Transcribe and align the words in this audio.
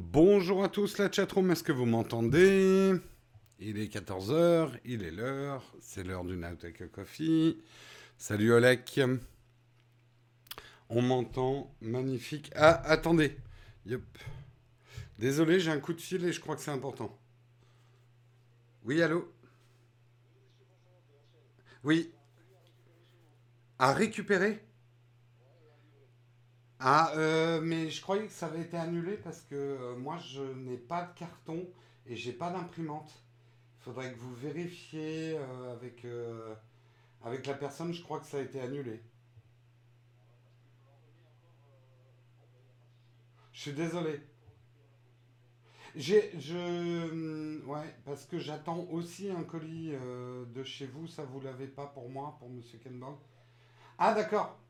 Bonjour 0.00 0.62
à 0.62 0.68
tous 0.68 0.98
la 0.98 1.10
chatroom, 1.10 1.50
est-ce 1.50 1.64
que 1.64 1.72
vous 1.72 1.84
m'entendez? 1.84 2.94
Il 3.58 3.80
est 3.80 3.92
14h, 3.92 4.78
il 4.84 5.02
est 5.02 5.10
l'heure, 5.10 5.74
c'est 5.80 6.04
l'heure 6.04 6.24
du 6.24 6.36
Now 6.36 6.56
Coffee. 6.92 7.60
Salut 8.16 8.52
Olek. 8.52 9.00
On 10.88 11.02
m'entend, 11.02 11.74
magnifique. 11.80 12.52
Ah, 12.54 12.80
attendez. 12.84 13.36
Désolé, 15.18 15.58
j'ai 15.58 15.72
un 15.72 15.80
coup 15.80 15.94
de 15.94 16.00
fil 16.00 16.24
et 16.24 16.32
je 16.32 16.38
crois 16.38 16.54
que 16.54 16.62
c'est 16.62 16.70
important. 16.70 17.18
Oui, 18.84 19.02
allô? 19.02 19.32
Oui. 21.82 22.12
À 23.80 23.92
récupérer? 23.92 24.64
Ah, 26.80 27.12
euh, 27.16 27.60
mais 27.60 27.90
je 27.90 28.00
croyais 28.00 28.26
que 28.26 28.32
ça 28.32 28.46
avait 28.46 28.60
été 28.62 28.76
annulé 28.76 29.16
parce 29.16 29.40
que 29.42 29.54
euh, 29.54 29.96
moi, 29.96 30.16
je 30.18 30.42
n'ai 30.42 30.76
pas 30.76 31.02
de 31.06 31.18
carton 31.18 31.66
et 32.06 32.14
j'ai 32.14 32.32
pas 32.32 32.50
d'imprimante. 32.50 33.12
Il 33.80 33.84
faudrait 33.84 34.12
que 34.12 34.18
vous 34.18 34.34
vérifiez 34.34 35.36
euh, 35.36 36.54
avec, 37.24 37.46
la 37.46 37.54
personne. 37.54 37.92
Je 37.92 38.02
crois 38.02 38.20
que 38.20 38.26
ça 38.26 38.38
a 38.38 38.42
été 38.42 38.60
annulé. 38.60 39.02
Je 43.52 43.60
suis 43.62 43.72
désolé. 43.72 44.20
J'ai, 45.96 46.30
je, 46.38 46.56
hum, 47.10 47.62
ouais, 47.68 47.96
parce 48.04 48.24
que 48.24 48.38
j'attends 48.38 48.86
aussi 48.92 49.30
un 49.30 49.42
colis 49.42 49.94
de 50.54 50.62
chez 50.62 50.86
vous. 50.86 51.08
Ça, 51.08 51.24
vous 51.24 51.40
l'avez 51.40 51.66
pas 51.66 51.86
pour 51.86 52.08
moi, 52.08 52.36
pour 52.38 52.48
Monsieur 52.50 52.78
Kenborg 52.78 53.18
Ah, 53.98 54.14
d'accord. 54.14 54.60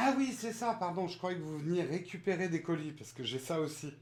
Ah 0.00 0.14
oui, 0.16 0.32
c'est 0.32 0.52
ça, 0.52 0.74
pardon. 0.74 1.08
Je 1.08 1.18
croyais 1.18 1.36
que 1.36 1.42
vous 1.42 1.58
veniez 1.58 1.82
récupérer 1.82 2.48
des 2.48 2.62
colis, 2.62 2.92
parce 2.92 3.12
que 3.12 3.24
j'ai 3.24 3.40
ça 3.40 3.58
aussi. 3.58 3.92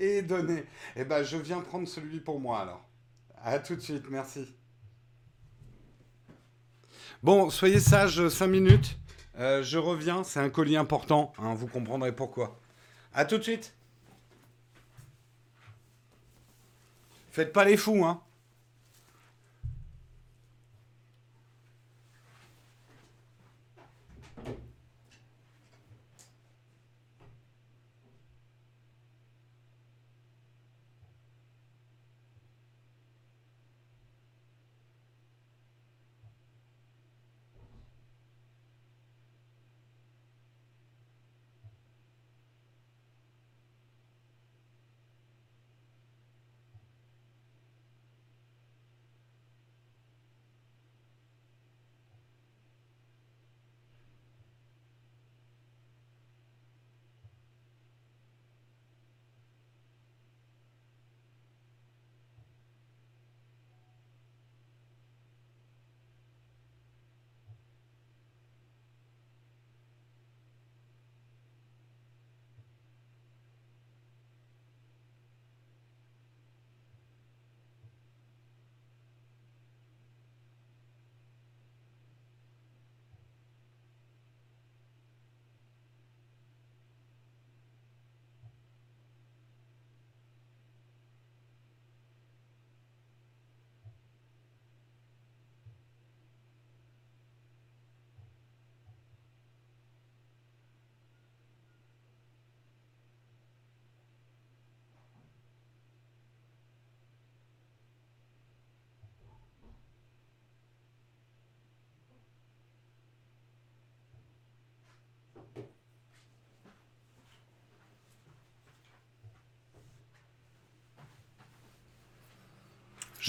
Et 0.00 0.22
donner. 0.22 0.64
Eh 0.96 1.04
ben, 1.04 1.22
je 1.22 1.36
viens 1.36 1.60
prendre 1.60 1.86
celui 1.86 2.18
pour 2.18 2.40
moi, 2.40 2.62
alors. 2.62 2.84
À 3.44 3.60
tout 3.60 3.76
de 3.76 3.80
suite, 3.80 4.10
merci. 4.10 4.52
Bon, 7.22 7.48
soyez 7.48 7.78
sages, 7.78 8.28
5 8.28 8.48
minutes. 8.48 8.98
Euh, 9.38 9.62
je 9.62 9.78
reviens, 9.78 10.24
c'est 10.24 10.40
un 10.40 10.50
colis 10.50 10.76
important, 10.76 11.32
hein, 11.38 11.54
vous 11.54 11.68
comprendrez 11.68 12.14
pourquoi. 12.14 12.58
À 13.14 13.24
tout 13.24 13.38
de 13.38 13.44
suite. 13.44 13.72
Faites 17.30 17.52
pas 17.52 17.64
les 17.64 17.76
fous, 17.76 18.04
hein. 18.04 18.20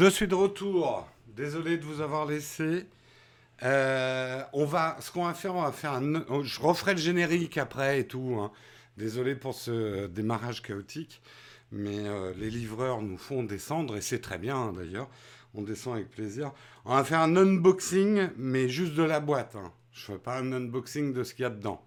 Je 0.02 0.10
suis 0.10 0.28
de 0.28 0.34
retour. 0.34 1.08
Désolé 1.28 1.78
de 1.78 1.86
vous 1.86 2.02
avoir 2.02 2.26
laissé. 2.26 2.88
Euh, 3.62 4.42
on 4.52 4.66
va, 4.66 4.98
ce 5.00 5.12
qu'on 5.12 5.26
va 5.26 5.36
faire, 5.36 5.54
on 5.54 5.62
va 5.62 5.72
faire 5.72 5.94
un. 5.94 6.26
Je 6.42 6.60
referai 6.60 6.94
le 6.96 7.00
générique 7.00 7.60
après 7.60 8.00
et 8.00 8.08
tout. 8.08 8.36
Hein. 8.42 8.52
Désolé 8.98 9.36
pour 9.36 9.54
ce 9.54 10.08
démarrage 10.08 10.64
chaotique, 10.64 11.22
mais 11.72 12.00
euh, 12.00 12.34
les 12.36 12.50
livreurs 12.50 13.04
nous 13.04 13.20
font 13.20 13.44
descendre 13.44 13.96
et 13.96 14.02
c'est 14.02 14.22
très 14.22 14.40
bien 14.40 14.56
hein, 14.58 14.74
d'ailleurs. 14.76 15.08
On 15.54 15.62
descend 15.62 15.98
avec 15.98 16.10
plaisir. 16.10 16.52
On 16.84 16.96
va 16.96 17.04
faire 17.04 17.20
un 17.20 17.36
unboxing, 17.36 18.30
mais 18.38 18.70
juste 18.70 18.96
de 18.96 19.04
la 19.04 19.20
boîte. 19.20 19.56
Hein. 19.56 19.72
Je 19.92 20.04
fais 20.04 20.18
pas 20.18 20.40
un 20.40 20.52
unboxing 20.52 21.14
de 21.14 21.24
ce 21.24 21.36
qu'il 21.36 21.44
y 21.44 21.46
a 21.46 21.52
dedans. 21.52 21.86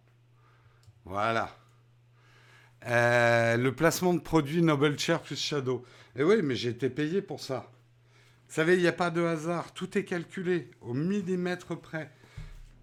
Voilà. 1.05 1.51
Euh, 2.87 3.57
le 3.57 3.75
placement 3.75 4.15
de 4.15 4.21
produits 4.21 4.63
Noble 4.63 4.97
Chair 5.01 5.21
plus 5.21 5.35
Shadow. 5.35 5.85
Et 6.15 6.21
eh 6.21 6.23
oui, 6.23 6.43
mais 6.45 6.55
j'ai 6.55 6.69
été 6.69 6.89
payé 6.91 7.21
pour 7.21 7.41
ça. 7.41 7.73
Savez, 8.55 8.75
il 8.75 8.83
n'y 8.83 8.87
a 8.87 8.93
pas 8.93 9.11
de 9.11 9.21
hasard. 9.21 9.73
Tout 9.73 9.99
est 9.99 10.05
calculé 10.05 10.71
au 10.81 10.95
millimètre 10.95 11.77
près. 11.77 12.09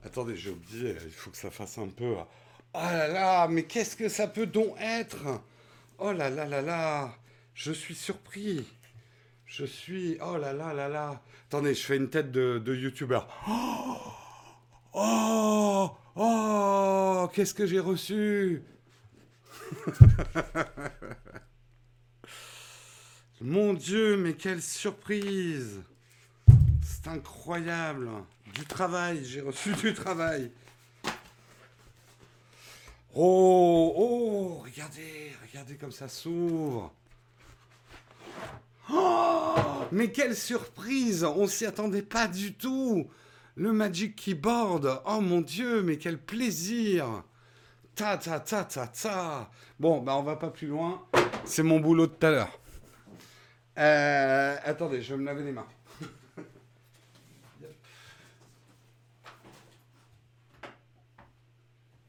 Attendez, 0.03 0.35
j'ai 0.35 0.49
oublié. 0.49 0.97
Il 1.05 1.11
faut 1.13 1.31
que 1.31 1.37
ça 1.37 1.49
fasse 1.49 1.77
un 1.77 1.87
peu. 1.87 2.13
Oh 2.13 2.27
là 2.73 3.07
là, 3.07 3.47
mais 3.47 3.63
qu'est-ce 3.63 3.95
que 3.95 4.09
ça 4.09 4.27
peut 4.27 4.47
donc 4.47 4.75
être? 4.81 5.41
Oh 5.97 6.11
là 6.11 6.29
là 6.29 6.45
là 6.45 6.61
là. 6.61 7.15
Je 7.53 7.71
suis 7.71 7.95
surpris. 7.95 8.67
Je 9.45 9.63
suis. 9.63 10.17
Oh 10.21 10.35
là 10.35 10.51
là 10.51 10.73
là 10.73 10.89
là. 10.89 11.21
Attendez, 11.47 11.73
je 11.73 11.85
fais 11.85 11.95
une 11.95 12.09
tête 12.09 12.33
de, 12.33 12.59
de 12.59 12.75
youtubeur. 12.75 13.29
Oh 13.47 13.97
Oh 14.93 15.91
Oh 16.17 17.29
Qu'est-ce 17.33 17.53
que 17.53 17.65
j'ai 17.65 17.79
reçu? 17.79 18.61
Mon 23.43 23.73
Dieu, 23.73 24.17
mais 24.17 24.33
quelle 24.33 24.61
surprise 24.61 25.81
C'est 26.83 27.07
incroyable 27.07 28.07
Du 28.53 28.63
travail, 28.65 29.25
j'ai 29.25 29.41
reçu 29.41 29.73
du 29.73 29.95
travail. 29.95 30.51
Oh, 33.15 33.93
oh, 33.97 34.61
regardez, 34.63 35.31
regardez 35.41 35.73
comme 35.73 35.91
ça 35.91 36.07
s'ouvre. 36.07 36.93
Oh, 38.93 39.55
mais 39.91 40.11
quelle 40.11 40.35
surprise 40.35 41.23
On 41.23 41.47
s'y 41.47 41.65
attendait 41.65 42.03
pas 42.03 42.27
du 42.27 42.53
tout. 42.53 43.09
Le 43.55 43.73
Magic 43.73 44.15
Keyboard. 44.15 45.01
Oh 45.07 45.19
mon 45.19 45.41
Dieu, 45.41 45.81
mais 45.81 45.97
quel 45.97 46.19
plaisir. 46.19 47.23
Ta 47.95 48.17
ta 48.17 48.39
ta 48.39 48.65
ta 48.65 48.85
ta. 48.85 49.49
Bon, 49.79 49.99
bah 49.99 50.15
on 50.15 50.21
va 50.21 50.35
pas 50.35 50.51
plus 50.51 50.67
loin. 50.67 51.03
C'est 51.43 51.63
mon 51.63 51.79
boulot 51.79 52.05
de 52.05 52.11
tout 52.11 52.27
à 52.27 52.29
l'heure. 52.29 52.60
Euh, 53.77 54.57
attendez, 54.63 55.01
je 55.01 55.13
vais 55.13 55.19
me 55.21 55.25
laver 55.25 55.43
les 55.43 55.51
mains. 55.51 55.67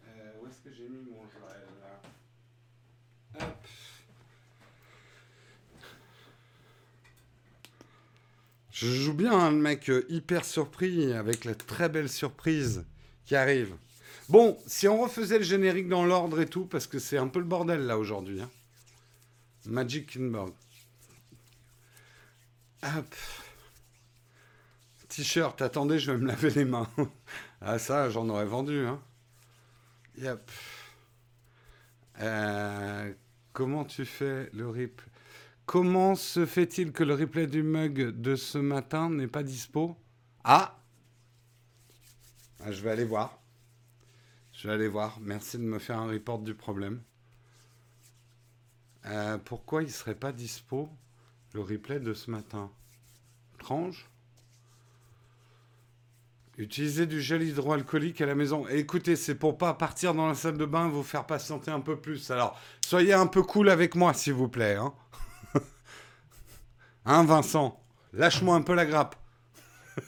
Euh, 0.06 0.32
où 0.40 0.46
est-ce 0.46 0.60
que 0.60 0.74
j'ai 0.74 0.88
mis 0.88 1.02
mon 1.10 1.22
Joël 1.30 1.62
Hop. 3.40 3.66
Je 8.72 8.86
joue 8.86 9.14
bien, 9.14 9.32
hein, 9.32 9.50
mec 9.52 9.88
euh, 9.90 10.04
hyper 10.08 10.44
surpris 10.44 11.12
avec 11.12 11.44
la 11.44 11.54
très 11.54 11.88
belle 11.88 12.08
surprise 12.08 12.84
qui 13.24 13.36
arrive. 13.36 13.76
Bon, 14.28 14.58
si 14.66 14.88
on 14.88 15.02
refaisait 15.02 15.38
le 15.38 15.44
générique 15.44 15.88
dans 15.88 16.04
l'ordre 16.04 16.40
et 16.40 16.46
tout, 16.46 16.66
parce 16.66 16.86
que 16.86 16.98
c'est 16.98 17.18
un 17.18 17.28
peu 17.28 17.38
le 17.38 17.44
bordel 17.44 17.86
là 17.86 17.98
aujourd'hui. 17.98 18.40
Hein. 18.40 18.50
Magic 19.66 20.10
Kingdom. 20.10 20.52
Hop. 22.82 23.14
T-shirt, 25.08 25.60
attendez, 25.62 25.98
je 25.98 26.10
vais 26.10 26.18
me 26.18 26.26
laver 26.26 26.50
les 26.50 26.64
mains. 26.64 26.88
ah 27.60 27.78
ça, 27.78 28.10
j'en 28.10 28.28
aurais 28.28 28.46
vendu. 28.46 28.86
Hein. 28.86 29.00
Yep. 30.18 30.50
Euh, 32.20 33.12
comment 33.52 33.84
tu 33.84 34.04
fais 34.04 34.50
le 34.52 34.68
rip? 34.68 35.00
Comment 35.66 36.14
se 36.14 36.44
fait-il 36.44 36.92
que 36.92 37.04
le 37.04 37.14
replay 37.14 37.46
du 37.46 37.62
mug 37.62 38.10
de 38.20 38.36
ce 38.36 38.58
matin 38.58 39.10
n'est 39.10 39.28
pas 39.28 39.42
dispo? 39.42 39.96
Ah. 40.44 40.78
ah 42.64 42.72
Je 42.72 42.82
vais 42.82 42.90
aller 42.90 43.04
voir. 43.04 43.38
Je 44.52 44.66
vais 44.66 44.74
aller 44.74 44.88
voir. 44.88 45.18
Merci 45.20 45.58
de 45.58 45.62
me 45.62 45.78
faire 45.78 45.98
un 45.98 46.08
report 46.08 46.40
du 46.40 46.54
problème. 46.54 47.00
Euh, 49.06 49.38
pourquoi 49.38 49.82
il 49.82 49.86
ne 49.86 49.92
serait 49.92 50.14
pas 50.14 50.32
dispo? 50.32 50.90
Le 51.54 51.60
replay 51.60 52.00
de 52.00 52.14
ce 52.14 52.30
matin 52.30 52.70
Étrange. 53.54 54.08
Utilisez 56.58 57.06
du 57.06 57.20
gel 57.20 57.42
hydroalcoolique 57.42 58.20
à 58.20 58.26
la 58.26 58.34
maison. 58.34 58.66
écoutez, 58.68 59.16
c'est 59.16 59.34
pour 59.34 59.56
pas 59.56 59.72
partir 59.72 60.14
dans 60.14 60.26
la 60.26 60.34
salle 60.34 60.58
de 60.58 60.66
bain, 60.66 60.88
vous 60.88 61.02
faire 61.02 61.26
patienter 61.26 61.70
un 61.70 61.80
peu 61.80 61.96
plus. 61.96 62.30
Alors, 62.30 62.58
soyez 62.84 63.14
un 63.14 63.26
peu 63.26 63.42
cool 63.42 63.70
avec 63.70 63.94
moi, 63.94 64.12
s'il 64.12 64.34
vous 64.34 64.48
plaît. 64.48 64.74
Hein, 64.74 64.92
hein 67.06 67.24
Vincent? 67.24 67.82
Lâche-moi 68.12 68.54
un 68.54 68.62
peu 68.62 68.74
la 68.74 68.84
grappe. 68.84 69.16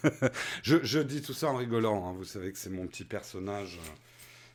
je, 0.62 0.98
dis 0.98 1.22
tout 1.22 1.32
ça 1.32 1.48
en 1.48 1.56
rigolant. 1.56 2.08
Hein. 2.08 2.14
Vous 2.16 2.24
savez 2.24 2.52
que 2.52 2.58
c'est 2.58 2.70
mon 2.70 2.86
petit 2.86 3.04
personnage 3.04 3.78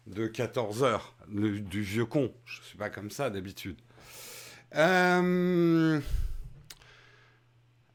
de 0.05 0.27
14 0.27 0.83
heures, 0.83 1.15
du 1.27 1.81
vieux 1.81 2.05
con. 2.05 2.31
Je 2.45 2.59
ne 2.59 2.65
suis 2.65 2.77
pas 2.77 2.89
comme 2.89 3.09
ça 3.09 3.29
d'habitude. 3.29 3.77
Euh, 4.75 5.99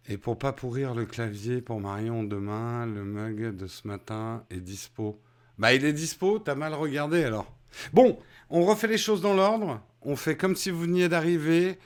et 0.09 0.19
pour 0.19 0.39
pas 0.39 0.53
pourrir 0.53 0.95
le 0.95 1.07
clavier 1.07 1.61
pour 1.63 1.81
Marion 1.81 2.25
demain, 2.25 2.87
le 2.87 3.05
mug 3.05 3.57
de 3.57 3.67
ce 3.67 3.87
matin 3.87 4.45
est 4.51 4.61
dispo. 4.61 5.21
Bah 5.59 5.73
il 5.73 5.85
est 5.85 5.93
dispo, 5.93 6.39
t'as 6.39 6.55
mal 6.55 6.75
regardé 6.75 7.25
alors. 7.25 7.51
Bon, 7.93 8.19
on 8.51 8.65
refait 8.65 8.87
les 8.87 8.99
choses 8.99 9.23
dans 9.23 9.35
l'ordre. 9.35 9.81
On 10.03 10.17
fait 10.17 10.37
comme 10.37 10.57
si 10.57 10.71
vous 10.71 10.81
veniez 10.81 11.09
d'arriver. 11.09 11.79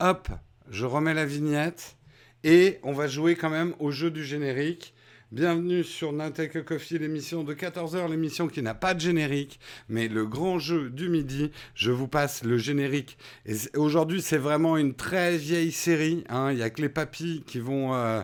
Hop, 0.00 0.28
je 0.70 0.86
remets 0.86 1.14
la 1.14 1.26
vignette. 1.26 1.96
Et 2.44 2.78
on 2.82 2.92
va 2.92 3.08
jouer 3.08 3.34
quand 3.34 3.50
même 3.50 3.74
au 3.78 3.90
jeu 3.90 4.10
du 4.10 4.24
générique. 4.24 4.94
Bienvenue 5.32 5.82
sur 5.82 6.12
Nintech 6.12 6.64
Coffee, 6.64 7.00
l'émission 7.00 7.42
de 7.42 7.52
14h, 7.52 8.08
l'émission 8.08 8.46
qui 8.46 8.62
n'a 8.62 8.74
pas 8.74 8.94
de 8.94 9.00
générique, 9.00 9.58
mais 9.88 10.06
le 10.06 10.24
grand 10.24 10.60
jeu 10.60 10.88
du 10.88 11.08
midi. 11.08 11.50
Je 11.74 11.90
vous 11.90 12.06
passe 12.06 12.44
le 12.44 12.58
générique. 12.58 13.18
Et 13.44 13.56
aujourd'hui, 13.76 14.22
c'est 14.22 14.38
vraiment 14.38 14.76
une 14.76 14.94
très 14.94 15.36
vieille 15.36 15.72
série. 15.72 16.22
Hein. 16.28 16.52
Il 16.52 16.58
n'y 16.58 16.62
a 16.62 16.70
que 16.70 16.80
les 16.80 16.88
papis 16.88 17.42
qui 17.44 17.58
vont, 17.58 17.92
euh, 17.92 18.22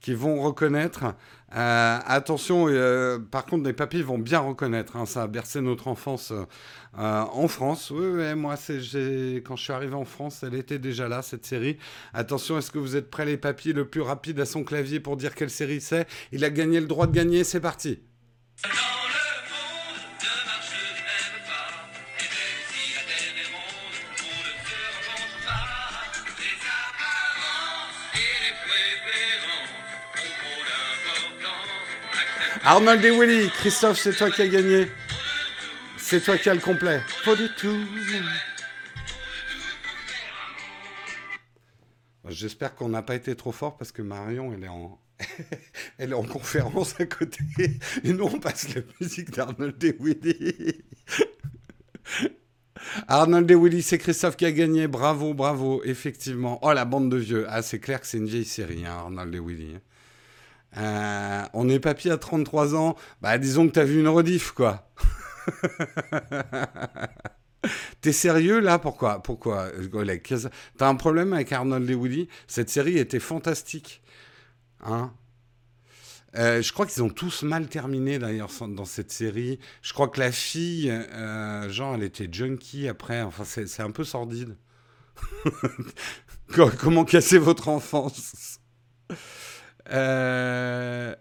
qui 0.00 0.14
vont 0.14 0.40
reconnaître. 0.42 1.16
Euh, 1.54 1.98
attention, 2.06 2.66
euh, 2.68 3.18
par 3.18 3.46
contre, 3.46 3.64
les 3.64 3.72
papis 3.72 4.02
vont 4.02 4.18
bien 4.18 4.40
reconnaître. 4.40 4.96
Hein, 4.96 5.06
ça 5.06 5.22
a 5.22 5.26
bercé 5.26 5.60
notre 5.60 5.88
enfance 5.88 6.32
euh, 6.32 6.44
en 7.32 7.48
France. 7.48 7.90
Oui, 7.90 8.34
moi, 8.34 8.54
quand 8.56 9.56
je 9.56 9.62
suis 9.62 9.72
arrivé 9.72 9.94
en 9.94 10.04
France, 10.04 10.42
elle 10.42 10.54
était 10.54 10.78
déjà 10.78 11.08
là, 11.08 11.22
cette 11.22 11.46
série. 11.46 11.78
Attention, 12.12 12.58
est-ce 12.58 12.70
que 12.70 12.78
vous 12.78 12.96
êtes 12.96 13.10
prêts, 13.10 13.24
les 13.24 13.36
papis, 13.36 13.72
le 13.72 13.86
plus 13.86 14.02
rapide 14.02 14.40
à 14.40 14.46
son 14.46 14.64
clavier 14.64 15.00
pour 15.00 15.16
dire 15.16 15.34
quelle 15.34 15.50
série 15.50 15.80
c'est? 15.80 16.06
Il 16.32 16.44
a 16.44 16.50
gagné 16.50 16.80
le 16.80 16.86
droit 16.86 17.06
de 17.06 17.12
gagner, 17.12 17.44
c'est 17.44 17.60
parti. 17.60 18.00
Arnold 32.66 33.04
et 33.04 33.10
Willy, 33.10 33.50
Christophe, 33.50 33.98
c'est 33.98 34.14
toi 34.14 34.30
qui 34.30 34.40
as 34.40 34.48
gagné. 34.48 34.88
C'est 35.98 36.20
toi 36.20 36.38
qui 36.38 36.48
as 36.48 36.54
le 36.54 36.60
complet. 36.60 37.02
Pas 37.22 37.36
du 37.36 37.46
tout. 37.58 37.76
J'espère 42.26 42.74
qu'on 42.74 42.88
n'a 42.88 43.02
pas 43.02 43.16
été 43.16 43.36
trop 43.36 43.52
fort 43.52 43.76
parce 43.76 43.92
que 43.92 44.00
Marion, 44.00 44.54
elle 44.54 44.64
est 44.64 44.68
en, 44.68 44.98
elle 45.98 46.12
est 46.12 46.14
en 46.14 46.22
conférence 46.22 46.98
à 46.98 47.04
côté. 47.04 47.44
Et 48.02 48.14
nous, 48.14 48.24
on 48.24 48.38
passe 48.38 48.74
la 48.74 48.80
musique 48.98 49.30
d'Arnold 49.30 49.84
et 49.84 49.96
Willy. 50.00 50.82
Arnold 53.08 53.50
et 53.50 53.54
Willy, 53.54 53.82
c'est 53.82 53.98
Christophe 53.98 54.38
qui 54.38 54.46
a 54.46 54.52
gagné. 54.52 54.88
Bravo, 54.88 55.34
bravo, 55.34 55.82
effectivement. 55.84 56.58
Oh, 56.62 56.72
la 56.72 56.86
bande 56.86 57.10
de 57.10 57.18
vieux. 57.18 57.44
Ah, 57.50 57.60
c'est 57.60 57.78
clair 57.78 58.00
que 58.00 58.06
c'est 58.06 58.16
une 58.16 58.26
vieille 58.26 58.46
série, 58.46 58.86
hein, 58.86 58.94
Arnold 59.04 59.34
et 59.34 59.40
Willy. 59.40 59.76
Euh, 60.76 61.42
on 61.52 61.68
est 61.68 61.80
papy 61.80 62.10
à 62.10 62.16
33 62.18 62.74
ans. 62.74 62.96
Bah, 63.20 63.38
disons 63.38 63.66
que 63.68 63.72
t'as 63.72 63.84
vu 63.84 64.00
une 64.00 64.08
rediff, 64.08 64.52
quoi. 64.52 64.90
T'es 68.00 68.12
sérieux 68.12 68.60
là? 68.60 68.78
Pourquoi? 68.78 69.22
Pourquoi, 69.22 69.68
Oleg 69.92 70.22
T'as 70.76 70.88
un 70.88 70.94
problème 70.96 71.32
avec 71.32 71.52
Arnold 71.52 71.88
et 71.88 71.94
Woody? 71.94 72.28
Cette 72.46 72.70
série 72.70 72.98
était 72.98 73.20
fantastique. 73.20 74.02
Hein? 74.84 75.12
Euh, 76.36 76.60
je 76.62 76.72
crois 76.72 76.84
qu'ils 76.86 77.02
ont 77.02 77.10
tous 77.10 77.42
mal 77.44 77.68
terminé 77.68 78.18
d'ailleurs 78.18 78.50
dans 78.68 78.84
cette 78.84 79.12
série. 79.12 79.60
Je 79.82 79.92
crois 79.92 80.08
que 80.08 80.18
la 80.18 80.32
fille, 80.32 80.90
euh, 80.90 81.70
genre, 81.70 81.94
elle 81.94 82.02
était 82.02 82.28
junkie 82.30 82.88
après. 82.88 83.22
Enfin, 83.22 83.44
c'est 83.44 83.82
un 83.82 83.92
peu 83.92 84.04
sordide. 84.04 84.56
Comment 86.78 87.04
casser 87.04 87.38
votre 87.38 87.68
enfance? 87.68 88.58
Euh, 89.90 91.14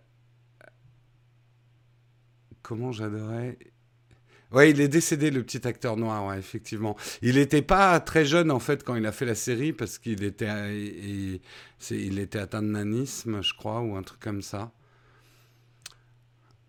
comment 2.61 2.91
j'adorais. 2.91 3.57
Ouais, 4.51 4.69
il 4.69 4.79
est 4.81 4.87
décédé, 4.87 5.31
le 5.31 5.41
petit 5.43 5.67
acteur 5.67 5.97
noir, 5.97 6.35
effectivement. 6.35 6.95
Il 7.23 7.35
n'était 7.35 7.63
pas 7.63 7.99
très 7.99 8.23
jeune, 8.23 8.51
en 8.51 8.59
fait, 8.59 8.83
quand 8.83 8.95
il 8.95 9.05
a 9.07 9.11
fait 9.11 9.25
la 9.25 9.33
série, 9.33 9.73
parce 9.73 9.97
qu'il 9.97 10.23
était, 10.23 11.39
il 11.89 12.19
était 12.19 12.37
atteint 12.37 12.61
de 12.61 12.67
nanisme, 12.67 13.41
je 13.41 13.53
crois, 13.55 13.81
ou 13.81 13.95
un 13.95 14.03
truc 14.03 14.19
comme 14.19 14.43
ça. 14.43 14.71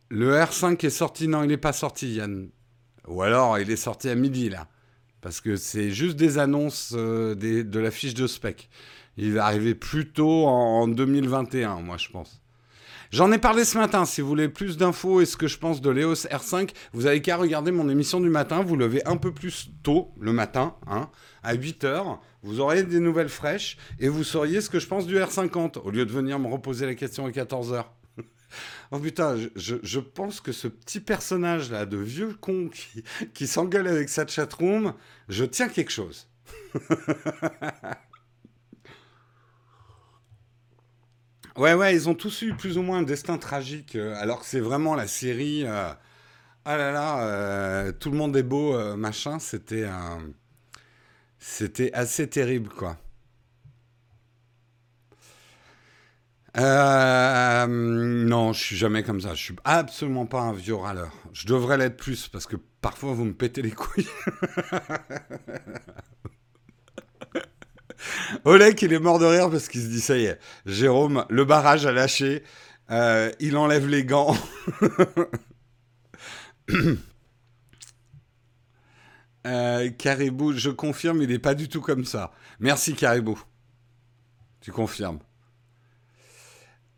Le 0.08 0.32
R5 0.32 0.84
est 0.86 0.90
sorti, 0.90 1.28
non, 1.28 1.42
il 1.42 1.48
n'est 1.48 1.58
pas 1.58 1.74
sorti, 1.74 2.14
Yann. 2.14 2.48
Ou 3.06 3.20
alors, 3.20 3.58
il 3.58 3.70
est 3.70 3.76
sorti 3.76 4.08
à 4.08 4.14
midi, 4.14 4.48
là. 4.48 4.66
Parce 5.20 5.42
que 5.42 5.56
c'est 5.56 5.90
juste 5.90 6.16
des 6.16 6.38
annonces 6.38 6.94
euh, 6.96 7.34
de 7.34 7.78
la 7.78 7.90
fiche 7.90 8.14
de 8.14 8.26
spec. 8.26 8.70
Il 9.16 9.32
va 9.34 9.46
arriver 9.46 9.74
plus 9.74 10.10
tôt 10.10 10.46
en 10.46 10.88
2021, 10.88 11.80
moi 11.80 11.96
je 11.96 12.08
pense. 12.08 12.40
J'en 13.14 13.30
ai 13.30 13.38
parlé 13.38 13.64
ce 13.64 13.78
matin. 13.78 14.04
Si 14.06 14.20
vous 14.20 14.26
voulez 14.26 14.48
plus 14.48 14.76
d'infos 14.76 15.20
et 15.20 15.24
ce 15.24 15.36
que 15.36 15.46
je 15.46 15.56
pense 15.56 15.80
de 15.80 15.88
l'EOS 15.88 16.26
R5, 16.26 16.70
vous 16.92 17.06
avez 17.06 17.22
qu'à 17.22 17.36
regarder 17.36 17.70
mon 17.70 17.88
émission 17.88 18.18
du 18.18 18.28
matin. 18.28 18.64
Vous 18.64 18.74
levez 18.74 19.06
un 19.06 19.16
peu 19.16 19.32
plus 19.32 19.70
tôt 19.84 20.10
le 20.18 20.32
matin, 20.32 20.74
hein, 20.88 21.08
à 21.44 21.54
8 21.54 21.84
h 21.84 22.18
Vous 22.42 22.58
aurez 22.58 22.82
des 22.82 22.98
nouvelles 22.98 23.28
fraîches 23.28 23.76
et 24.00 24.08
vous 24.08 24.24
sauriez 24.24 24.60
ce 24.60 24.68
que 24.68 24.80
je 24.80 24.88
pense 24.88 25.06
du 25.06 25.16
R50 25.16 25.78
au 25.78 25.92
lieu 25.92 26.04
de 26.04 26.10
venir 26.10 26.40
me 26.40 26.48
reposer 26.48 26.86
la 26.86 26.96
question 26.96 27.24
à 27.24 27.30
14 27.30 27.74
h 27.74 27.84
Oh 28.90 28.98
putain, 28.98 29.36
je, 29.54 30.00
pense 30.00 30.40
que 30.40 30.50
ce 30.50 30.66
petit 30.66 30.98
personnage 30.98 31.70
là 31.70 31.86
de 31.86 31.98
vieux 31.98 32.34
con 32.40 32.68
qui, 32.68 33.04
qui 33.32 33.46
s'engueule 33.46 33.86
avec 33.86 34.08
sa 34.08 34.26
chatroom, 34.26 34.92
je 35.28 35.44
tiens 35.44 35.68
quelque 35.68 35.92
chose. 35.92 36.26
Ouais, 41.56 41.74
ouais, 41.74 41.94
ils 41.94 42.08
ont 42.08 42.14
tous 42.14 42.42
eu 42.42 42.54
plus 42.54 42.78
ou 42.78 42.82
moins 42.82 42.98
un 42.98 43.02
destin 43.02 43.38
tragique, 43.38 43.94
euh, 43.94 44.14
alors 44.16 44.40
que 44.40 44.46
c'est 44.46 44.60
vraiment 44.60 44.94
la 44.96 45.06
série. 45.06 45.64
Euh, 45.64 45.92
ah 46.64 46.76
là 46.76 46.92
là, 46.92 47.20
euh, 47.26 47.92
tout 47.92 48.10
le 48.10 48.16
monde 48.16 48.36
est 48.36 48.42
beau, 48.42 48.76
machin. 48.96 49.38
C'était 49.38 49.86
c'était 51.38 51.92
assez 51.92 52.28
terrible, 52.28 52.70
quoi. 52.70 52.96
non, 57.66 58.52
je 58.52 58.60
suis 58.62 58.76
jamais 58.76 59.02
comme 59.02 59.20
ça. 59.20 59.34
Je 59.34 59.42
suis 59.42 59.56
absolument 59.64 60.26
pas 60.26 60.40
un 60.40 60.52
vieux 60.52 60.74
râleur. 60.74 61.12
Je 61.32 61.46
devrais 61.46 61.78
l'être 61.78 61.96
plus 61.96 62.28
parce 62.28 62.46
que 62.46 62.56
parfois 62.80 63.12
vous 63.12 63.24
me 63.24 63.34
pétez 63.34 63.62
les 63.62 63.72
couilles. 63.72 64.08
Oleg, 68.44 68.80
il 68.82 68.92
est 68.92 68.98
mort 68.98 69.18
de 69.18 69.26
rire 69.26 69.50
parce 69.50 69.68
qu'il 69.68 69.80
se 69.82 69.86
dit 69.86 70.00
ça 70.00 70.16
y 70.16 70.24
est, 70.26 70.38
Jérôme, 70.66 71.24
le 71.28 71.44
barrage 71.44 71.86
a 71.86 71.92
lâché, 71.92 72.42
euh, 72.90 73.30
il 73.40 73.56
enlève 73.56 73.86
les 73.86 74.04
gants. 74.04 74.36
euh, 79.46 79.90
Caribou, 79.90 80.52
je 80.52 80.70
confirme, 80.70 81.22
il 81.22 81.28
n'est 81.28 81.38
pas 81.38 81.54
du 81.54 81.68
tout 81.68 81.80
comme 81.80 82.04
ça. 82.04 82.32
Merci 82.60 82.94
Caribou. 82.94 83.40
Tu 84.60 84.72
confirmes. 84.72 85.20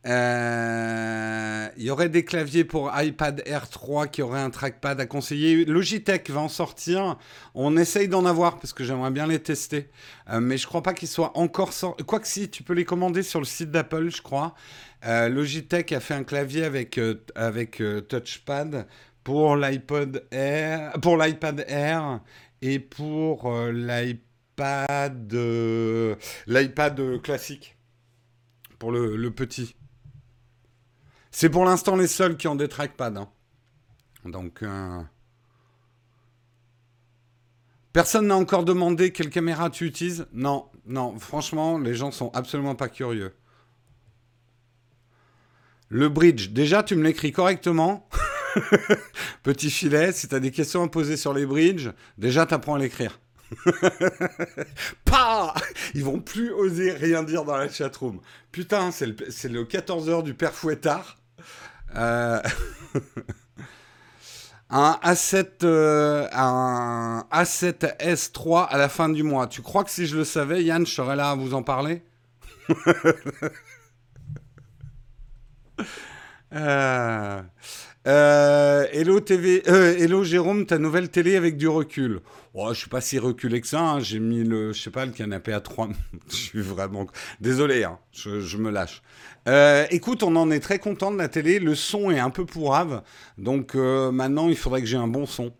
Euh, 0.06 1.68
il 1.76 1.82
y 1.82 1.90
aurait 1.90 2.08
des 2.08 2.24
claviers 2.24 2.64
pour 2.64 2.92
iPad 2.94 3.42
Air 3.44 3.68
3 3.68 4.06
qui 4.06 4.22
auraient 4.22 4.40
un 4.40 4.50
trackpad 4.50 5.00
à 5.00 5.06
conseiller. 5.06 5.64
Logitech 5.64 6.30
va 6.30 6.40
en 6.40 6.48
sortir. 6.48 7.18
On 7.54 7.76
essaye 7.76 8.06
d'en 8.06 8.24
avoir 8.24 8.58
parce 8.58 8.72
que 8.72 8.84
j'aimerais 8.84 9.10
bien 9.10 9.26
les 9.26 9.40
tester. 9.40 9.90
Euh, 10.30 10.40
mais 10.40 10.58
je 10.58 10.66
crois 10.66 10.82
pas 10.82 10.94
qu'ils 10.94 11.08
soient 11.08 11.36
encore 11.36 11.72
sortis. 11.72 12.04
Quoique 12.04 12.28
si, 12.28 12.48
tu 12.48 12.62
peux 12.62 12.74
les 12.74 12.84
commander 12.84 13.22
sur 13.22 13.40
le 13.40 13.46
site 13.46 13.70
d'Apple, 13.70 14.10
je 14.10 14.22
crois. 14.22 14.54
Euh, 15.06 15.28
Logitech 15.28 15.92
a 15.92 16.00
fait 16.00 16.14
un 16.14 16.24
clavier 16.24 16.64
avec, 16.64 17.00
avec 17.34 17.82
touchpad 18.08 18.86
pour 19.24 19.56
l'iPod 19.56 20.24
Air, 20.30 20.92
pour 21.02 21.16
l'iPad 21.16 21.64
Air 21.66 22.20
et 22.62 22.78
pour 22.78 23.52
l'iPad, 23.72 25.32
l'iPad 26.46 27.22
classique. 27.22 27.76
Pour 28.78 28.92
le 28.92 29.30
petit. 29.30 29.74
C'est 31.38 31.50
pour 31.50 31.66
l'instant 31.66 31.96
les 31.96 32.06
seuls 32.06 32.38
qui 32.38 32.48
des 32.56 32.66
trackpads. 32.66 33.14
Hein. 33.14 33.28
Donc. 34.24 34.62
Euh, 34.62 35.02
personne 37.92 38.28
n'a 38.28 38.36
encore 38.36 38.64
demandé 38.64 39.12
quelle 39.12 39.28
caméra 39.28 39.68
tu 39.68 39.84
utilises 39.84 40.26
Non, 40.32 40.70
non, 40.86 41.18
franchement, 41.18 41.78
les 41.78 41.94
gens 41.94 42.10
sont 42.10 42.30
absolument 42.32 42.74
pas 42.74 42.88
curieux. 42.88 43.34
Le 45.90 46.08
bridge, 46.08 46.52
déjà, 46.52 46.82
tu 46.82 46.96
me 46.96 47.04
l'écris 47.04 47.32
correctement. 47.32 48.08
Petit 49.42 49.70
filet, 49.70 50.12
si 50.12 50.28
tu 50.28 50.40
des 50.40 50.50
questions 50.50 50.84
à 50.84 50.88
poser 50.88 51.18
sur 51.18 51.34
les 51.34 51.44
bridges, 51.44 51.90
déjà, 52.16 52.46
tu 52.46 52.54
apprends 52.54 52.76
à 52.76 52.78
l'écrire. 52.78 53.20
pas 55.04 55.54
Ils 55.94 56.02
vont 56.02 56.18
plus 56.18 56.50
oser 56.50 56.92
rien 56.92 57.22
dire 57.22 57.44
dans 57.44 57.58
la 57.58 57.68
chatroom. 57.68 58.22
Putain, 58.52 58.90
c'est 58.90 59.04
le, 59.04 59.16
le 59.50 59.64
14h 59.64 60.22
du 60.22 60.32
père 60.32 60.54
Fouettard. 60.54 61.18
Euh, 61.94 62.42
un 64.68 64.98
A7, 65.02 65.64
euh, 65.64 66.28
un 66.32 67.24
A7 67.32 67.96
S3 67.98 68.66
à 68.68 68.76
la 68.76 68.88
fin 68.88 69.08
du 69.08 69.22
mois. 69.22 69.46
Tu 69.46 69.62
crois 69.62 69.84
que 69.84 69.90
si 69.90 70.06
je 70.06 70.16
le 70.16 70.24
savais, 70.24 70.62
Yann, 70.62 70.84
je 70.84 70.92
serais 70.92 71.16
là 71.16 71.30
à 71.30 71.34
vous 71.36 71.54
en 71.54 71.62
parler? 71.62 72.02
Euh, 76.52 77.42
hello 78.06 79.20
TV, 79.20 79.62
hello 79.66 80.22
Jérôme, 80.22 80.64
ta 80.64 80.78
nouvelle 80.78 81.08
télé 81.08 81.34
avec 81.34 81.56
du 81.56 81.66
recul. 81.66 82.20
Oh, 82.54 82.68
je 82.72 82.78
suis 82.78 82.88
pas 82.88 83.00
si 83.00 83.18
reculé 83.18 83.60
que 83.60 83.66
ça. 83.66 83.80
Hein. 83.80 84.00
J'ai 84.00 84.20
mis 84.20 84.44
le, 84.44 84.72
je 84.72 84.80
sais 84.80 84.90
pas, 84.90 85.04
le 85.04 85.12
canapé 85.12 85.52
à 85.52 85.60
3. 85.60 85.88
je 86.30 86.34
suis 86.34 86.60
vraiment 86.60 87.06
désolé. 87.40 87.82
Hein. 87.82 87.98
Je, 88.12 88.40
je, 88.40 88.56
me 88.58 88.70
lâche. 88.70 89.02
Euh, 89.48 89.86
écoute, 89.90 90.22
on 90.22 90.36
en 90.36 90.50
est 90.50 90.60
très 90.60 90.78
content 90.78 91.10
de 91.10 91.18
la 91.18 91.28
télé. 91.28 91.58
Le 91.58 91.74
son 91.74 92.10
est 92.12 92.20
un 92.20 92.30
peu 92.30 92.46
pourrave. 92.46 93.02
Donc 93.38 93.74
euh, 93.74 94.12
maintenant, 94.12 94.48
il 94.48 94.56
faudrait 94.56 94.82
que 94.82 94.86
j'ai 94.86 94.96
un 94.96 95.08
bon 95.08 95.26
son. 95.26 95.52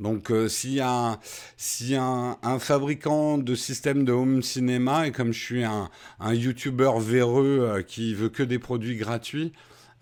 Donc 0.00 0.32
euh, 0.32 0.48
y 0.64 0.80
a, 0.80 1.20
si 1.56 1.94
un, 1.94 2.36
un, 2.42 2.58
fabricant 2.58 3.38
de 3.38 3.54
système 3.54 4.04
de 4.04 4.12
home 4.12 4.42
cinéma, 4.42 5.06
et 5.06 5.12
comme 5.12 5.32
je 5.32 5.40
suis 5.40 5.64
un, 5.64 5.88
un 6.18 6.34
YouTuber 6.34 6.92
véreux 6.98 7.84
qui 7.86 8.12
veut 8.14 8.28
que 8.28 8.42
des 8.42 8.58
produits 8.58 8.96
gratuits, 8.96 9.52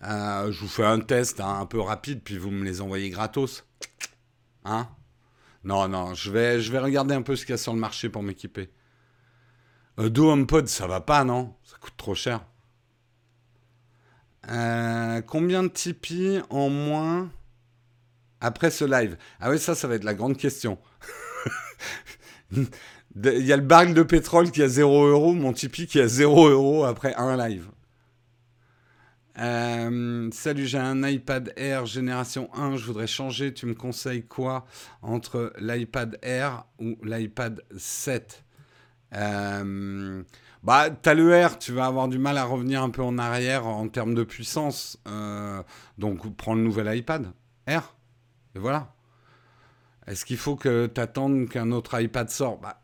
je 0.01 0.59
vous 0.59 0.67
fais 0.67 0.85
un 0.85 0.99
test 0.99 1.39
hein, 1.39 1.59
un 1.59 1.65
peu 1.65 1.79
rapide, 1.79 2.21
puis 2.23 2.37
vous 2.37 2.51
me 2.51 2.63
les 2.63 2.81
envoyez 2.81 3.09
gratos. 3.09 3.65
Hein? 4.65 4.87
Non, 5.63 5.87
non, 5.87 6.13
je 6.13 6.31
vais, 6.31 6.57
regarder 6.79 7.13
un 7.13 7.21
peu 7.21 7.35
ce 7.35 7.45
qu'il 7.45 7.53
y 7.53 7.55
a 7.55 7.57
sur 7.57 7.73
le 7.73 7.79
marché 7.79 8.09
pour 8.09 8.23
m'équiper. 8.23 8.71
Euh, 9.99 10.09
Do 10.09 10.31
HomePod, 10.31 10.67
ça 10.67 10.87
va 10.87 11.01
pas, 11.01 11.23
non? 11.23 11.55
Ça 11.63 11.77
coûte 11.79 11.93
trop 11.97 12.15
cher. 12.15 12.45
Euh, 14.49 15.21
combien 15.21 15.61
de 15.61 15.67
Tipeee 15.67 16.41
en 16.49 16.69
moins 16.69 17.29
après 18.39 18.71
ce 18.71 18.85
live? 18.85 19.17
Ah 19.39 19.51
oui, 19.51 19.59
ça, 19.59 19.75
ça 19.75 19.87
va 19.87 19.95
être 19.95 20.03
la 20.03 20.15
grande 20.15 20.35
question. 20.35 20.79
Il 22.51 23.45
y 23.45 23.53
a 23.53 23.57
le 23.57 23.61
baril 23.63 23.93
de 23.93 24.03
pétrole 24.03 24.51
qui 24.51 24.63
a 24.63 24.67
0 24.67 25.05
euros, 25.05 25.33
mon 25.33 25.53
Tipeee 25.53 25.85
qui 25.85 25.99
a 25.99 26.07
0 26.07 26.49
euros 26.49 26.85
après 26.85 27.13
un 27.15 27.37
live. 27.37 27.67
Euh, 29.41 30.29
salut, 30.31 30.67
j'ai 30.67 30.77
un 30.77 31.01
iPad 31.07 31.51
Air 31.57 31.87
génération 31.87 32.49
1, 32.53 32.77
je 32.77 32.85
voudrais 32.85 33.07
changer. 33.07 33.53
Tu 33.53 33.65
me 33.65 33.73
conseilles 33.73 34.23
quoi 34.23 34.65
entre 35.01 35.51
l'iPad 35.59 36.19
Air 36.21 36.65
ou 36.79 36.95
l'iPad 37.03 37.61
7 37.75 38.43
euh, 39.13 40.23
bah, 40.63 40.89
t'as 40.89 41.13
le 41.13 41.45
R, 41.45 41.57
tu 41.59 41.73
vas 41.73 41.85
avoir 41.85 42.07
du 42.07 42.17
mal 42.17 42.37
à 42.37 42.45
revenir 42.45 42.81
un 42.81 42.89
peu 42.91 43.01
en 43.01 43.17
arrière 43.17 43.67
en 43.67 43.89
termes 43.89 44.13
de 44.13 44.23
puissance. 44.23 44.99
Euh, 45.07 45.61
donc, 45.97 46.33
prends 46.37 46.53
le 46.53 46.61
nouvel 46.61 46.95
iPad 46.95 47.25
R. 47.67 47.95
Et 48.55 48.59
voilà. 48.59 48.93
Est-ce 50.07 50.23
qu'il 50.23 50.37
faut 50.37 50.55
que 50.55 50.87
tu 50.87 51.01
attendes 51.01 51.49
qu'un 51.49 51.71
autre 51.71 51.99
iPad 51.99 52.29
sorte? 52.29 52.61
Bah, 52.61 52.79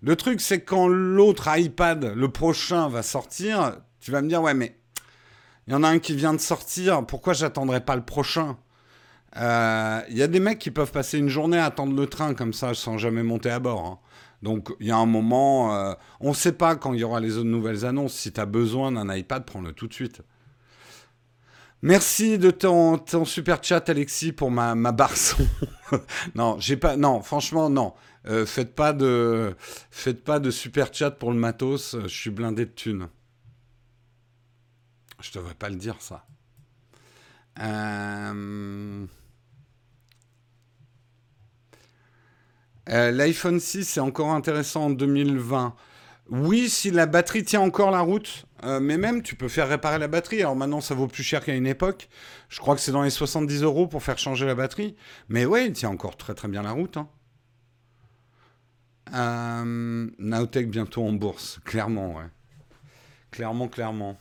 Le 0.00 0.16
truc, 0.16 0.40
c'est 0.40 0.62
quand 0.62 0.88
l'autre 0.88 1.48
iPad, 1.54 2.12
le 2.16 2.28
prochain, 2.28 2.88
va 2.88 3.02
sortir, 3.02 3.76
tu 4.00 4.10
vas 4.10 4.22
me 4.22 4.28
dire, 4.28 4.42
ouais, 4.42 4.54
mais 4.54 4.81
il 5.72 5.76
y 5.76 5.78
en 5.78 5.84
a 5.84 5.88
un 5.88 6.00
qui 6.00 6.14
vient 6.14 6.34
de 6.34 6.38
sortir, 6.38 7.06
pourquoi 7.06 7.32
j'attendrai 7.32 7.80
pas 7.80 7.96
le 7.96 8.04
prochain? 8.04 8.58
Euh, 9.38 10.02
Il 10.10 10.18
y 10.18 10.22
a 10.22 10.26
des 10.26 10.38
mecs 10.38 10.58
qui 10.58 10.70
peuvent 10.70 10.92
passer 10.92 11.16
une 11.16 11.30
journée 11.30 11.56
à 11.56 11.64
attendre 11.64 11.96
le 11.98 12.06
train 12.06 12.34
comme 12.34 12.52
ça 12.52 12.74
sans 12.74 12.98
jamais 12.98 13.22
monter 13.22 13.48
à 13.48 13.58
bord. 13.58 13.86
Hein. 13.86 13.98
Donc 14.42 14.68
il 14.80 14.88
y 14.88 14.90
a 14.90 14.98
un 14.98 15.06
moment, 15.06 15.74
euh, 15.74 15.94
on 16.20 16.28
ne 16.28 16.34
sait 16.34 16.52
pas 16.52 16.76
quand 16.76 16.92
il 16.92 17.00
y 17.00 17.04
aura 17.04 17.20
les 17.20 17.38
autres 17.38 17.48
nouvelles 17.48 17.86
annonces. 17.86 18.12
Si 18.12 18.30
tu 18.32 18.38
as 18.38 18.44
besoin 18.44 18.92
d'un 18.92 19.16
iPad, 19.16 19.46
prends-le 19.46 19.72
tout 19.72 19.86
de 19.86 19.94
suite. 19.94 20.20
Merci 21.80 22.36
de 22.36 22.50
ton, 22.50 23.02
super 23.24 23.64
chat, 23.64 23.88
Alexis, 23.88 24.32
pour 24.32 24.50
ma, 24.50 24.74
ma 24.74 24.92
barre 24.92 25.16
son. 25.16 25.46
non, 26.34 26.58
j'ai 26.58 26.76
pas. 26.76 26.96
Franchement, 27.22 27.70
non. 27.70 27.94
Euh, 28.28 28.44
faites 28.44 28.74
pas 28.74 28.92
de, 28.92 29.56
faites 29.90 30.22
pas 30.22 30.38
de 30.38 30.50
super 30.50 30.92
chat 30.92 31.12
pour 31.12 31.32
le 31.32 31.38
matos. 31.38 31.96
Je 32.02 32.08
suis 32.08 32.30
blindé 32.30 32.66
de 32.66 32.72
thunes. 32.72 33.08
Je 35.22 35.32
devrais 35.32 35.54
pas 35.54 35.70
le 35.70 35.76
dire 35.76 35.96
ça. 36.00 36.26
Euh... 37.60 39.06
Euh, 42.88 43.12
L'iPhone 43.12 43.60
6 43.60 43.84
c'est 43.84 44.00
encore 44.00 44.32
intéressant 44.32 44.86
en 44.86 44.90
2020. 44.90 45.74
Oui, 46.30 46.68
si 46.68 46.90
la 46.90 47.06
batterie 47.06 47.44
tient 47.44 47.60
encore 47.60 47.90
la 47.90 48.00
route, 48.00 48.46
euh, 48.64 48.80
mais 48.80 48.96
même 48.96 49.22
tu 49.22 49.34
peux 49.36 49.48
faire 49.48 49.68
réparer 49.68 49.98
la 49.98 50.08
batterie. 50.08 50.40
Alors 50.40 50.56
maintenant, 50.56 50.80
ça 50.80 50.94
vaut 50.94 51.06
plus 51.06 51.22
cher 51.22 51.44
qu'à 51.44 51.54
une 51.54 51.66
époque. 51.66 52.08
Je 52.48 52.58
crois 52.58 52.74
que 52.74 52.80
c'est 52.80 52.92
dans 52.92 53.02
les 53.02 53.10
70 53.10 53.62
euros 53.62 53.86
pour 53.86 54.02
faire 54.02 54.18
changer 54.18 54.46
la 54.46 54.54
batterie. 54.54 54.96
Mais 55.28 55.44
ouais, 55.44 55.66
il 55.66 55.72
tient 55.72 55.90
encore 55.90 56.16
très 56.16 56.34
très 56.34 56.48
bien 56.48 56.62
la 56.62 56.72
route. 56.72 56.96
Hein. 56.96 57.08
Naotech 60.18 60.70
bientôt 60.70 61.04
en 61.06 61.12
bourse, 61.12 61.60
clairement, 61.64 62.16
ouais. 62.16 62.24
Clairement, 63.30 63.68
clairement. 63.68 64.18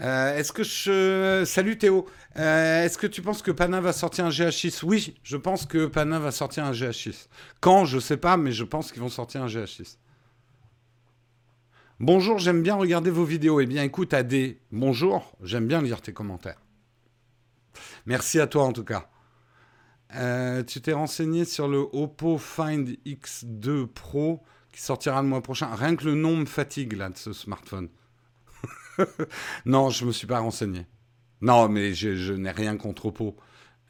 Euh, 0.00 0.36
est-ce 0.36 0.52
que 0.52 0.62
je... 0.62 1.44
Salut 1.46 1.78
Théo. 1.78 2.06
Euh, 2.38 2.84
est-ce 2.84 2.98
que 2.98 3.06
tu 3.06 3.22
penses 3.22 3.42
que 3.42 3.50
Pana 3.50 3.80
va 3.80 3.92
sortir 3.92 4.26
un 4.26 4.30
GH6 4.30 4.84
Oui, 4.84 5.14
je 5.22 5.36
pense 5.36 5.64
que 5.64 5.86
Pana 5.86 6.18
va 6.18 6.30
sortir 6.30 6.64
un 6.64 6.72
GH6. 6.72 7.28
Quand, 7.60 7.84
je 7.84 7.98
sais 7.98 8.18
pas, 8.18 8.36
mais 8.36 8.52
je 8.52 8.64
pense 8.64 8.92
qu'ils 8.92 9.02
vont 9.02 9.08
sortir 9.08 9.42
un 9.42 9.46
GH6. 9.46 9.96
Bonjour, 11.98 12.38
j'aime 12.38 12.62
bien 12.62 12.74
regarder 12.74 13.10
vos 13.10 13.24
vidéos. 13.24 13.58
Eh 13.60 13.66
bien, 13.66 13.82
écoute, 13.82 14.12
Adé, 14.12 14.60
bonjour, 14.70 15.34
j'aime 15.42 15.66
bien 15.66 15.80
lire 15.80 16.02
tes 16.02 16.12
commentaires. 16.12 16.60
Merci 18.04 18.38
à 18.38 18.46
toi 18.46 18.64
en 18.64 18.72
tout 18.72 18.84
cas. 18.84 19.08
Euh, 20.14 20.62
tu 20.62 20.80
t'es 20.80 20.92
renseigné 20.92 21.44
sur 21.46 21.68
le 21.68 21.78
Oppo 21.78 22.38
Find 22.38 22.96
X2 23.06 23.86
Pro 23.86 24.42
qui 24.72 24.82
sortira 24.82 25.22
le 25.22 25.28
mois 25.28 25.42
prochain. 25.42 25.74
Rien 25.74 25.96
que 25.96 26.04
le 26.04 26.14
nom 26.14 26.36
me 26.36 26.44
fatigue 26.44 26.92
là 26.92 27.08
de 27.08 27.16
ce 27.16 27.32
smartphone. 27.32 27.88
non, 29.66 29.90
je 29.90 30.04
me 30.04 30.12
suis 30.12 30.26
pas 30.26 30.38
renseigné. 30.40 30.86
Non, 31.40 31.68
mais 31.68 31.94
je, 31.94 32.32
n'ai 32.32 32.50
rien 32.50 32.76
contre 32.76 33.06
Oppo. 33.06 33.36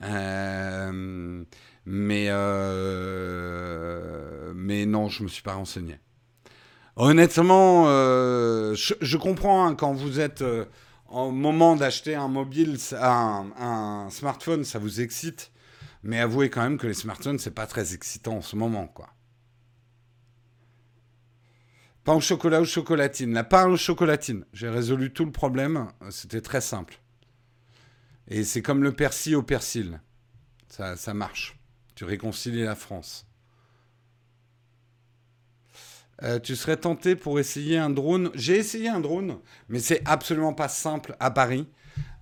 Euh, 0.02 1.44
mais, 1.84 2.26
euh, 2.28 3.72
mais 4.54 4.86
non, 4.86 5.08
je 5.08 5.22
me 5.22 5.28
suis 5.28 5.42
pas 5.42 5.54
renseigné. 5.54 5.98
Honnêtement, 6.96 7.84
euh, 7.88 8.74
je, 8.74 9.16
comprends 9.16 9.66
hein, 9.66 9.74
quand 9.74 9.92
vous 9.92 10.20
êtes 10.20 10.44
en 11.08 11.30
moment 11.30 11.76
d'acheter 11.76 12.14
un 12.14 12.28
mobile, 12.28 12.78
un, 12.92 13.46
un, 13.58 14.08
smartphone, 14.10 14.64
ça 14.64 14.78
vous 14.78 15.00
excite. 15.00 15.52
Mais 16.02 16.20
avouez 16.20 16.50
quand 16.50 16.62
même 16.62 16.78
que 16.78 16.86
les 16.86 16.94
smartphones, 16.94 17.38
c'est 17.38 17.50
pas 17.50 17.66
très 17.66 17.94
excitant 17.94 18.36
en 18.36 18.42
ce 18.42 18.56
moment, 18.56 18.86
quoi. 18.86 19.08
Pain 22.06 22.14
au 22.14 22.20
chocolat 22.20 22.60
ou 22.60 22.64
chocolatine. 22.64 23.32
La 23.32 23.42
pain 23.42 23.66
au 23.66 23.76
chocolatine. 23.76 24.44
J'ai 24.52 24.68
résolu 24.68 25.12
tout 25.12 25.24
le 25.24 25.32
problème. 25.32 25.88
C'était 26.10 26.40
très 26.40 26.60
simple. 26.60 27.00
Et 28.28 28.44
c'est 28.44 28.62
comme 28.62 28.84
le 28.84 28.92
persil 28.92 29.34
au 29.34 29.42
persil. 29.42 30.00
Ça, 30.68 30.94
ça 30.94 31.14
marche. 31.14 31.58
Tu 31.96 32.04
réconcilies 32.04 32.62
la 32.62 32.76
France. 32.76 33.26
Euh, 36.22 36.38
tu 36.38 36.54
serais 36.54 36.76
tenté 36.76 37.16
pour 37.16 37.40
essayer 37.40 37.76
un 37.76 37.90
drone 37.90 38.30
J'ai 38.34 38.56
essayé 38.56 38.88
un 38.88 39.00
drone, 39.00 39.40
mais 39.68 39.80
c'est 39.80 40.02
absolument 40.04 40.54
pas 40.54 40.68
simple 40.68 41.16
à 41.18 41.32
Paris. 41.32 41.68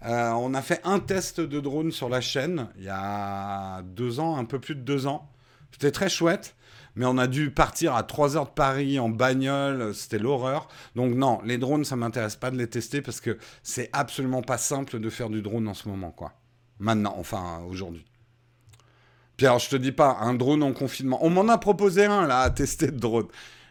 Euh, 0.06 0.30
on 0.30 0.54
a 0.54 0.62
fait 0.62 0.80
un 0.84 0.98
test 0.98 1.42
de 1.42 1.60
drone 1.60 1.92
sur 1.92 2.08
la 2.08 2.22
chaîne 2.22 2.68
il 2.78 2.84
y 2.84 2.88
a 2.88 3.82
deux 3.82 4.18
ans, 4.18 4.38
un 4.38 4.46
peu 4.46 4.58
plus 4.58 4.76
de 4.76 4.80
deux 4.80 5.06
ans. 5.06 5.30
C'était 5.72 5.92
très 5.92 6.08
chouette, 6.08 6.56
mais 6.96 7.06
on 7.06 7.18
a 7.18 7.26
dû 7.26 7.50
partir 7.50 7.94
à 7.94 8.02
3 8.02 8.36
heures 8.36 8.46
de 8.46 8.50
Paris 8.50 8.98
en 8.98 9.08
bagnole, 9.08 9.94
c'était 9.94 10.18
l'horreur. 10.18 10.68
Donc 10.94 11.14
non, 11.14 11.40
les 11.44 11.58
drones, 11.58 11.84
ça 11.84 11.96
m'intéresse 11.96 12.36
pas 12.36 12.50
de 12.50 12.56
les 12.56 12.68
tester 12.68 13.02
parce 13.02 13.20
que 13.20 13.38
c'est 13.62 13.90
absolument 13.92 14.42
pas 14.42 14.58
simple 14.58 15.00
de 15.00 15.10
faire 15.10 15.30
du 15.30 15.42
drone 15.42 15.68
en 15.68 15.74
ce 15.74 15.88
moment, 15.88 16.10
quoi. 16.10 16.32
Maintenant, 16.78 17.14
enfin 17.18 17.62
aujourd'hui. 17.68 18.04
Puis 19.36 19.46
alors, 19.46 19.58
je 19.58 19.68
te 19.68 19.76
dis 19.76 19.92
pas, 19.92 20.18
un 20.20 20.34
drone 20.34 20.62
en 20.62 20.72
confinement. 20.72 21.18
On 21.22 21.30
m'en 21.30 21.48
a 21.48 21.58
proposé 21.58 22.04
un 22.04 22.26
là 22.26 22.40
à 22.40 22.50
tester 22.50 22.86
de 22.86 22.98
drone. 22.98 23.26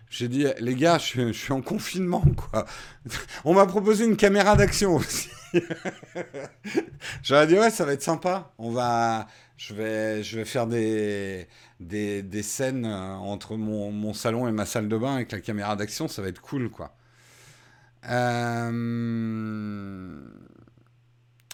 J'ai 0.09 0.27
dit, 0.27 0.45
les 0.59 0.75
gars, 0.75 0.99
je 0.99 1.31
suis, 1.31 1.53
en 1.53 1.61
confinement, 1.61 2.23
quoi. 2.35 2.65
On 3.45 3.55
m'a 3.55 3.65
proposé 3.65 4.05
une 4.05 4.15
caméra 4.15 4.55
d'action 4.55 4.95
aussi. 4.97 5.27
J'aurais 7.23 7.47
dit, 7.47 7.55
ouais, 7.55 7.71
ça 7.71 7.83
va 7.83 7.93
être 7.93 8.03
sympa. 8.03 8.53
On 8.59 8.69
va, 8.69 9.25
je 9.67 9.73
vais, 9.73 10.23
je 10.23 10.37
vais 10.37 10.45
faire 10.45 10.67
des, 10.67 11.47
des, 11.79 12.21
des 12.21 12.43
scènes 12.43 12.85
euh, 12.85 13.15
entre 13.15 13.55
mon, 13.55 13.91
mon, 13.91 14.13
salon 14.13 14.47
et 14.47 14.51
ma 14.51 14.65
salle 14.65 14.89
de 14.89 14.97
bain 14.97 15.15
avec 15.15 15.31
la 15.31 15.39
caméra 15.39 15.77
d'action. 15.77 16.09
Ça 16.09 16.21
va 16.21 16.27
être 16.27 16.41
cool, 16.41 16.69
quoi. 16.69 16.93
Euh... 18.09 18.71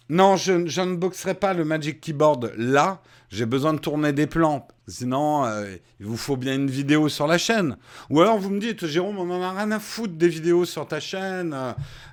Non, 0.09 0.37
je, 0.37 0.53
ne 0.53 0.95
boxerai 0.95 1.35
pas 1.35 1.53
le 1.53 1.63
Magic 1.63 2.01
Keyboard 2.01 2.53
là. 2.57 2.99
J'ai 3.29 3.45
besoin 3.45 3.73
de 3.75 3.79
tourner 3.79 4.11
des 4.11 4.25
plans. 4.25 4.67
Sinon, 4.87 5.45
euh, 5.45 5.75
il 5.99 6.07
vous 6.07 6.17
faut 6.17 6.35
bien 6.35 6.55
une 6.55 6.69
vidéo 6.69 7.09
sur 7.09 7.27
la 7.27 7.37
chaîne. 7.37 7.77
Ou 8.09 8.19
alors 8.19 8.39
vous 8.39 8.49
me 8.49 8.59
dites, 8.59 8.87
Jérôme, 8.87 9.19
on 9.19 9.29
en 9.29 9.39
a 9.43 9.51
rien 9.51 9.69
à 9.69 9.77
foutre 9.77 10.15
des 10.15 10.27
vidéos 10.27 10.65
sur 10.65 10.87
ta 10.87 10.99
chaîne. 10.99 11.55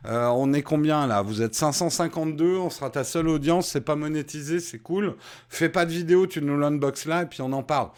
Euh, 0.04 0.26
on 0.26 0.52
est 0.52 0.60
combien 0.60 1.06
là? 1.06 1.22
Vous 1.22 1.40
êtes 1.40 1.54
552, 1.54 2.58
on 2.58 2.68
sera 2.68 2.90
ta 2.90 3.02
seule 3.02 3.28
audience, 3.28 3.68
c'est 3.68 3.80
pas 3.80 3.96
monétisé, 3.96 4.60
c'est 4.60 4.80
cool. 4.80 5.16
Fais 5.48 5.70
pas 5.70 5.86
de 5.86 5.90
vidéo, 5.92 6.26
tu 6.26 6.42
nous 6.42 6.58
l'unbox 6.58 7.06
là 7.06 7.22
et 7.22 7.26
puis 7.26 7.40
on 7.40 7.52
en 7.54 7.62
parle. 7.62 7.88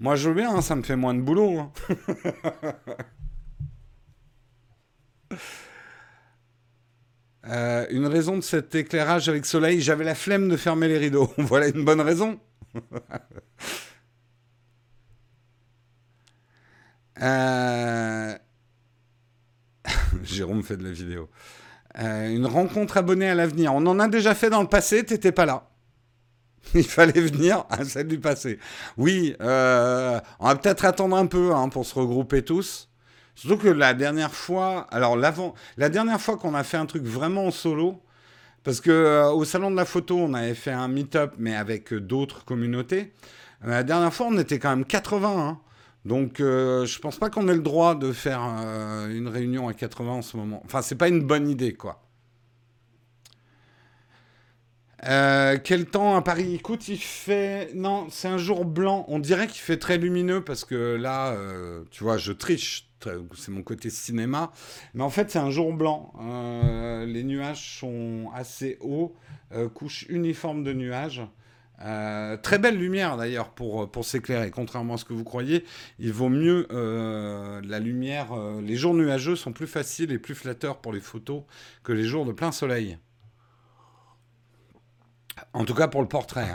Moi 0.00 0.16
je 0.16 0.30
veux 0.30 0.34
bien, 0.34 0.54
hein, 0.54 0.62
ça 0.62 0.76
me 0.76 0.82
fait 0.82 0.96
moins 0.96 1.12
de 1.12 1.20
boulot. 1.20 1.58
Hein. 1.58 1.72
Euh, 7.48 7.86
une 7.90 8.06
raison 8.06 8.36
de 8.36 8.42
cet 8.42 8.74
éclairage 8.74 9.28
avec 9.28 9.46
soleil, 9.46 9.80
j'avais 9.80 10.04
la 10.04 10.14
flemme 10.14 10.48
de 10.48 10.56
fermer 10.56 10.88
les 10.88 10.98
rideaux. 10.98 11.32
voilà 11.38 11.68
une 11.68 11.84
bonne 11.84 12.00
raison. 12.00 12.38
Euh, 17.20 18.34
Jérôme 20.24 20.64
fait 20.64 20.76
de 20.76 20.82
la 20.82 20.90
vidéo. 20.90 21.28
Euh, 22.00 22.34
une 22.34 22.46
rencontre 22.46 22.96
abonnée 22.96 23.28
à 23.28 23.34
l'avenir. 23.36 23.74
On 23.74 23.86
en 23.86 24.00
a 24.00 24.08
déjà 24.08 24.34
fait 24.34 24.50
dans 24.50 24.62
le 24.62 24.66
passé, 24.66 25.04
t'étais 25.04 25.30
pas 25.30 25.44
là. 25.44 25.68
Il 26.74 26.84
fallait 26.84 27.20
venir 27.20 27.64
à 27.70 27.84
celle 27.84 28.08
du 28.08 28.18
passé. 28.18 28.58
Oui, 28.96 29.36
on 29.38 29.44
va 29.44 30.56
peut-être 30.60 30.84
attendre 30.84 31.14
un 31.16 31.26
peu 31.26 31.54
hein, 31.54 31.68
pour 31.68 31.86
se 31.86 31.94
regrouper 31.94 32.42
tous. 32.42 32.88
Surtout 33.42 33.58
que 33.58 33.68
la 33.68 33.92
dernière 33.92 34.32
fois, 34.32 34.86
alors 34.92 35.16
l'avant, 35.16 35.54
la 35.76 35.88
dernière 35.88 36.20
fois 36.20 36.36
qu'on 36.36 36.54
a 36.54 36.62
fait 36.62 36.76
un 36.76 36.86
truc 36.86 37.02
vraiment 37.02 37.46
en 37.46 37.50
solo, 37.50 38.00
parce 38.62 38.80
que 38.80 38.92
euh, 38.92 39.32
au 39.32 39.44
salon 39.44 39.72
de 39.72 39.74
la 39.74 39.84
photo, 39.84 40.16
on 40.16 40.32
avait 40.32 40.54
fait 40.54 40.70
un 40.70 40.86
meet-up, 40.86 41.34
mais 41.38 41.56
avec 41.56 41.92
euh, 41.92 42.00
d'autres 42.00 42.44
communautés. 42.44 43.12
Euh, 43.64 43.70
la 43.70 43.82
dernière 43.82 44.14
fois, 44.14 44.28
on 44.30 44.38
était 44.38 44.60
quand 44.60 44.70
même 44.70 44.84
80. 44.84 45.28
Hein. 45.28 45.58
Donc, 46.04 46.36
je 46.38 46.98
pense 47.00 47.18
pas 47.18 47.30
qu'on 47.30 47.48
ait 47.48 47.54
le 47.54 47.62
droit 47.62 47.96
de 47.96 48.12
faire 48.12 48.38
une 48.40 49.26
réunion 49.26 49.66
à 49.66 49.74
80 49.74 50.12
en 50.12 50.22
ce 50.22 50.36
moment. 50.36 50.62
Enfin, 50.64 50.80
c'est 50.80 50.94
pas 50.94 51.08
une 51.08 51.24
bonne 51.24 51.48
idée, 51.48 51.74
quoi. 51.74 52.00
quel 55.02 55.86
temps 55.90 56.14
à 56.14 56.22
Paris? 56.22 56.54
Écoute, 56.54 56.86
il 56.86 56.98
fait. 56.98 57.72
Non, 57.74 58.06
c'est 58.08 58.28
un 58.28 58.38
jour 58.38 58.64
blanc. 58.64 59.04
On 59.08 59.18
dirait 59.18 59.48
qu'il 59.48 59.62
fait 59.62 59.78
très 59.78 59.98
lumineux 59.98 60.44
parce 60.44 60.64
que 60.64 60.94
là, 60.94 61.36
tu 61.90 62.04
vois, 62.04 62.18
je 62.18 62.32
triche 62.32 62.91
c'est 63.36 63.50
mon 63.50 63.62
côté 63.62 63.90
cinéma. 63.90 64.52
Mais 64.94 65.02
en 65.02 65.10
fait, 65.10 65.30
c'est 65.30 65.38
un 65.38 65.50
jour 65.50 65.72
blanc. 65.72 66.12
Euh, 66.20 67.06
les 67.06 67.24
nuages 67.24 67.78
sont 67.78 68.30
assez 68.34 68.78
hauts, 68.80 69.14
euh, 69.52 69.68
couche 69.68 70.06
uniforme 70.08 70.64
de 70.64 70.72
nuages. 70.72 71.22
Euh, 71.84 72.36
très 72.36 72.58
belle 72.58 72.78
lumière 72.78 73.16
d'ailleurs 73.16 73.50
pour, 73.50 73.90
pour 73.90 74.04
s'éclairer. 74.04 74.50
Contrairement 74.50 74.94
à 74.94 74.96
ce 74.98 75.04
que 75.04 75.14
vous 75.14 75.24
croyez, 75.24 75.64
il 75.98 76.12
vaut 76.12 76.28
mieux 76.28 76.68
la 76.70 77.80
lumière. 77.80 78.28
les 78.60 78.76
jours 78.76 78.94
nuageux 78.94 79.34
sont 79.34 79.52
plus 79.52 79.66
faciles 79.66 80.12
et 80.12 80.18
plus 80.18 80.34
flatteurs 80.34 80.80
pour 80.80 80.92
les 80.92 81.00
photos 81.00 81.42
que 81.82 81.92
les 81.92 82.04
jours 82.04 82.24
de 82.24 82.32
plein 82.32 82.52
soleil. 82.52 82.98
En 85.54 85.64
tout 85.64 85.74
cas 85.74 85.88
pour 85.88 86.02
le 86.02 86.08
portrait. 86.08 86.50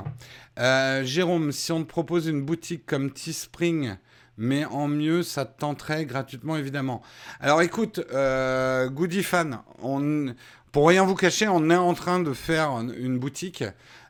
Hein. 0.57 1.03
Jérôme, 1.03 1.51
si 1.51 1.73
on 1.73 1.83
te 1.83 1.89
propose 1.89 2.27
une 2.27 2.43
boutique 2.43 2.85
comme 2.85 3.11
Teespring 3.11 3.97
mais 4.37 4.65
en 4.65 4.87
mieux, 4.87 5.23
ça 5.23 5.45
tenterait 5.45 6.05
gratuitement, 6.05 6.55
évidemment. 6.55 7.01
Alors 7.39 7.61
écoute, 7.61 7.99
euh, 8.13 8.89
Goody 8.89 9.23
Fan, 9.23 9.59
pour 10.71 10.87
rien 10.87 11.03
vous 11.03 11.15
cacher, 11.15 11.47
on 11.47 11.69
est 11.69 11.75
en 11.75 11.93
train 11.93 12.19
de 12.19 12.33
faire 12.33 12.71
une 12.97 13.17
boutique 13.17 13.63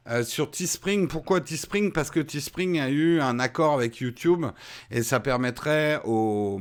euh, 0.09 0.23
sur 0.23 0.51
Teespring. 0.51 1.07
Pourquoi 1.07 1.41
Teespring? 1.41 1.91
Parce 1.91 2.11
que 2.11 2.19
Teespring 2.19 2.79
a 2.79 2.89
eu 2.89 3.19
un 3.19 3.39
accord 3.39 3.73
avec 3.73 3.97
YouTube 3.97 4.45
et 4.89 5.03
ça 5.03 5.19
permettrait 5.19 6.01
aux, 6.05 6.59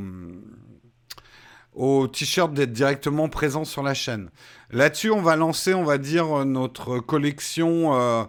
t-shirts 2.13 2.55
d'être 2.55 2.73
directement 2.73 3.29
présents 3.29 3.65
sur 3.65 3.83
la 3.83 3.95
chaîne. 3.95 4.31
Là-dessus, 4.71 5.11
on 5.11 5.23
va 5.23 5.37
lancer, 5.37 5.75
on 5.75 5.85
va 5.85 5.99
dire, 5.99 6.45
notre 6.45 6.99
collection 6.99 7.95
euh, 7.95 8.25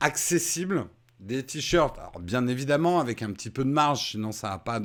accessible 0.00 0.86
des 1.22 1.44
t-shirts, 1.44 1.98
bien 2.20 2.46
évidemment 2.48 3.00
avec 3.00 3.22
un 3.22 3.32
petit 3.32 3.50
peu 3.50 3.64
de 3.64 3.70
marge, 3.70 4.10
sinon 4.10 4.32
ça 4.32 4.50
n'a 4.50 4.58
pas 4.58 4.80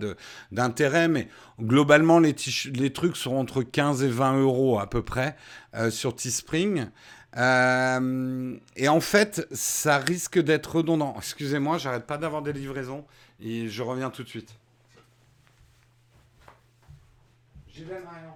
d'intérêt, 0.51 1.07
mais 1.07 1.27
globalement 1.59 2.19
les, 2.19 2.35
les, 2.73 2.93
trucs 2.93 3.17
sont 3.17 3.35
entre 3.35 3.63
15 3.63 4.03
et 4.03 4.07
20 4.07 4.39
euros 4.39 4.79
à 4.79 4.89
peu 4.89 5.01
près 5.01 5.35
euh, 5.73 5.89
sur 5.89 6.15
Teespring. 6.15 6.87
Euh, 7.35 8.57
et 8.75 8.87
en 8.87 8.99
fait, 8.99 9.47
ça 9.51 9.97
risque 9.97 10.39
d'être 10.39 10.77
redondant. 10.77 11.15
Excusez-moi, 11.17 11.77
j'arrête 11.77 12.05
pas 12.05 12.17
d'avoir 12.17 12.41
des 12.41 12.53
livraisons 12.53 13.05
et 13.39 13.67
je 13.67 13.83
reviens 13.83 14.09
tout 14.09 14.23
de 14.23 14.29
suite. 14.29 14.55
J'y 17.67 17.83
vais, 17.83 17.99
Marion. 18.01 18.33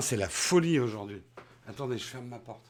C'est 0.00 0.16
la 0.16 0.28
folie 0.28 0.78
aujourd'hui. 0.78 1.22
Attendez, 1.68 1.98
je 1.98 2.04
ferme 2.04 2.26
ma 2.26 2.38
porte. 2.38 2.64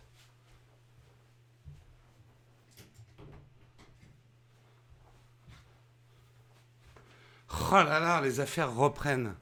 Oh 7.50 7.74
là 7.74 8.00
là, 8.00 8.20
les 8.20 8.40
affaires 8.40 8.74
reprennent. 8.74 9.35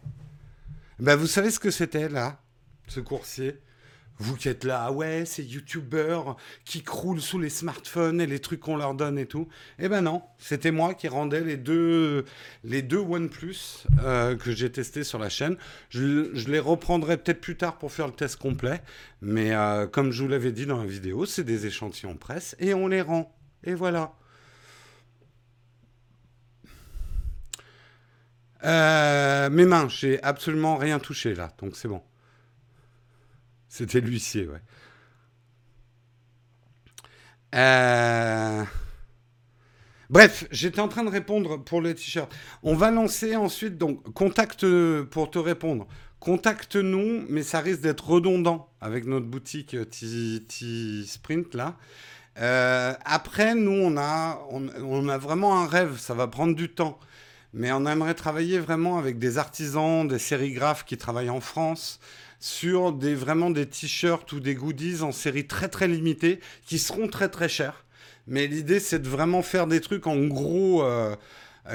Ben, 0.98 1.16
vous 1.16 1.26
savez 1.26 1.50
ce 1.50 1.58
que 1.58 1.70
c'était 1.70 2.08
là, 2.08 2.38
ce 2.86 3.00
coursier? 3.00 3.60
Vous 4.20 4.36
qui 4.36 4.50
êtes 4.50 4.64
là, 4.64 4.84
ah 4.84 4.92
ouais, 4.92 5.24
ces 5.24 5.42
youtubeurs 5.42 6.36
qui 6.66 6.82
croulent 6.82 7.22
sous 7.22 7.38
les 7.38 7.48
smartphones 7.48 8.20
et 8.20 8.26
les 8.26 8.38
trucs 8.38 8.60
qu'on 8.60 8.76
leur 8.76 8.92
donne 8.92 9.18
et 9.18 9.24
tout. 9.24 9.48
Eh 9.78 9.88
ben 9.88 10.02
non, 10.02 10.22
c'était 10.36 10.72
moi 10.72 10.92
qui 10.92 11.08
rendais 11.08 11.40
les 11.40 11.56
deux, 11.56 12.26
les 12.62 12.82
deux 12.82 12.98
OnePlus 12.98 13.86
euh, 14.04 14.36
que 14.36 14.52
j'ai 14.52 14.70
testés 14.70 15.04
sur 15.04 15.18
la 15.18 15.30
chaîne. 15.30 15.56
Je, 15.88 16.30
les 16.50 16.58
reprendrai 16.58 17.16
peut-être 17.16 17.40
plus 17.40 17.56
tard 17.56 17.78
pour 17.78 17.92
faire 17.92 18.06
le 18.08 18.12
test 18.12 18.36
complet. 18.36 18.82
Mais 19.22 19.54
euh, 19.54 19.86
comme 19.86 20.12
je 20.12 20.22
vous 20.22 20.28
l'avais 20.28 20.52
dit 20.52 20.66
dans 20.66 20.82
la 20.82 20.86
vidéo, 20.86 21.24
c'est 21.24 21.44
des 21.44 21.64
échantillons 21.64 22.16
presse 22.16 22.54
et 22.58 22.74
on 22.74 22.88
les 22.88 23.00
rend. 23.00 23.34
Et 23.64 23.72
voilà. 23.72 24.12
Euh, 28.64 29.48
mes 29.48 29.64
mains, 29.64 29.88
j'ai 29.88 30.22
absolument 30.22 30.76
rien 30.76 30.98
touché 30.98 31.34
là, 31.34 31.50
donc 31.58 31.74
c'est 31.74 31.88
bon. 31.88 32.02
C'était 33.70 34.00
l'huissier, 34.00 34.48
ouais. 34.48 34.60
Euh, 37.54 38.64
bref, 40.10 40.44
j'étais 40.50 40.80
en 40.80 40.88
train 40.88 41.04
de 41.04 41.08
répondre 41.08 41.56
pour 41.56 41.80
le 41.80 41.94
t-shirt. 41.94 42.30
On 42.64 42.74
va 42.74 42.90
lancer 42.90 43.36
ensuite, 43.36 43.78
donc, 43.78 44.12
contacte 44.12 44.66
pour 45.04 45.30
te 45.30 45.38
répondre. 45.38 45.86
Contacte-nous, 46.18 47.24
mais 47.28 47.44
ça 47.44 47.60
risque 47.60 47.80
d'être 47.80 48.06
redondant 48.06 48.68
avec 48.80 49.06
notre 49.06 49.26
boutique 49.26 49.76
T-Sprint 49.88 51.54
là. 51.54 51.76
Euh, 52.38 52.92
après, 53.04 53.54
nous, 53.54 53.70
on 53.72 53.96
on 53.96 55.08
a 55.08 55.18
vraiment 55.18 55.62
un 55.62 55.66
rêve, 55.66 55.96
ça 55.98 56.14
va 56.14 56.26
prendre 56.26 56.54
du 56.56 56.68
temps. 56.68 56.98
Mais 57.52 57.72
on 57.72 57.86
aimerait 57.86 58.14
travailler 58.14 58.58
vraiment 58.58 58.98
avec 58.98 59.18
des 59.18 59.38
artisans, 59.38 60.06
des 60.06 60.18
sérigraphes 60.18 60.84
qui 60.84 60.96
travaillent 60.96 61.30
en 61.30 61.40
France, 61.40 62.00
sur 62.40 62.92
des, 62.92 63.14
vraiment 63.14 63.50
des 63.50 63.66
t-shirts 63.66 64.32
ou 64.32 64.40
des 64.40 64.54
goodies 64.54 65.02
en 65.02 65.12
série 65.12 65.46
très 65.46 65.68
très 65.68 65.86
limitée 65.86 66.40
qui 66.66 66.78
seront 66.78 67.06
très 67.06 67.28
très 67.28 67.48
chers. 67.48 67.84
Mais 68.26 68.46
l'idée 68.46 68.80
c'est 68.80 69.00
de 69.00 69.08
vraiment 69.08 69.42
faire 69.42 69.66
des 69.66 69.80
trucs 69.80 70.06
en 70.06 70.26
gros. 70.26 70.82
Euh, 70.82 71.14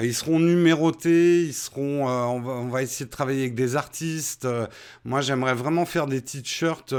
ils 0.02 0.14
seront 0.14 0.40
numérotés, 0.40 1.44
ils 1.44 1.54
seront. 1.54 2.08
Euh, 2.08 2.22
on, 2.24 2.68
va, 2.68 2.82
essayer 2.82 3.06
de 3.06 3.10
travailler 3.10 3.42
avec 3.42 3.54
des 3.54 3.76
artistes. 3.76 4.44
Euh, 4.44 4.66
moi, 5.04 5.20
j'aimerais 5.20 5.54
vraiment 5.54 5.86
faire 5.86 6.06
des 6.06 6.22
t-shirts 6.22 6.94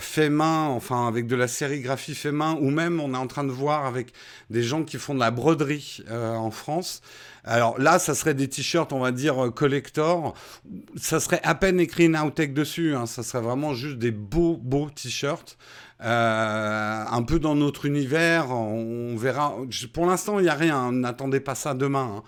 fait 0.00 0.30
main, 0.30 0.66
enfin 0.66 1.06
avec 1.06 1.26
de 1.26 1.36
la 1.36 1.48
sérigraphie 1.48 2.14
fait 2.14 2.32
main, 2.32 2.56
ou 2.60 2.70
même 2.70 3.00
on 3.00 3.14
est 3.14 3.18
en 3.18 3.26
train 3.26 3.44
de 3.44 3.52
voir 3.52 3.86
avec 3.86 4.12
des 4.50 4.62
gens 4.62 4.82
qui 4.82 4.98
font 4.98 5.14
de 5.14 5.20
la 5.20 5.30
broderie 5.30 6.02
en 6.10 6.50
France. 6.50 7.02
Alors 7.46 7.78
là, 7.78 7.98
ça 7.98 8.14
serait 8.14 8.32
des 8.32 8.48
t-shirts, 8.48 8.92
on 8.92 9.00
va 9.00 9.12
dire, 9.12 9.44
euh, 9.44 9.50
collector. 9.50 10.34
Ça 10.96 11.20
serait 11.20 11.40
à 11.42 11.54
peine 11.54 11.78
écrit 11.78 12.08
Nowtech 12.08 12.54
dessus. 12.54 12.94
Hein. 12.94 13.04
Ça 13.04 13.22
serait 13.22 13.42
vraiment 13.42 13.74
juste 13.74 13.98
des 13.98 14.10
beaux, 14.10 14.56
beaux 14.56 14.88
t-shirts. 14.88 15.58
Euh, 16.02 17.04
un 17.08 17.22
peu 17.22 17.38
dans 17.38 17.54
notre 17.54 17.84
univers, 17.84 18.50
on, 18.50 19.14
verra. 19.16 19.56
Pour 19.92 20.06
l'instant, 20.06 20.38
il 20.38 20.44
n'y 20.44 20.48
a 20.48 20.54
rien. 20.54 20.90
N'attendez 20.90 21.40
pas 21.40 21.54
ça 21.54 21.74
demain. 21.74 22.16
Hein. 22.16 22.22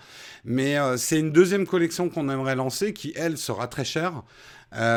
Mais 0.45 0.77
euh, 0.77 0.97
c'est 0.97 1.19
une 1.19 1.31
deuxième 1.31 1.65
collection 1.65 2.09
qu'on 2.09 2.29
aimerait 2.29 2.55
lancer, 2.55 2.93
qui 2.93 3.11
elle 3.15 3.37
sera 3.37 3.67
très 3.67 3.85
chère, 3.85 4.23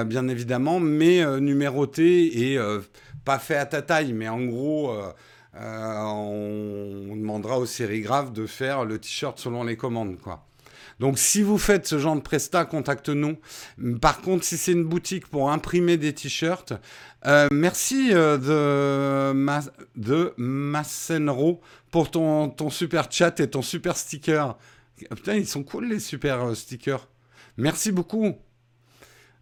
bien 0.04 0.28
évidemment, 0.28 0.78
mais 0.80 1.24
numérotée 1.40 2.52
et 2.52 2.58
pas 3.24 3.38
fait 3.38 3.56
à 3.56 3.66
ta 3.66 3.82
taille, 3.82 4.12
mais 4.12 4.28
en 4.28 4.44
gros 4.44 4.92
euh, 5.56 5.98
on, 5.98 7.16
demandera 7.16 7.58
aux 7.58 7.66
sérigraphes 7.66 8.32
de 8.32 8.46
faire 8.46 8.84
le 8.84 8.98
t-shirt 8.98 9.38
selon 9.38 9.64
les 9.64 9.76
commandes, 9.76 10.18
quoi. 10.18 10.46
Donc 11.00 11.18
si 11.18 11.42
vous 11.42 11.56
faites 11.56 11.86
ce 11.86 11.98
genre 11.98 12.14
de 12.14 12.20
presta, 12.20 12.66
contacte-nous. 12.66 13.38
Par 14.02 14.20
contre, 14.20 14.44
si 14.44 14.58
c'est 14.58 14.72
une 14.72 14.84
boutique 14.84 15.26
pour 15.26 15.50
imprimer 15.50 15.96
des 15.96 16.12
t-shirts, 16.12 16.74
euh, 17.26 17.48
merci 17.50 18.10
euh, 18.12 18.36
de, 18.36 19.70
de 19.96 20.34
Massenro 20.36 21.62
pour 21.90 22.10
ton, 22.10 22.50
ton 22.50 22.68
super 22.68 23.10
chat 23.10 23.40
et 23.40 23.48
ton 23.48 23.62
super 23.62 23.96
sticker. 23.96 24.58
Putain, 25.16 25.36
ils 25.36 25.48
sont 25.48 25.62
cool 25.62 25.88
les 25.88 26.00
super 26.00 26.54
stickers. 26.54 27.08
Merci 27.56 27.92
beaucoup. 27.92 28.36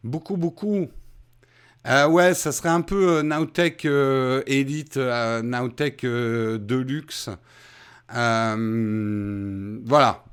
Beaucoup, 0.05 0.37
beaucoup. 0.37 0.89
Euh, 1.87 2.07
ouais, 2.07 2.35
ça 2.35 2.53
serait 2.53 2.69
un 2.69 2.83
peu 2.83 3.19
euh, 3.19 3.23
Nowtech 3.23 3.85
euh, 3.85 4.43
Elite, 4.47 4.97
Nowtech 4.97 6.03
Deluxe. 6.03 7.31
voilà. 8.09 10.25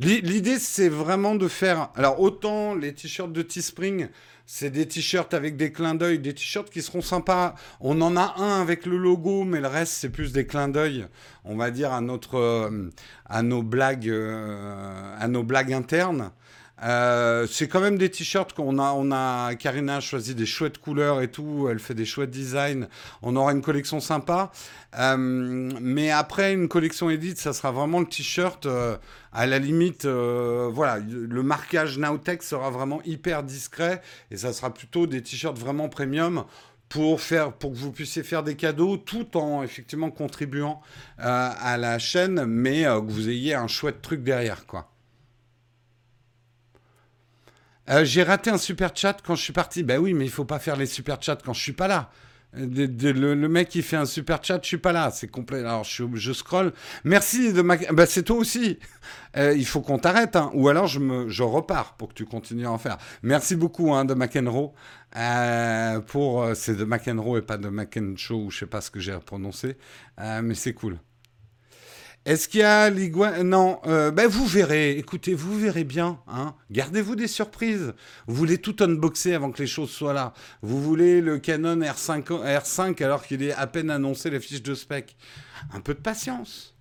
L'idée, 0.00 0.58
c'est 0.58 0.88
vraiment 0.88 1.36
de 1.36 1.48
faire. 1.48 1.90
Alors, 1.94 2.20
autant 2.20 2.74
les 2.74 2.94
t-shirts 2.94 3.32
de 3.32 3.42
Teespring, 3.42 4.08
c'est 4.44 4.70
des 4.70 4.88
t-shirts 4.88 5.32
avec 5.34 5.56
des 5.56 5.70
clins 5.70 5.94
d'œil, 5.94 6.18
des 6.18 6.34
t-shirts 6.34 6.68
qui 6.70 6.82
seront 6.82 7.00
sympas. 7.00 7.54
On 7.80 8.00
en 8.00 8.16
a 8.16 8.34
un 8.38 8.60
avec 8.60 8.86
le 8.86 8.96
logo, 8.96 9.44
mais 9.44 9.60
le 9.60 9.68
reste, 9.68 9.92
c'est 9.92 10.10
plus 10.10 10.32
des 10.32 10.46
clins 10.46 10.68
d'œil, 10.68 11.06
on 11.44 11.56
va 11.56 11.70
dire, 11.70 11.92
à 11.92 12.00
nos 13.42 13.62
blagues 13.62 14.10
internes. 15.72 16.30
Euh, 16.82 17.46
c'est 17.46 17.68
quand 17.68 17.80
même 17.80 17.98
des 17.98 18.10
t-shirts 18.10 18.52
qu'on 18.52 18.78
a, 18.78 18.92
on 18.92 19.12
a, 19.12 19.54
Karina 19.54 19.96
a 19.96 20.00
choisi 20.00 20.34
des 20.34 20.46
chouettes 20.46 20.78
couleurs 20.78 21.20
et 21.20 21.28
tout, 21.28 21.68
elle 21.70 21.78
fait 21.78 21.94
des 21.94 22.04
chouettes 22.04 22.30
designs, 22.30 22.88
on 23.22 23.36
aura 23.36 23.52
une 23.52 23.62
collection 23.62 24.00
sympa. 24.00 24.50
Euh, 24.98 25.16
mais 25.16 26.10
après, 26.10 26.52
une 26.52 26.68
collection 26.68 27.10
édite, 27.10 27.38
ça 27.38 27.52
sera 27.52 27.70
vraiment 27.70 28.00
le 28.00 28.06
t-shirt, 28.06 28.66
euh, 28.66 28.96
à 29.32 29.46
la 29.46 29.58
limite, 29.58 30.06
voilà, 30.06 30.98
le 30.98 31.42
marquage 31.42 31.98
Nowtech 31.98 32.42
sera 32.42 32.70
vraiment 32.70 33.00
hyper 33.04 33.42
discret 33.42 34.00
et 34.30 34.36
ça 34.36 34.52
sera 34.52 34.72
plutôt 34.72 35.06
des 35.06 35.22
t-shirts 35.22 35.58
vraiment 35.58 35.88
premium 35.88 36.44
pour, 36.88 37.20
faire, 37.20 37.52
pour 37.52 37.72
que 37.72 37.76
vous 37.76 37.90
puissiez 37.90 38.22
faire 38.22 38.44
des 38.44 38.54
cadeaux 38.54 38.96
tout 38.96 39.36
en 39.36 39.64
effectivement 39.64 40.10
contribuant 40.10 40.80
à 41.18 41.76
la 41.78 41.98
chaîne, 41.98 42.44
mais 42.44 42.84
que 42.84 43.10
vous 43.10 43.28
ayez 43.28 43.54
un 43.54 43.66
chouette 43.66 44.02
truc 44.02 44.22
derrière, 44.22 44.66
quoi. 44.66 44.93
Euh, 47.90 48.04
j'ai 48.04 48.22
raté 48.22 48.50
un 48.50 48.58
super 48.58 48.90
chat 48.94 49.16
quand 49.24 49.34
je 49.34 49.42
suis 49.42 49.52
parti. 49.52 49.82
Ben 49.82 49.98
oui, 49.98 50.14
mais 50.14 50.24
il 50.24 50.30
faut 50.30 50.44
pas 50.44 50.58
faire 50.58 50.76
les 50.76 50.86
super 50.86 51.20
chats 51.20 51.38
quand 51.44 51.52
je 51.52 51.60
suis 51.60 51.72
pas 51.72 51.88
là. 51.88 52.10
le, 52.54 53.34
mec 53.48 53.68
qui 53.68 53.82
fait 53.82 53.96
un 53.96 54.06
super 54.06 54.42
chat, 54.42 54.60
je 54.62 54.68
suis 54.68 54.78
pas 54.78 54.92
là. 54.92 55.10
C'est 55.10 55.28
complet. 55.28 55.60
Alors 55.60 55.84
je, 55.84 56.04
je 56.14 56.32
scroll. 56.32 56.72
Merci 57.04 57.52
de 57.52 57.62
ma. 57.62 57.76
Ben, 57.76 58.06
c'est 58.06 58.22
toi 58.22 58.36
aussi. 58.36 58.78
Euh, 59.36 59.54
il 59.56 59.66
faut 59.66 59.82
qu'on 59.82 59.98
t'arrête, 59.98 60.36
hein. 60.36 60.50
ou 60.54 60.68
alors 60.68 60.86
je 60.86 61.42
repars 61.42 61.94
pour 61.94 62.08
que 62.08 62.14
tu 62.14 62.24
continues 62.24 62.66
à 62.66 62.70
en 62.70 62.78
faire. 62.78 62.96
Merci 63.22 63.56
beaucoup 63.56 63.92
hein, 63.92 64.04
de 64.04 64.14
McEnroe 64.14 64.72
euh, 65.16 66.00
pour. 66.00 66.46
c'est 66.54 66.76
de 66.76 66.84
McEnroe 66.84 67.38
et 67.38 67.42
pas 67.42 67.58
de 67.58 67.68
McEnroe, 67.68 68.50
je 68.50 68.58
sais 68.60 68.66
pas 68.66 68.80
ce 68.80 68.90
que 68.90 69.00
j'ai 69.00 69.18
prononcé, 69.18 69.76
mais 70.18 70.54
c'est 70.54 70.74
cool. 70.74 70.98
Est-ce 72.24 72.48
qu'il 72.48 72.60
y 72.60 72.62
a 72.62 72.88
l'iguane 72.88 73.42
Non, 73.42 73.80
euh, 73.86 74.10
ben 74.10 74.26
vous 74.26 74.46
verrez. 74.46 74.96
Écoutez, 74.96 75.34
vous 75.34 75.58
verrez 75.58 75.84
bien. 75.84 76.20
Hein. 76.26 76.54
Gardez-vous 76.70 77.16
des 77.16 77.28
surprises. 77.28 77.92
Vous 78.26 78.34
voulez 78.34 78.56
tout 78.56 78.76
unboxer 78.82 79.34
avant 79.34 79.50
que 79.52 79.60
les 79.60 79.66
choses 79.66 79.90
soient 79.90 80.14
là. 80.14 80.32
Vous 80.62 80.82
voulez 80.82 81.20
le 81.20 81.38
Canon 81.38 81.76
R5, 81.80 82.24
R5 82.24 83.04
alors 83.04 83.26
qu'il 83.26 83.42
est 83.42 83.52
à 83.52 83.66
peine 83.66 83.90
annoncé 83.90 84.30
la 84.30 84.40
fiche 84.40 84.62
de 84.62 84.74
spec. 84.74 85.16
Un 85.74 85.80
peu 85.80 85.92
de 85.92 86.00
patience. 86.00 86.74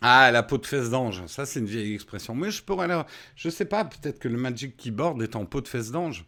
Ah, 0.00 0.30
la 0.32 0.42
peau 0.42 0.58
de 0.58 0.66
fesse 0.66 0.90
d'ange. 0.90 1.24
Ça, 1.26 1.46
c'est 1.46 1.60
une 1.60 1.66
vieille 1.66 1.94
expression. 1.94 2.34
Mais 2.34 2.50
je 2.50 2.64
pourrais 2.64 2.88
Je 3.36 3.48
sais 3.48 3.64
pas, 3.64 3.84
peut-être 3.84 4.18
que 4.18 4.28
le 4.28 4.36
Magic 4.36 4.76
Keyboard 4.76 5.22
est 5.22 5.36
en 5.36 5.44
peau 5.44 5.60
de 5.60 5.68
fesse 5.68 5.92
d'ange. 5.92 6.24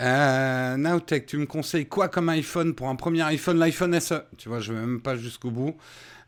Euh, 0.00 0.98
tu 1.26 1.36
me 1.36 1.46
conseilles 1.46 1.86
quoi 1.86 2.08
comme 2.08 2.28
iPhone 2.28 2.74
pour 2.74 2.88
un 2.88 2.96
premier 2.96 3.22
iPhone? 3.22 3.58
L'iPhone 3.58 3.98
SE. 4.00 4.24
Tu 4.36 4.48
vois, 4.48 4.60
je 4.60 4.72
vais 4.72 4.80
même 4.80 5.00
pas 5.00 5.16
jusqu'au 5.16 5.50
bout. 5.50 5.76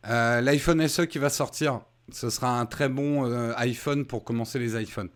Euh, 0.07 0.41
L'iPhone 0.41 0.87
SE 0.87 1.01
qui 1.03 1.17
va 1.17 1.29
sortir, 1.29 1.81
ce 2.11 2.29
sera 2.29 2.59
un 2.59 2.65
très 2.65 2.89
bon 2.89 3.25
euh, 3.25 3.53
iPhone 3.57 4.05
pour 4.05 4.23
commencer 4.23 4.59
les 4.59 4.79
iPhones. 4.79 5.09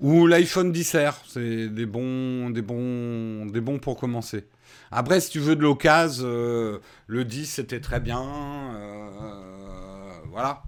Ou 0.00 0.26
l'iPhone 0.26 0.72
10R, 0.72 1.14
c'est 1.28 1.68
des 1.68 1.86
bons, 1.86 2.50
des 2.50 2.62
bons, 2.62 3.46
des 3.46 3.60
bons 3.60 3.78
pour 3.78 3.96
commencer. 3.96 4.46
Après, 4.90 5.20
si 5.20 5.30
tu 5.30 5.40
veux 5.40 5.56
de 5.56 5.62
l'occasion, 5.62 6.24
euh, 6.26 6.78
le 7.06 7.24
10 7.24 7.46
c'était 7.46 7.80
très 7.80 8.00
bien. 8.00 8.22
voilà. 10.26 10.62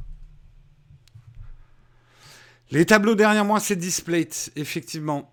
Les 2.70 2.87
tableaux 2.87 3.14
derrière 3.14 3.44
moi, 3.44 3.61
c'est 3.61 3.76
Displate, 3.76 4.50
effectivement. 4.57 5.32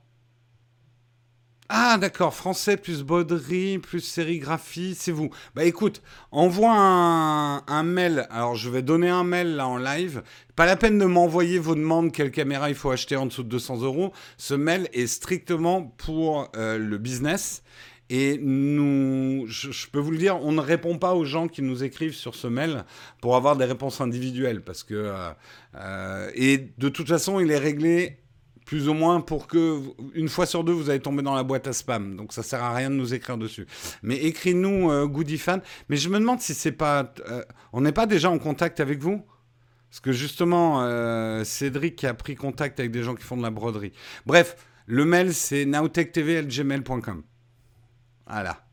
Ah 1.72 2.00
d'accord, 2.00 2.34
français 2.34 2.78
plus 2.78 3.04
broderie, 3.04 3.78
plus 3.78 4.00
sérigraphie, 4.00 4.96
c'est 4.98 5.12
vous. 5.12 5.30
Bah 5.54 5.66
écoute, 5.66 6.02
envoie 6.32 6.72
un, 6.74 7.84
mail. 7.84 8.26
Alors 8.32 8.56
je 8.56 8.72
vais 8.72 8.82
donner 8.82 9.10
un 9.10 9.24
mail 9.24 9.56
là 9.56 9.68
en 9.68 9.78
live. 9.78 10.24
Pas 10.56 10.66
la 10.66 10.76
peine 10.76 10.98
de 10.98 11.06
m'envoyer 11.06 11.60
vos 11.60 11.76
demandes, 11.76 12.12
quelle 12.12 12.32
caméra 12.32 12.70
il 12.70 12.76
faut 12.76 12.90
acheter 12.90 13.16
en 13.16 13.28
dessous 13.28 13.44
de 13.44 13.50
200 13.50 13.82
euros. 13.84 14.12
Ce 14.38 14.56
mail 14.56 14.90
est 14.94 15.06
strictement 15.06 15.84
pour 15.84 16.50
euh, 16.56 16.80
le 16.80 16.98
business. 16.98 17.62
Et 18.10 18.40
nous, 18.42 19.46
je, 19.48 19.88
peux 19.92 20.00
vous 20.00 20.10
le 20.10 20.18
dire, 20.18 20.42
on 20.42 20.52
ne 20.52 20.62
répond 20.62 20.98
pas 20.98 21.14
aux 21.14 21.26
gens 21.26 21.48
qui 21.48 21.62
nous 21.62 21.84
écrivent 21.84 22.16
sur 22.16 22.34
ce 22.34 22.48
mail 22.48 22.84
pour 23.22 23.36
avoir 23.36 23.56
des 23.56 23.66
réponses 23.66 24.02
individuelles. 24.02 24.62
Parce 24.62 24.82
que, 24.82 24.96
euh, 24.96 25.30
euh, 25.76 26.32
et 26.34 26.72
de 26.80 26.90
toute 26.90 27.08
façon, 27.08 27.40
il 27.40 27.52
est 27.52 27.60
réglé 27.60 28.18
plus 28.70 28.88
ou 28.88 28.94
moins 28.94 29.20
pour 29.20 29.48
que 29.48 29.82
une 30.14 30.30
fois 30.30 30.46
sur 30.46 30.64
deux 30.64 30.74
vous 30.74 30.92
allez 30.92 31.00
tomber 31.00 31.24
dans 31.24 31.34
la 31.34 31.42
boîte 31.42 31.66
à 31.66 31.74
spam. 31.74 32.16
Donc 32.16 32.32
ça 32.34 32.44
sert 32.44 32.64
à 32.64 32.72
rien 32.72 32.92
de 32.92 32.96
nous 32.96 33.16
écrire 33.16 33.36
dessus. 33.36 33.66
Mais 34.04 34.18
écris-nous 34.18 34.92
euh, 34.92 35.38
Fan. 35.40 35.64
Mais 35.90 35.98
je 35.98 36.08
me 36.08 36.20
demande 36.20 36.40
si 36.40 36.54
c'est 36.54 36.72
pas, 36.72 37.12
euh, 37.28 37.42
on 37.74 37.82
n'est 37.82 37.92
pas 37.92 38.06
déjà 38.06 38.30
en 38.30 38.38
contact 38.38 38.80
avec 38.80 39.00
vous? 39.00 39.26
Parce 39.90 40.02
que 40.02 40.12
justement, 40.12 40.84
euh, 40.84 41.44
Cédric 41.44 42.04
a 42.04 42.14
pris 42.14 42.36
contact 42.36 42.80
avec 42.80 42.92
des 42.92 43.02
gens 43.02 43.16
qui 43.16 43.24
font 43.24 43.38
de 43.38 43.42
la 43.42 43.50
broderie. 43.50 43.92
Bref, 44.28 44.56
le 44.86 45.04
mail 45.04 45.34
c'est 45.34 45.66
nowtechtv.gmail.com. 45.66 47.24
Voilà. 48.28 48.69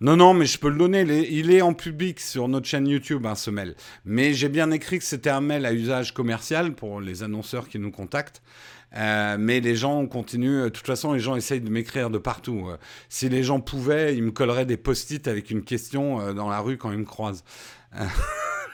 Non, 0.00 0.16
non, 0.16 0.34
mais 0.34 0.44
je 0.44 0.58
peux 0.58 0.68
le 0.68 0.76
donner. 0.76 1.02
Il 1.30 1.50
est, 1.50 1.62
en 1.62 1.72
public 1.72 2.20
sur 2.20 2.48
notre 2.48 2.66
chaîne 2.66 2.86
YouTube, 2.86 3.24
hein, 3.24 3.34
ce 3.34 3.50
mail. 3.50 3.74
Mais 4.04 4.34
j'ai 4.34 4.50
bien 4.50 4.70
écrit 4.70 4.98
que 4.98 5.04
c'était 5.04 5.30
un 5.30 5.40
mail 5.40 5.64
à 5.64 5.72
usage 5.72 6.12
commercial 6.12 6.74
pour 6.74 7.00
les 7.00 7.22
annonceurs 7.22 7.66
qui 7.68 7.78
nous 7.78 7.90
contactent. 7.90 8.42
Euh, 8.94 9.36
mais 9.38 9.60
les 9.60 9.74
gens 9.74 10.06
continuent. 10.06 10.64
De 10.64 10.68
toute 10.68 10.86
façon, 10.86 11.14
les 11.14 11.20
gens 11.20 11.34
essayent 11.34 11.62
de 11.62 11.70
m'écrire 11.70 12.10
de 12.10 12.18
partout. 12.18 12.68
Euh, 12.68 12.76
si 13.08 13.30
les 13.30 13.42
gens 13.42 13.60
pouvaient, 13.60 14.14
ils 14.14 14.22
me 14.22 14.32
colleraient 14.32 14.66
des 14.66 14.76
post-it 14.76 15.26
avec 15.28 15.50
une 15.50 15.64
question 15.64 16.20
euh, 16.20 16.34
dans 16.34 16.50
la 16.50 16.60
rue 16.60 16.76
quand 16.76 16.92
ils 16.92 16.98
me 16.98 17.04
croisent. 17.04 17.44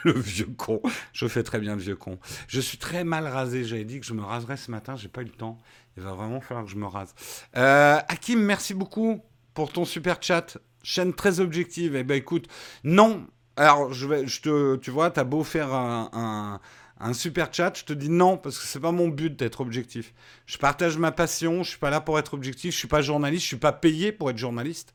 le 0.04 0.12
vieux 0.12 0.50
con. 0.56 0.82
Je 1.12 1.28
fais 1.28 1.44
très 1.44 1.60
bien 1.60 1.76
le 1.76 1.82
vieux 1.82 1.94
con. 1.94 2.18
Je 2.48 2.60
suis 2.60 2.78
très 2.78 3.04
mal 3.04 3.28
rasé. 3.28 3.62
J'avais 3.62 3.84
dit 3.84 4.00
que 4.00 4.06
je 4.06 4.12
me 4.12 4.22
raserais 4.22 4.56
ce 4.56 4.72
matin. 4.72 4.96
J'ai 4.96 5.08
pas 5.08 5.20
eu 5.20 5.26
le 5.26 5.30
temps. 5.30 5.58
Il 5.96 6.02
va 6.02 6.14
vraiment 6.14 6.40
falloir 6.40 6.64
que 6.64 6.72
je 6.72 6.76
me 6.76 6.86
rase. 6.86 7.14
Hakim, 7.54 8.40
merci 8.40 8.74
beaucoup 8.74 9.22
pour 9.54 9.70
ton 9.70 9.84
super 9.84 10.20
chat 10.20 10.58
chaîne 10.82 11.12
très 11.12 11.40
objective. 11.40 11.96
Eh 11.96 12.04
ben 12.04 12.14
écoute, 12.14 12.48
non. 12.84 13.26
Alors, 13.56 13.92
je 13.92 14.06
vais, 14.06 14.26
je 14.26 14.40
te, 14.40 14.76
tu 14.76 14.90
vois, 14.90 15.10
t'as 15.10 15.24
beau 15.24 15.44
faire 15.44 15.74
un, 15.74 16.60
un, 16.98 17.12
super 17.12 17.52
chat, 17.52 17.72
je 17.76 17.84
te 17.84 17.92
dis 17.92 18.08
non 18.08 18.38
parce 18.38 18.58
que 18.58 18.64
c'est 18.64 18.80
pas 18.80 18.92
mon 18.92 19.08
but 19.08 19.36
d'être 19.38 19.60
objectif. 19.60 20.14
Je 20.46 20.56
partage 20.56 20.96
ma 20.96 21.12
passion, 21.12 21.62
je 21.62 21.70
suis 21.70 21.78
pas 21.78 21.90
là 21.90 22.00
pour 22.00 22.18
être 22.18 22.32
objectif, 22.32 22.72
je 22.72 22.78
suis 22.78 22.88
pas 22.88 23.02
journaliste, 23.02 23.42
je 23.42 23.48
suis 23.48 23.56
pas 23.56 23.72
payé 23.72 24.10
pour 24.10 24.30
être 24.30 24.38
journaliste. 24.38 24.94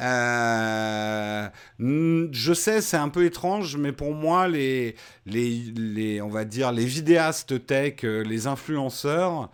Euh, 0.00 1.48
je 1.78 2.52
sais, 2.52 2.82
c'est 2.82 2.98
un 2.98 3.08
peu 3.08 3.24
étrange, 3.24 3.76
mais 3.78 3.92
pour 3.92 4.12
moi, 4.12 4.46
les, 4.46 4.94
les, 5.24 5.72
les, 5.74 6.20
on 6.20 6.28
va 6.28 6.44
dire, 6.44 6.72
les 6.72 6.84
vidéastes 6.84 7.64
tech, 7.66 8.04
euh, 8.04 8.22
les 8.24 8.46
influenceurs, 8.46 9.50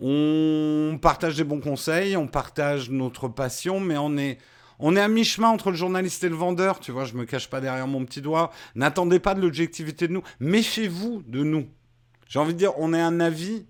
on 0.00 0.98
partage 1.00 1.36
des 1.36 1.44
bons 1.44 1.60
conseils, 1.60 2.16
on 2.16 2.26
partage 2.26 2.90
notre 2.90 3.28
passion, 3.28 3.80
mais 3.80 3.96
on 3.96 4.16
est 4.16 4.38
on 4.78 4.96
est 4.96 5.00
à 5.00 5.08
mi-chemin 5.08 5.48
entre 5.48 5.70
le 5.70 5.76
journaliste 5.76 6.24
et 6.24 6.28
le 6.28 6.36
vendeur, 6.36 6.80
tu 6.80 6.92
vois, 6.92 7.04
je 7.04 7.14
me 7.14 7.24
cache 7.24 7.48
pas 7.48 7.60
derrière 7.60 7.86
mon 7.86 8.04
petit 8.04 8.20
doigt. 8.20 8.50
N'attendez 8.74 9.18
pas 9.18 9.34
de 9.34 9.40
l'objectivité 9.40 10.08
de 10.08 10.12
nous. 10.12 10.22
Méfiez-vous 10.40 11.22
de 11.26 11.42
nous. 11.42 11.66
J'ai 12.28 12.38
envie 12.38 12.54
de 12.54 12.58
dire, 12.58 12.72
on 12.78 12.92
est 12.94 13.00
un 13.00 13.20
avis. 13.20 13.66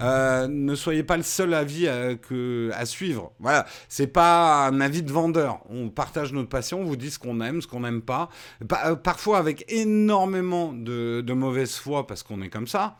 Euh, 0.00 0.48
ne 0.48 0.74
soyez 0.74 1.04
pas 1.04 1.16
le 1.16 1.22
seul 1.22 1.54
avis 1.54 1.86
à, 1.86 2.16
que, 2.16 2.70
à 2.74 2.86
suivre. 2.86 3.32
Voilà, 3.38 3.66
c'est 3.88 4.08
pas 4.08 4.66
un 4.66 4.80
avis 4.80 5.02
de 5.02 5.12
vendeur. 5.12 5.60
On 5.68 5.90
partage 5.90 6.32
notre 6.32 6.48
passion, 6.48 6.80
on 6.80 6.84
vous 6.84 6.96
dit 6.96 7.10
ce 7.10 7.20
qu'on 7.20 7.40
aime, 7.40 7.62
ce 7.62 7.68
qu'on 7.68 7.80
n'aime 7.80 8.02
pas. 8.02 8.28
Euh, 8.84 8.96
parfois 8.96 9.38
avec 9.38 9.64
énormément 9.70 10.72
de 10.72 11.32
mauvaise 11.32 11.76
foi 11.76 12.06
parce 12.06 12.24
qu'on 12.24 12.42
est 12.42 12.48
comme 12.48 12.66
ça, 12.66 12.96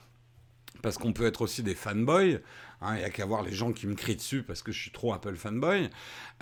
parce 0.83 0.99
qu'on 0.99 1.13
peut 1.13 1.27
être 1.27 1.43
aussi 1.43 1.63
des 1.63 1.75
fanboys. 1.75 2.41
Hein, 2.83 2.97
il 2.97 2.99
n'y 2.99 3.05
a 3.05 3.11
qu'à 3.11 3.25
voir 3.25 3.43
les 3.43 3.53
gens 3.53 3.73
qui 3.73 3.87
me 3.87 3.95
crient 3.95 4.17
dessus 4.17 4.43
parce 4.43 4.63
que 4.63 4.71
je 4.71 4.79
suis 4.79 4.91
trop 4.91 5.15
Apple 5.15 5.35
fanboy. 5.35 5.89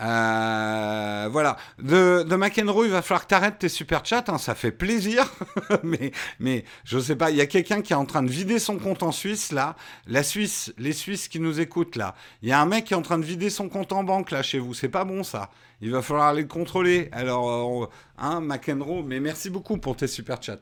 Euh, 0.00 1.28
voilà. 1.30 1.56
De, 1.78 2.34
McEnroe, 2.34 2.86
il 2.86 2.90
va 2.90 3.02
falloir 3.02 3.22
que 3.22 3.28
tu 3.28 3.34
arrêtes 3.34 3.60
tes 3.60 3.68
super 3.68 4.04
chats. 4.04 4.24
Hein, 4.26 4.38
ça 4.38 4.56
fait 4.56 4.72
plaisir. 4.72 5.32
mais, 5.84 6.10
mais 6.40 6.64
je 6.84 6.98
sais 6.98 7.14
pas. 7.14 7.30
Il 7.30 7.36
y 7.36 7.40
a 7.40 7.46
quelqu'un 7.46 7.82
qui 7.82 7.92
est 7.92 7.96
en 7.96 8.04
train 8.04 8.22
de 8.22 8.30
vider 8.30 8.58
son 8.58 8.78
compte 8.78 9.04
en 9.04 9.12
Suisse, 9.12 9.52
là. 9.52 9.76
La 10.06 10.24
Suisse, 10.24 10.74
les 10.76 10.92
Suisses 10.92 11.28
qui 11.28 11.38
nous 11.38 11.60
écoutent, 11.60 11.96
là. 11.96 12.16
Il 12.42 12.48
y 12.48 12.52
a 12.52 12.60
un 12.60 12.66
mec 12.66 12.86
qui 12.86 12.94
est 12.94 12.96
en 12.96 13.02
train 13.02 13.18
de 13.18 13.24
vider 13.24 13.50
son 13.50 13.68
compte 13.68 13.92
en 13.92 14.02
banque, 14.02 14.32
là, 14.32 14.42
chez 14.42 14.58
vous. 14.58 14.74
C'est 14.74 14.88
pas 14.88 15.04
bon, 15.04 15.22
ça. 15.22 15.50
Il 15.80 15.92
va 15.92 16.02
falloir 16.02 16.26
aller 16.26 16.42
le 16.42 16.48
contrôler. 16.48 17.08
Alors, 17.12 17.84
euh, 17.84 17.88
hein, 18.18 18.40
McEnroe, 18.40 19.04
mais 19.04 19.20
merci 19.20 19.50
beaucoup 19.50 19.78
pour 19.78 19.96
tes 19.96 20.08
super 20.08 20.42
chats. 20.42 20.58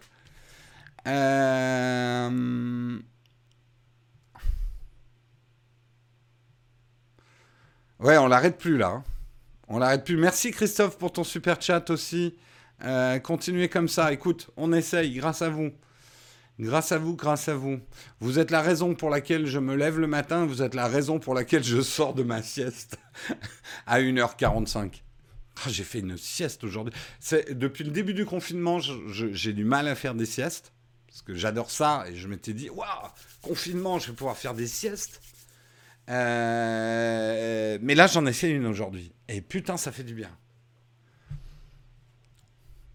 Euh. 1.06 2.98
Ouais, 8.02 8.18
on 8.18 8.26
l'arrête 8.26 8.58
plus 8.58 8.76
là. 8.76 8.88
Hein. 8.88 9.04
On 9.68 9.78
l'arrête 9.78 10.04
plus. 10.04 10.16
Merci 10.16 10.50
Christophe 10.50 10.98
pour 10.98 11.12
ton 11.12 11.22
super 11.22 11.62
chat 11.62 11.88
aussi. 11.88 12.34
Euh, 12.82 13.20
continuez 13.20 13.68
comme 13.68 13.86
ça. 13.86 14.12
Écoute, 14.12 14.50
on 14.56 14.72
essaye 14.72 15.14
grâce 15.14 15.40
à 15.40 15.48
vous. 15.48 15.70
Grâce 16.58 16.90
à 16.90 16.98
vous, 16.98 17.14
grâce 17.14 17.48
à 17.48 17.54
vous. 17.54 17.78
Vous 18.18 18.40
êtes 18.40 18.50
la 18.50 18.60
raison 18.60 18.96
pour 18.96 19.08
laquelle 19.08 19.46
je 19.46 19.60
me 19.60 19.76
lève 19.76 20.00
le 20.00 20.08
matin. 20.08 20.46
Vous 20.46 20.62
êtes 20.62 20.74
la 20.74 20.88
raison 20.88 21.20
pour 21.20 21.32
laquelle 21.32 21.62
je 21.62 21.80
sors 21.80 22.12
de 22.12 22.24
ma 22.24 22.42
sieste 22.42 22.98
à 23.86 24.00
1h45. 24.00 25.02
Ah, 25.64 25.68
j'ai 25.68 25.84
fait 25.84 26.00
une 26.00 26.18
sieste 26.18 26.64
aujourd'hui. 26.64 26.92
Depuis 27.52 27.84
le 27.84 27.92
début 27.92 28.14
du 28.14 28.24
confinement, 28.24 28.80
j'ai 28.80 29.52
du 29.52 29.64
mal 29.64 29.86
à 29.86 29.94
faire 29.94 30.16
des 30.16 30.26
siestes. 30.26 30.72
Parce 31.06 31.22
que 31.22 31.34
j'adore 31.36 31.70
ça. 31.70 32.04
Et 32.10 32.16
je 32.16 32.26
m'étais 32.26 32.52
dit, 32.52 32.68
waouh, 32.68 32.86
confinement, 33.42 34.00
je 34.00 34.08
vais 34.08 34.16
pouvoir 34.16 34.36
faire 34.36 34.54
des 34.54 34.66
siestes. 34.66 35.20
Euh, 36.10 37.78
mais 37.80 37.94
là, 37.94 38.06
j'en 38.06 38.26
ai 38.26 38.32
fait 38.32 38.50
une 38.50 38.66
aujourd'hui. 38.66 39.12
Et 39.28 39.40
putain, 39.40 39.76
ça 39.76 39.92
fait 39.92 40.04
du 40.04 40.14
bien. 40.14 40.30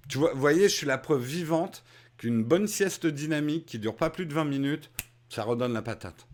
Tu 0.08 0.18
vois, 0.18 0.34
voyez, 0.34 0.70
je 0.70 0.74
suis 0.74 0.88
la 0.88 0.98
preuve 0.98 1.24
vivante 1.24 1.84
qu'une 2.18 2.44
bonne 2.44 2.68
sieste 2.68 3.06
dynamique 3.06 3.66
qui 3.66 3.80
dure 3.80 3.96
pas 3.96 4.10
plus 4.10 4.26
de 4.26 4.34
20 4.34 4.46
minutes, 4.46 4.90
ça 5.30 5.44
redonne 5.44 5.74
la 5.74 5.82
patate. 5.82 6.28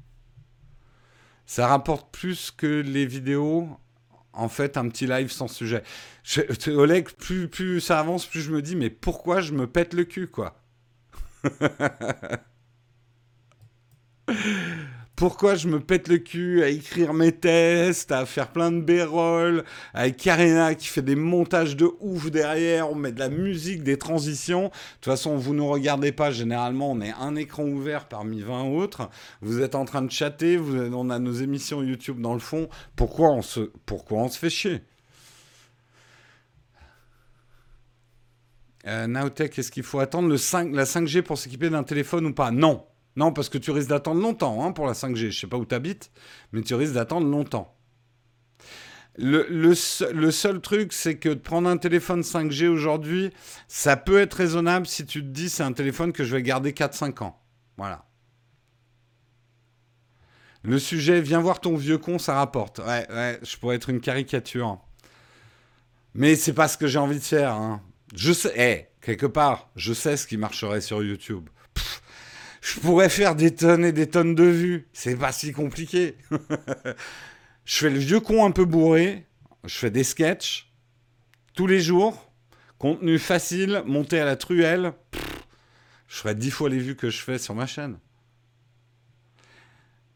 Ça 1.45 1.67
rapporte 1.67 2.13
plus 2.13 2.51
que 2.51 2.81
les 2.81 3.05
vidéos, 3.05 3.67
en 4.31 4.47
fait, 4.47 4.77
un 4.77 4.87
petit 4.87 5.07
live 5.07 5.31
sans 5.31 5.47
sujet. 5.47 5.83
Oleg, 6.67 7.09
plus, 7.09 7.49
plus 7.49 7.81
ça 7.81 7.99
avance, 7.99 8.25
plus 8.25 8.41
je 8.41 8.51
me 8.51 8.61
dis, 8.61 8.75
mais 8.75 8.89
pourquoi 8.89 9.41
je 9.41 9.53
me 9.53 9.67
pète 9.67 9.93
le 9.93 10.05
cul, 10.05 10.27
quoi? 10.27 10.59
pourquoi 15.23 15.55
je 15.55 15.69
me 15.69 15.79
pète 15.79 16.09
le 16.09 16.17
cul 16.17 16.63
à 16.63 16.67
écrire 16.67 17.13
mes 17.13 17.31
tests, 17.31 18.11
à 18.11 18.25
faire 18.25 18.49
plein 18.49 18.73
de 18.73 18.81
b-roll, 18.81 19.63
avec 19.93 20.17
Karina 20.17 20.75
qui 20.75 20.87
fait 20.87 21.01
des 21.01 21.15
montages 21.15 21.77
de 21.77 21.89
ouf 22.01 22.29
derrière, 22.29 22.91
on 22.91 22.95
met 22.95 23.13
de 23.13 23.19
la 23.19 23.29
musique, 23.29 23.83
des 23.83 23.97
transitions. 23.97 24.63
De 24.63 24.69
toute 24.95 25.05
façon, 25.05 25.37
vous 25.37 25.53
ne 25.53 25.59
nous 25.59 25.69
regardez 25.69 26.11
pas, 26.11 26.31
généralement, 26.31 26.91
on 26.91 26.99
est 26.99 27.13
un 27.13 27.37
écran 27.37 27.63
ouvert 27.63 28.09
parmi 28.09 28.41
20 28.41 28.63
autres. 28.63 29.09
Vous 29.39 29.61
êtes 29.61 29.75
en 29.75 29.85
train 29.85 30.01
de 30.01 30.11
chatter, 30.11 30.59
on 30.59 31.09
a 31.09 31.19
nos 31.19 31.31
émissions 31.31 31.81
YouTube 31.81 32.19
dans 32.19 32.33
le 32.33 32.41
fond. 32.41 32.67
Pourquoi 32.97 33.31
on 33.31 33.41
se, 33.41 33.71
pourquoi 33.85 34.17
on 34.17 34.27
se 34.27 34.37
fait 34.37 34.49
chier? 34.49 34.81
Euh, 38.87 39.07
Nowtech, 39.07 39.57
est-ce 39.57 39.71
qu'il 39.71 39.83
faut 39.83 39.99
attendre 39.99 40.27
le 40.27 40.35
5, 40.35 40.75
la 40.75 40.83
5G 40.83 41.21
pour 41.21 41.37
s'équiper 41.37 41.69
d'un 41.69 41.83
téléphone 41.83 42.25
ou 42.25 42.33
pas? 42.33 42.51
Non. 42.51 42.83
Non, 43.15 43.31
parce 43.31 43.49
que 43.49 43.57
tu 43.57 43.71
risques 43.71 43.89
d'attendre 43.89 44.21
longtemps 44.21 44.65
hein, 44.65 44.71
pour 44.71 44.87
la 44.87 44.93
5G. 44.93 45.29
Je 45.29 45.39
sais 45.39 45.47
pas 45.47 45.57
où 45.57 45.65
tu 45.65 45.75
mais 46.51 46.61
tu 46.61 46.73
risques 46.73 46.93
d'attendre 46.93 47.27
longtemps. 47.27 47.75
Le, 49.15 49.75
seul 49.75 50.59
truc, 50.61 50.91
c'est 50.91 51.17
que 51.17 51.29
de 51.29 51.35
prendre 51.35 51.69
un 51.69 51.77
téléphone 51.77 52.21
5G 52.21 52.67
aujourd'hui, 52.67 53.31
ça 53.67 53.95
peut 53.95 54.19
être 54.19 54.33
raisonnable 54.33 54.87
si 54.87 55.05
tu 55.05 55.21
te 55.21 55.27
dis 55.27 55.49
c'est 55.49 55.61
un 55.61 55.73
téléphone 55.73 56.11
que 56.13 56.23
je 56.23 56.35
vais 56.35 56.41
garder 56.41 56.71
4-5 56.71 57.23
ans. 57.23 57.39
Voilà. 57.77 58.05
Le 60.63 60.79
sujet, 60.79 61.21
viens 61.21 61.41
voir 61.41 61.59
ton 61.59 61.75
vieux 61.75 61.97
con, 61.99 62.17
ça 62.17 62.35
rapporte. 62.35 62.79
Ouais, 62.79 63.05
ouais, 63.11 63.39
je 63.43 63.57
pourrais 63.57 63.75
être 63.75 63.89
une 63.89 64.01
caricature. 64.01 64.79
Mais 66.15 66.35
c'est 66.35 66.53
pas 66.53 66.67
ce 66.67 66.77
que 66.77 66.87
j'ai 66.87 66.99
envie 66.99 67.19
de 67.19 67.23
faire. 67.23 67.53
Hein. 67.53 67.81
Je 68.15 68.31
sais, 68.31 68.57
hey, 68.57 68.87
quelque 69.01 69.25
part, 69.25 69.69
je 69.75 69.93
sais 69.93 70.17
ce 70.17 70.25
qui 70.25 70.37
marcherait 70.37 70.81
sur 70.81 71.03
YouTube 71.03 71.49
je 72.63 72.79
pourrais 72.79 73.09
faire 73.09 73.35
des 73.35 73.53
tonnes 73.53 73.83
et 73.83 73.91
des 73.91 74.07
tonnes 74.07 74.35
de 74.35 74.45
vues. 74.45 74.87
C'est 74.93 75.17
pas 75.17 75.33
si 75.33 75.51
compliqué. 75.51 76.15
je 77.65 77.77
fais 77.77 77.89
le 77.89 77.99
vieux 77.99 78.21
con 78.21 78.45
un 78.45 78.51
peu 78.51 78.63
bourré. 78.63 79.25
Je 79.65 79.75
fais 79.75 79.91
des 79.91 80.05
sketchs 80.05 80.71
tous 81.55 81.67
les 81.67 81.81
jours. 81.81 82.31
Contenu 82.77 83.19
facile, 83.19 83.83
monté 83.85 84.17
à 84.19 84.25
la 84.25 84.37
truelle. 84.37 84.93
je 86.07 86.15
ferais 86.15 86.35
dix 86.35 86.51
fois 86.51 86.69
les 86.69 86.79
vues 86.79 86.95
que 86.95 87.09
je 87.09 87.19
fais 87.19 87.37
sur 87.37 87.53
ma 87.53 87.67
chaîne. 87.67 87.97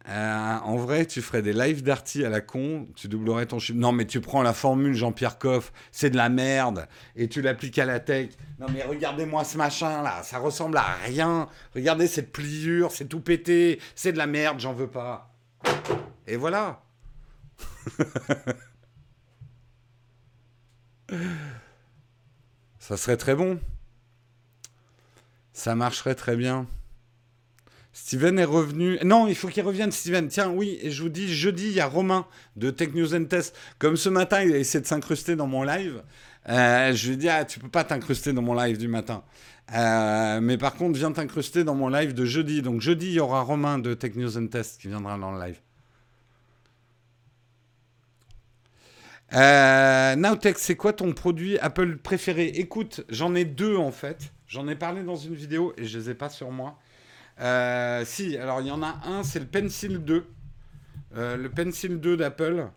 Euh, 0.10 0.58
en 0.64 0.78
vrai, 0.78 1.06
tu 1.06 1.22
ferais 1.22 1.42
des 1.42 1.52
lives 1.52 1.84
d'arty 1.84 2.24
à 2.24 2.30
la 2.30 2.40
con, 2.40 2.88
tu 2.96 3.10
doublerais 3.10 3.46
ton 3.46 3.60
chiffre. 3.60 3.78
Non, 3.78 3.92
mais 3.92 4.06
tu 4.06 4.22
prends 4.22 4.42
la 4.42 4.54
formule 4.54 4.94
Jean-Pierre 4.94 5.38
Coff, 5.38 5.74
c'est 5.92 6.10
de 6.10 6.16
la 6.16 6.30
merde, 6.30 6.88
et 7.18 7.28
tu 7.28 7.42
l'appliques 7.42 7.78
à 7.78 7.86
la 7.86 8.00
tech. 8.00 8.30
Non, 8.60 8.68
mais 8.74 8.84
regardez-moi 8.84 9.44
ce 9.44 9.58
machin 9.58 10.02
là, 10.02 10.24
ça 10.24 10.38
ressemble 10.40 10.78
à 10.78 10.96
rien. 11.04 11.50
Regardez 11.76 12.08
cette 12.08 12.32
pliure, 12.32 12.92
c'est 12.92 13.08
tout 13.08 13.20
pété, 13.20 13.82
c'est 13.96 14.14
de 14.14 14.18
la 14.18 14.28
merde, 14.28 14.62
j'en 14.62 14.72
veux 14.74 14.88
pas. 14.88 15.34
Et 16.26 16.38
voilà. 16.38 16.82
ça 22.80 22.96
serait 22.96 23.18
très 23.18 23.36
bon. 23.36 23.60
Ça 25.52 25.76
marcherait 25.76 26.16
très 26.16 26.38
bien. 26.38 26.66
Steven 27.98 28.38
est 28.38 28.46
revenu. 28.46 29.00
Non, 29.04 29.28
il 29.28 29.34
faut 29.34 29.48
qu'il 29.48 29.64
revienne, 29.64 29.92
Steven. 29.92 30.28
Tiens, 30.28 30.52
oui, 30.52 30.78
et 30.84 30.92
je 30.92 31.02
vous 31.02 31.10
dis, 31.10 31.34
jeudi, 31.34 31.66
il 31.70 31.74
y 31.74 31.80
a 31.80 31.88
Romain 31.88 32.28
de 32.56 32.70
Tech 32.70 32.94
News 32.94 33.16
and 33.16 33.26
Test. 33.26 33.58
Comme 33.80 33.98
ce 33.98 34.08
matin, 34.08 34.44
il 34.44 34.54
a 34.54 34.58
essayé 34.60 34.80
de 34.80 34.86
s'incruster 34.86 35.36
dans 35.36 35.48
mon 35.48 35.64
live. 35.64 36.04
Euh, 36.48 36.94
je 36.94 37.08
lui 37.08 37.16
ai 37.16 37.18
dit, 37.18 37.28
ah, 37.28 37.44
tu 37.44 37.60
peux 37.60 37.70
pas 37.70 37.84
t'incruster 37.84 38.34
dans 38.34 38.44
mon 38.44 38.54
live 38.54 38.78
du 38.78 38.88
matin. 38.88 39.24
Euh, 39.74 40.40
mais 40.42 40.60
par 40.60 40.76
contre, 40.76 40.98
viens 40.98 41.12
t'incruster 41.12 41.64
dans 41.64 41.74
mon 41.74 41.90
live 41.90 42.14
de 42.14 42.24
jeudi. 42.24 42.62
Donc 42.62 42.82
jeudi, 42.82 43.08
il 43.08 43.14
y 43.14 43.20
aura 43.20 43.42
Romain 43.42 43.80
de 43.80 43.96
Tech 43.96 44.16
News 44.16 44.38
and 44.38 44.48
Test 44.48 44.80
qui 44.80 44.90
viendra 44.90 45.18
dans 45.18 45.32
le 45.32 45.44
live. 45.44 45.60
Euh, 49.34 50.16
Nowtech, 50.16 50.60
c'est 50.60 50.76
quoi 50.76 50.94
ton 50.94 51.14
produit 51.14 51.58
Apple 51.58 51.98
préféré? 51.98 52.46
Écoute, 52.46 53.04
j'en 53.10 53.34
ai 53.34 53.44
deux 53.44 53.76
en 53.76 53.92
fait. 53.92 54.32
J'en 54.48 54.68
ai 54.68 54.76
parlé 54.76 55.02
dans 55.02 55.18
une 55.18 55.34
vidéo 55.34 55.74
et 55.78 55.86
je 55.86 55.98
les 55.98 56.12
ai 56.12 56.14
pas 56.14 56.30
sur 56.30 56.52
moi. 56.52 56.78
Euh, 57.40 58.04
si, 58.06 58.38
alors 58.38 58.62
il 58.62 58.68
y 58.68 58.72
en 58.72 58.82
a 58.82 59.00
un, 59.06 59.24
c'est 59.24 59.40
le 59.40 59.46
Pencil 59.46 60.00
2. 60.00 60.26
Euh, 61.16 61.38
le 61.38 61.50
Pencil 61.50 62.00
2 62.00 62.18
d'Apple. 62.18 62.70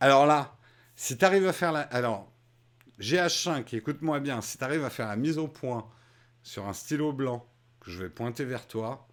Alors 0.00 0.26
là, 0.26 0.56
si 0.96 1.16
tu 1.16 1.24
arrives 1.24 1.46
à 1.46 1.52
faire 1.52 1.72
la... 1.72 1.80
Alors, 1.80 2.30
GH5, 3.00 3.74
écoute-moi 3.74 4.20
bien, 4.20 4.40
si 4.40 4.58
tu 4.58 4.64
arrives 4.64 4.84
à 4.84 4.90
faire 4.90 5.08
la 5.08 5.16
mise 5.16 5.38
au 5.38 5.48
point 5.48 5.88
sur 6.42 6.66
un 6.66 6.72
stylo 6.72 7.12
blanc 7.12 7.46
que 7.80 7.90
je 7.90 8.02
vais 8.02 8.10
pointer 8.10 8.44
vers 8.44 8.66
toi, 8.66 9.08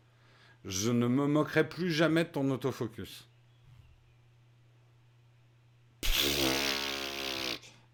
je 0.66 0.92
ne 0.92 1.08
me 1.08 1.28
moquerai 1.28 1.68
plus 1.68 1.92
jamais 1.92 2.24
de 2.24 2.30
ton 2.30 2.50
autofocus. 2.52 3.28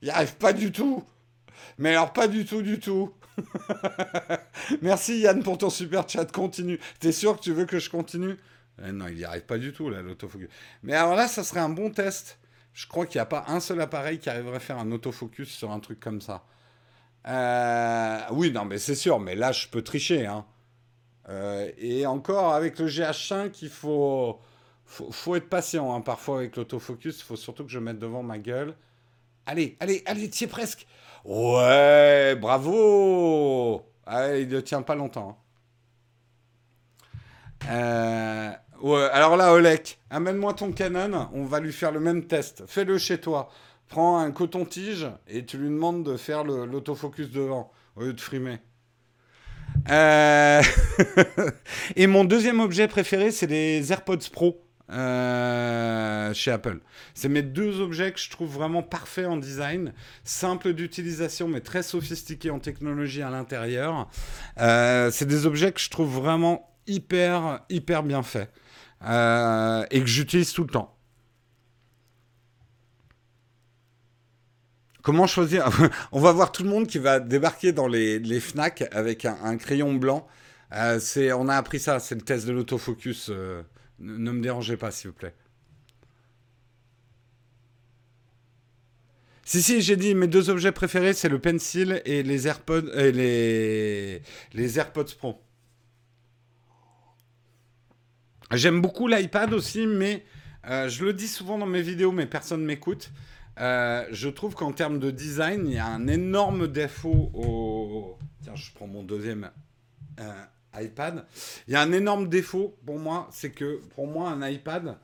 Il 0.01 0.06
n'y 0.06 0.10
arrive 0.10 0.36
pas 0.36 0.53
du 0.53 0.71
tout. 0.71 1.03
Mais 1.77 1.89
alors 1.89 2.13
pas 2.13 2.27
du 2.27 2.45
tout, 2.45 2.62
du 2.62 2.79
tout. 2.79 3.13
Merci 4.82 5.19
Yann 5.19 5.43
pour 5.43 5.58
ton 5.58 5.69
super 5.69 6.08
chat. 6.08 6.26
Continue. 6.26 6.80
T'es 6.99 7.12
sûr 7.12 7.38
que 7.38 7.41
tu 7.41 7.52
veux 7.54 7.65
que 7.65 7.80
je 7.80 7.89
continue? 7.89 8.38
Eh 8.84 8.91
Non, 8.91 9.08
il 9.08 9.17
n'y 9.17 9.23
arrive 9.23 9.45
pas 9.45 9.58
du 9.58 9.73
tout, 9.73 9.89
là, 9.89 10.02
l'autofocus. 10.02 10.49
Mais 10.82 10.93
alors 10.93 11.15
là, 11.15 11.28
ça 11.28 11.43
serait 11.43 11.60
un 11.60 11.69
bon 11.69 11.89
test. 11.89 12.39
Je 12.73 12.88
crois 12.88 13.06
qu'il 13.06 13.19
n'y 13.19 13.21
a 13.23 13.26
pas 13.26 13.45
un 13.47 13.60
seul 13.60 13.80
appareil 13.82 14.19
qui 14.19 14.30
arriverait 14.30 14.58
à 14.58 14.60
faire 14.60 14.80
un 14.80 14.91
autofocus 14.91 15.49
sur 15.49 15.71
un 15.71 15.80
truc 15.80 15.99
comme 15.99 16.21
ça. 16.21 16.43
Euh, 17.28 18.19
oui, 18.32 18.52
non, 18.52 18.65
mais 18.65 18.80
c'est 18.80 18.95
sûr. 18.95 19.19
Mais 19.19 19.36
là, 19.36 19.52
je 19.52 19.67
peux 19.67 19.84
tricher. 19.84 20.26
Hein. 20.26 20.45
Euh, 21.30 21.71
et 21.78 22.06
encore, 22.06 22.54
avec 22.54 22.80
le 22.80 22.88
GH5, 22.88 23.60
il 23.62 23.69
faut, 23.69 24.39
être 25.36 25.49
patient. 25.49 25.93
Hein. 25.93 26.02
Parfois, 26.02 26.38
avec 26.39 26.56
l'autofocus, 26.56 27.19
il 27.19 27.23
faut 27.23 27.36
surtout 27.36 27.63
que 27.63 27.71
je 27.71 27.80
mette 27.80 27.99
devant 27.99 28.23
ma 28.23 28.39
gueule. 28.39 28.76
Allez, 29.45 29.78
allez, 29.80 30.02
allez, 30.06 30.30
tiens 30.30 30.47
presque. 30.47 30.88
Ouais, 31.26 32.36
bravo 32.36 33.92
ah, 34.05 34.37
Il 34.37 34.47
ne 34.49 34.59
tient 34.61 34.81
pas 34.81 34.95
longtemps. 34.95 35.29
Hein. 35.29 35.43
Euh, 37.69 38.51
alors 39.13 39.37
là, 39.37 39.53
Olek, 39.53 39.99
amène-moi 40.09 40.53
ton 40.53 40.71
Canon, 40.71 41.29
on 41.33 41.45
va 41.45 41.59
lui 41.59 41.71
faire 41.71 41.91
le 41.91 41.99
même 41.99 42.25
test. 42.25 42.63
Fais-le 42.67 42.97
chez 42.97 43.19
toi. 43.19 43.49
Prends 43.87 44.17
un 44.19 44.31
coton-tige 44.31 45.07
et 45.27 45.45
tu 45.45 45.57
lui 45.57 45.69
demandes 45.69 46.03
de 46.03 46.17
faire 46.17 46.43
l'autofocus 46.43 47.29
devant 47.29 47.71
au 47.95 48.01
lieu 48.01 48.13
de 48.13 48.21
frimer. 48.21 48.59
Euh, 49.89 50.61
et 51.95 52.07
mon 52.07 52.25
deuxième 52.25 52.59
objet 52.59 52.87
préféré, 52.87 53.31
c'est 53.31 53.47
les 53.47 53.91
AirPods 53.91 54.29
Pro. 54.31 54.62
Euh, 54.91 56.33
chez 56.33 56.51
Apple. 56.51 56.79
C'est 57.13 57.29
mes 57.29 57.41
deux 57.41 57.79
objets 57.79 58.11
que 58.11 58.19
je 58.19 58.29
trouve 58.29 58.51
vraiment 58.51 58.83
parfaits 58.83 59.25
en 59.25 59.37
design, 59.37 59.93
simples 60.25 60.73
d'utilisation 60.73 61.47
mais 61.47 61.61
très 61.61 61.83
sophistiqués 61.83 62.49
en 62.49 62.59
technologie 62.59 63.21
à 63.21 63.29
l'intérieur. 63.29 64.09
Euh, 64.59 65.09
c'est 65.09 65.25
des 65.25 65.45
objets 65.45 65.71
que 65.71 65.79
je 65.79 65.89
trouve 65.89 66.13
vraiment 66.13 66.69
hyper, 66.85 67.61
hyper 67.69 68.03
bien 68.03 68.23
faits 68.23 68.51
euh, 69.05 69.85
et 69.89 70.01
que 70.01 70.05
j'utilise 70.05 70.51
tout 70.51 70.63
le 70.63 70.69
temps. 70.69 70.93
Comment 75.01 75.27
choisir 75.27 75.69
On 76.11 76.19
va 76.19 76.33
voir 76.33 76.51
tout 76.51 76.63
le 76.63 76.69
monde 76.69 76.87
qui 76.87 76.99
va 76.99 77.21
débarquer 77.21 77.71
dans 77.71 77.87
les, 77.87 78.39
FNAC 78.41 78.83
avec 78.91 79.23
un, 79.23 79.37
un 79.43 79.55
crayon 79.55 79.93
blanc. 79.93 80.27
on 80.71 81.47
a 81.47 81.55
appris 81.55 81.79
ça, 81.79 81.99
c'est 81.99 82.15
le 82.15 82.21
test 82.21 82.45
de 82.45 82.51
l'autofocus. 82.51 83.31
Ne 83.99 84.32
me 84.32 84.41
dérangez 84.41 84.77
pas, 84.77 84.91
s'il 84.91 85.10
vous 85.10 85.15
plaît. 85.15 85.36
Si, 89.45 89.62
si, 89.62 89.82
j'ai 89.82 89.97
dit 89.97 90.15
mes 90.15 90.27
deux 90.27 90.49
objets 90.49 90.71
préférés, 90.71 91.13
c'est 91.13 91.29
le 91.29 91.39
pencil 91.39 92.01
et 92.06 92.23
les 92.23 92.47
les 94.53 94.79
AirPods 94.79 95.15
Pro. 95.17 95.41
J'aime 98.51 98.82
beaucoup 98.82 99.08
l'iPad 99.08 99.53
aussi, 99.53 99.88
mais 99.88 100.23
euh, 100.69 100.88
je 100.88 101.06
le 101.06 101.13
dis 101.13 101.27
souvent 101.27 101.58
dans 101.58 101.65
mes 101.65 101.82
vidéos, 101.82 102.12
mais 102.12 102.25
personne 102.25 102.62
ne 102.62 102.65
m'écoute. 102.65 103.12
Euh, 103.60 104.06
je 104.12 104.29
trouve 104.29 104.56
qu'en 104.56 104.71
termes 104.71 104.99
de 104.99 105.12
design, 105.12 105.67
il 105.67 105.73
y 105.73 105.79
a 105.79 105.88
un 105.88 106.08
énorme 106.08 106.67
défaut 106.67 107.32
au. 107.34 108.17
Tiens, 108.43 108.56
je 108.56 108.71
prends 108.73 108.88
mon 108.88 109.03
deuxième 109.03 109.51
euh, 110.19 110.43
iPad. 110.79 111.25
Il 111.67 111.73
y 111.73 111.75
a 111.75 111.81
un 111.81 111.91
énorme 111.91 112.27
défaut 112.29 112.77
pour 112.86 112.99
moi, 112.99 113.27
c'est 113.31 113.51
que 113.51 113.81
pour 113.95 114.07
moi, 114.07 114.29
un 114.29 114.47
iPad 114.47 114.97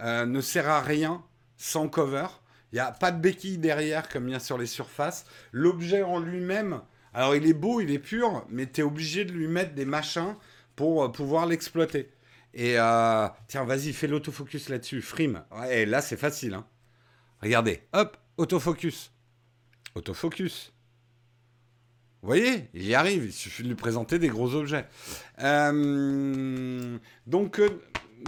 euh, 0.00 0.26
ne 0.26 0.40
sert 0.40 0.68
à 0.68 0.80
rien 0.80 1.22
sans 1.56 1.88
cover. 1.88 2.26
Il 2.72 2.76
n'y 2.76 2.80
a 2.80 2.92
pas 2.92 3.12
de 3.12 3.20
béquille 3.20 3.58
derrière 3.58 4.08
comme 4.08 4.28
il 4.28 4.32
y 4.32 4.34
a 4.34 4.40
sur 4.40 4.58
les 4.58 4.66
surfaces. 4.66 5.24
L'objet 5.52 6.02
en 6.02 6.20
lui-même, 6.20 6.80
alors 7.14 7.34
il 7.34 7.46
est 7.46 7.54
beau, 7.54 7.80
il 7.80 7.90
est 7.90 7.98
pur, 7.98 8.44
mais 8.48 8.66
tu 8.66 8.80
es 8.80 8.84
obligé 8.84 9.24
de 9.24 9.32
lui 9.32 9.48
mettre 9.48 9.74
des 9.74 9.84
machins 9.84 10.34
pour 10.74 11.04
euh, 11.04 11.08
pouvoir 11.08 11.46
l'exploiter. 11.46 12.10
Et 12.54 12.78
euh, 12.78 13.28
tiens, 13.48 13.64
vas-y, 13.64 13.92
fais 13.92 14.06
l'autofocus 14.06 14.68
là-dessus, 14.68 15.02
frime. 15.02 15.44
et 15.70 15.86
là, 15.86 16.00
c'est 16.00 16.16
facile. 16.16 16.54
Hein. 16.54 16.66
Regardez, 17.42 17.82
hop, 17.92 18.16
autofocus. 18.36 19.12
Autofocus. 19.94 20.72
Vous 22.22 22.28
voyez, 22.28 22.68
il 22.74 22.84
y 22.86 22.94
arrive, 22.94 23.26
il 23.26 23.32
suffit 23.32 23.62
de 23.62 23.68
lui 23.68 23.74
présenter 23.74 24.18
des 24.18 24.28
gros 24.28 24.54
objets. 24.54 24.86
Euh, 25.42 26.98
donc, 27.26 27.60
euh, 27.60 27.68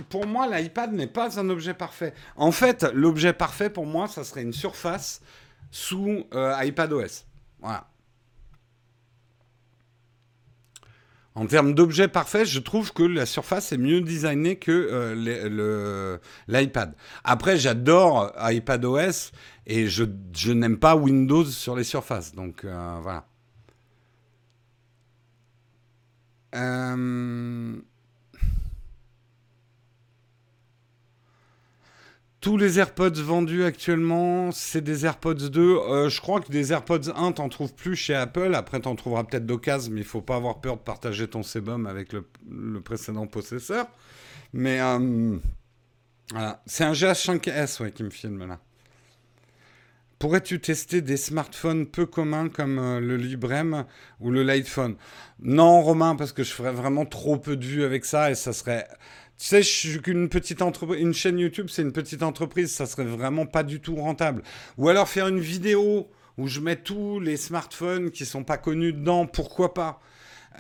pour 0.09 0.27
moi, 0.27 0.46
l'iPad 0.46 0.92
n'est 0.92 1.07
pas 1.07 1.40
un 1.40 1.48
objet 1.48 1.74
parfait. 1.74 2.14
En 2.37 2.53
fait, 2.53 2.85
l'objet 2.94 3.33
parfait 3.33 3.70
pour 3.70 3.87
moi, 3.87 4.07
ça 4.07 4.24
serait 4.24 4.42
une 4.42 4.53
surface 4.53 5.20
sous 5.70 6.27
euh, 6.35 6.55
iPadOS. 6.62 7.24
Voilà. 7.61 7.88
En 11.35 11.46
termes 11.46 11.72
d'objet 11.72 12.09
parfait, 12.09 12.44
je 12.44 12.59
trouve 12.59 12.92
que 12.92 13.05
la 13.05 13.24
surface 13.24 13.72
est 13.72 13.79
mieux 13.79 14.01
designée 14.01 14.57
que 14.57 15.14
l'iPad. 16.48 16.94
Après, 17.22 17.57
j'adore 17.57 18.33
iPadOS 18.40 19.31
et 19.66 19.87
je, 19.87 20.05
je 20.35 20.53
n'aime 20.53 20.79
pas 20.79 20.96
Windows 20.96 21.44
sur 21.44 21.77
les 21.77 21.85
surfaces. 21.85 22.35
Donc 22.35 22.64
voilà. 22.64 23.27
Euh, 26.58 27.76
tous 32.40 32.56
les 32.56 32.78
AirPods 32.78 33.22
vendus 33.22 33.64
actuellement, 33.64 34.52
c'est 34.52 34.80
des 34.80 35.04
AirPods 35.04 35.34
2. 35.34 35.60
Euh, 35.60 36.08
je 36.08 36.20
crois 36.20 36.40
que 36.40 36.50
des 36.50 36.72
AirPods 36.72 37.10
1, 37.14 37.32
t'en 37.32 37.48
trouves 37.48 37.74
plus 37.74 37.96
chez 37.96 38.14
Apple. 38.14 38.54
Après, 38.54 38.80
t'en 38.80 38.94
trouveras 38.96 39.24
peut-être 39.24 39.46
d'occasion, 39.46 39.92
mais 39.92 40.00
il 40.00 40.06
faut 40.06 40.22
pas 40.22 40.36
avoir 40.36 40.60
peur 40.60 40.76
de 40.76 40.82
partager 40.82 41.28
ton 41.28 41.42
sebum 41.42 41.86
avec 41.86 42.12
le, 42.12 42.80
précédent 42.80 43.26
possesseur. 43.26 43.86
Mais 44.52 44.80
euh, 44.80 45.36
voilà. 46.30 46.62
c'est 46.66 46.84
un 46.84 46.92
GH5S 46.92 47.82
ouais, 47.82 47.92
qui 47.92 48.02
me 48.02 48.10
filme 48.10 48.46
là. 48.46 48.60
Pourrais-tu 50.18 50.61
tester 50.61 51.00
des 51.00 51.16
smartphones 51.16 51.87
peu 51.87 52.04
communs 52.04 52.48
comme 52.48 52.78
euh, 52.78 52.98
le 52.98 53.16
Librem 53.16 53.85
ou 54.20 54.31
le 54.31 54.42
Lightphone 54.42 54.96
Non, 55.40 55.81
Romain, 55.81 56.16
parce 56.16 56.33
que 56.33 56.42
je 56.42 56.50
ferais 56.50 56.72
vraiment 56.72 57.07
trop 57.07 57.37
peu 57.37 57.57
de 57.57 57.64
vues 57.64 57.85
avec 57.85 58.04
ça 58.04 58.31
et 58.31 58.35
ça 58.35 58.52
serait. 58.52 58.88
Tu 59.38 59.46
sais, 59.46 59.62
je 59.62 59.68
suis 59.68 60.02
qu'une 60.02 60.28
petite 60.28 60.62
entreprise, 60.62 61.00
une 61.00 61.14
chaîne 61.14 61.38
YouTube, 61.38 61.68
c'est 61.70 61.83
une 61.83 61.92
petite 61.92 62.24
entreprise, 62.24 62.72
ça 62.72 62.87
serait 62.87 63.05
vraiment 63.05 63.47
pas 63.47 63.62
du 63.62 63.80
tout 63.80 63.95
rentable. 63.95 64.42
Ou 64.76 64.88
alors 64.88 65.09
faire 65.09 65.28
une 65.28 65.38
vidéo 65.38 66.11
où 66.36 66.49
je 66.49 66.59
mets 66.59 66.76
tous 66.76 67.20
les 67.20 67.36
smartphones 67.36 68.11
qui 68.11 68.26
sont 68.26 68.42
pas 68.42 68.59
connus 68.59 68.92
dedans, 68.92 69.26
pourquoi 69.26 69.74
pas? 69.74 70.01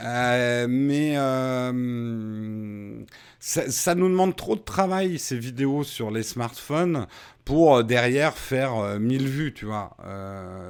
Euh, 0.00 0.66
mais 0.68 1.14
euh, 1.16 3.04
ça, 3.40 3.94
nous 3.96 4.08
demande 4.08 4.36
trop 4.36 4.54
de 4.54 4.60
travail, 4.60 5.18
ces 5.18 5.36
vidéos 5.36 5.82
sur 5.82 6.10
les 6.10 6.22
smartphones, 6.22 7.06
pour 7.48 7.78
euh, 7.78 7.82
derrière 7.82 8.36
faire 8.36 9.00
1000 9.00 9.26
vues, 9.26 9.54
tu 9.54 9.64
vois. 9.64 9.96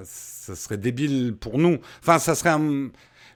ça 0.05 0.55
serait 0.55 0.79
débile 0.79 1.35
pour 1.39 1.59
nous. 1.59 1.79
Enfin, 2.01 2.21
ça 2.21 2.37
serait 2.37 2.57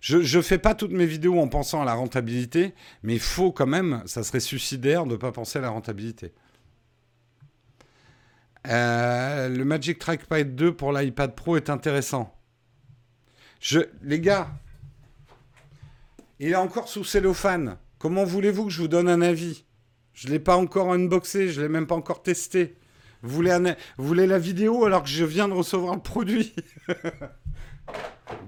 Je 0.01 0.37
ne 0.37 0.43
fais 0.43 0.59
pas 0.59 0.77
toutes 0.77 0.93
mes 0.93 1.07
vidéos 1.07 1.41
en 1.41 1.49
pensant 1.49 1.83
à 1.83 1.85
la 1.85 1.95
rentabilité, 1.95 2.73
mais 3.03 3.15
il 3.15 3.21
faut 3.21 3.51
quand 3.51 3.67
même, 3.67 4.01
ça 4.07 4.23
serait 4.23 4.39
suicidaire 4.39 5.07
de 5.07 5.13
ne 5.13 5.17
pas 5.17 5.33
penser 5.33 5.59
à 5.59 5.63
la 5.63 5.71
rentabilité. 5.71 6.33
le 8.65 9.65
Magic 9.65 9.99
Trackpad 9.99 10.55
2 10.55 10.75
pour 10.77 10.93
l'iPad 10.93 11.35
Pro 11.35 11.57
est 11.57 11.69
intéressant. 11.69 12.33
Les 14.03 14.21
gars, 14.21 14.51
il 16.39 16.51
est 16.51 16.55
encore 16.55 16.89
sous 16.89 17.03
cellophane. 17.03 17.77
Comment 17.99 18.25
voulez-vous 18.25 18.67
que 18.67 18.71
je 18.71 18.83
vous 18.83 18.89
donne 18.89 19.09
un 19.09 19.21
avis? 19.21 19.65
Je 20.13 20.29
ne 20.29 20.33
l'ai 20.33 20.39
pas 20.39 20.57
encore 20.57 20.93
unboxé, 20.93 21.49
je 21.49 21.61
ne 21.61 21.67
l'ai 21.67 21.73
même 21.73 21.89
pas 21.89 21.97
encore 21.97 22.23
testé. 22.23 22.77
Vous 23.23 23.45
voulez, 23.99 24.27
la 24.27 24.39
vidéo 24.39 24.85
alors 24.85 25.05
que 25.05 25.09
je 25.09 25.25
viens 25.25 25.49
de 25.49 25.53
recevoir 25.53 25.95
le 25.95 26.01
produit? 26.01 26.55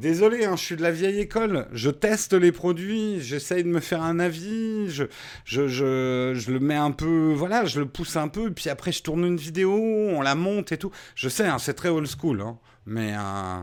Désolé, 0.00 0.44
hein, 0.44 0.56
je 0.56 0.62
suis 0.62 0.76
de 0.76 0.82
la 0.82 0.90
vieille 0.90 1.20
école. 1.20 1.68
Je 1.72 1.90
teste 1.90 2.32
les 2.32 2.50
produits, 2.50 3.20
j'essaye 3.20 3.62
de 3.62 3.68
me 3.68 3.80
faire 3.80 4.02
un 4.02 4.18
avis, 4.18 4.90
je, 4.90 5.04
je, 5.44 5.68
je, 5.68 6.50
le 6.50 6.58
mets 6.58 6.74
un 6.74 6.90
peu, 6.90 7.32
voilà, 7.34 7.64
je 7.66 7.80
le 7.80 7.86
pousse 7.86 8.16
un 8.16 8.28
peu, 8.28 8.50
puis 8.52 8.70
après 8.70 8.92
je 8.92 9.02
tourne 9.02 9.24
une 9.24 9.36
vidéo, 9.36 9.72
on 9.72 10.22
la 10.22 10.34
monte 10.34 10.72
et 10.72 10.78
tout. 10.78 10.90
Je 11.14 11.28
sais, 11.28 11.46
hein, 11.46 11.58
c'est 11.58 11.74
très 11.74 11.90
old 11.90 12.08
school, 12.08 12.40
hein, 12.40 12.58
mais... 12.86 13.14
Euh, 13.14 13.62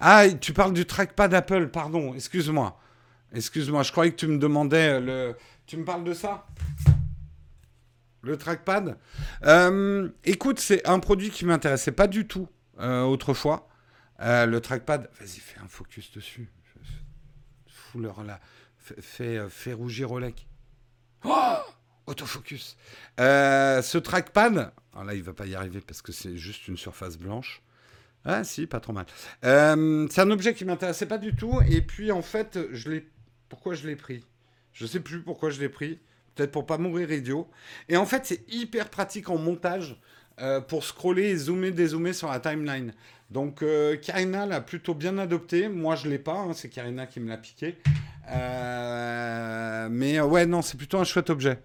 ah, 0.00 0.24
tu 0.40 0.52
parles 0.52 0.72
du 0.72 0.86
trackpad 0.86 1.32
Apple, 1.34 1.68
pardon, 1.68 2.14
excuse-moi. 2.14 2.78
Excuse-moi, 3.32 3.82
je 3.82 3.92
croyais 3.92 4.10
que 4.10 4.16
tu 4.16 4.26
me 4.26 4.38
demandais 4.38 5.00
le... 5.00 5.36
Tu 5.66 5.76
me 5.76 5.84
parles 5.84 6.04
de 6.04 6.14
ça? 6.14 6.46
Le 8.26 8.36
trackpad 8.36 8.98
euh, 9.44 10.08
Écoute, 10.24 10.58
c'est 10.58 10.86
un 10.86 10.98
produit 10.98 11.30
qui 11.30 11.44
m'intéressait 11.44 11.92
pas 11.92 12.08
du 12.08 12.26
tout 12.26 12.48
euh, 12.80 13.02
autrefois. 13.02 13.68
Euh, 14.20 14.46
le 14.46 14.60
trackpad, 14.60 15.08
vas-y, 15.20 15.38
fais 15.40 15.60
un 15.60 15.68
focus 15.68 16.12
dessus. 16.12 16.50
Fous-leur 17.66 18.24
là. 18.24 18.40
Fais, 18.78 19.72
rougir 19.72 20.12
Olek. 20.12 20.46
Oh 21.24 21.56
Autofocus. 22.06 22.76
ce 23.18 23.98
trackpad, 23.98 24.72
alors 24.92 25.04
là, 25.04 25.14
il 25.14 25.22
va 25.22 25.32
pas 25.32 25.46
y 25.46 25.54
arriver 25.54 25.80
parce 25.80 26.02
que 26.02 26.12
c'est 26.12 26.36
juste 26.36 26.68
une 26.68 26.76
surface 26.76 27.18
blanche. 27.18 27.62
Ah 28.24 28.42
si, 28.42 28.66
pas 28.66 28.80
trop 28.80 28.92
mal. 28.92 29.06
c'est 29.42 30.20
un 30.20 30.30
objet 30.30 30.54
qui 30.54 30.64
m'intéressait 30.64 31.06
pas 31.06 31.18
du 31.18 31.34
tout. 31.34 31.60
Et 31.68 31.80
puis 31.80 32.12
en 32.12 32.22
fait, 32.22 32.58
je 32.72 32.90
l'ai. 32.90 33.08
Pourquoi 33.48 33.74
je 33.74 33.86
l'ai 33.86 33.96
pris? 33.96 34.24
Je 34.72 34.86
sais 34.86 35.00
plus 35.00 35.22
pourquoi 35.22 35.50
je 35.50 35.60
l'ai 35.60 35.68
pris 35.68 36.00
peut-être 36.36 36.52
pour 36.52 36.66
pas 36.66 36.78
mourir 36.78 37.10
idiot. 37.10 37.48
Et 37.88 37.96
en 37.96 38.06
fait, 38.06 38.26
c'est 38.26 38.44
hyper 38.52 38.88
pratique 38.88 39.28
en 39.28 39.38
montage 39.38 40.00
euh, 40.40 40.60
pour 40.60 40.84
scroller 40.84 41.30
et 41.30 41.36
zoomer, 41.36 41.72
dézoomer 41.72 42.12
sur 42.12 42.30
la 42.30 42.38
timeline. 42.38 42.92
Donc 43.30 43.62
euh, 43.62 43.96
Karina 43.96 44.46
l'a 44.46 44.60
plutôt 44.60 44.94
bien 44.94 45.18
adopté. 45.18 45.68
Moi, 45.68 45.96
je 45.96 46.08
l'ai 46.08 46.18
pas. 46.18 46.34
Hein, 46.34 46.52
c'est 46.54 46.68
Karina 46.68 47.06
qui 47.06 47.20
me 47.20 47.28
l'a 47.28 47.38
piqué. 47.38 47.76
Euh, 48.30 49.88
mais 49.90 50.20
ouais, 50.20 50.46
non, 50.46 50.62
c'est 50.62 50.76
plutôt 50.76 50.98
un 50.98 51.04
chouette 51.04 51.30
objet. 51.30 51.58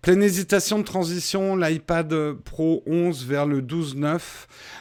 Pleine 0.00 0.22
hésitation 0.22 0.78
de 0.78 0.84
transition, 0.84 1.56
l'iPad 1.56 2.32
Pro 2.32 2.82
11 2.86 3.26
vers 3.26 3.44
le 3.44 3.60
12.9. 3.60 4.18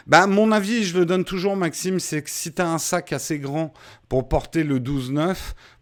Bah, 0.08 0.28
mon 0.28 0.54
avis, 0.54 0.86
je 0.86 0.98
le 0.98 1.06
donne 1.06 1.26
toujours, 1.26 1.58
Maxime, 1.58 2.00
c'est 2.00 2.22
que 2.22 2.30
si 2.30 2.54
tu 2.54 2.62
as 2.62 2.72
un 2.72 2.78
sac 2.78 3.12
assez 3.12 3.38
grand 3.38 3.74
pour 4.08 4.30
porter 4.30 4.64
le 4.64 4.80
12.9, 4.80 5.36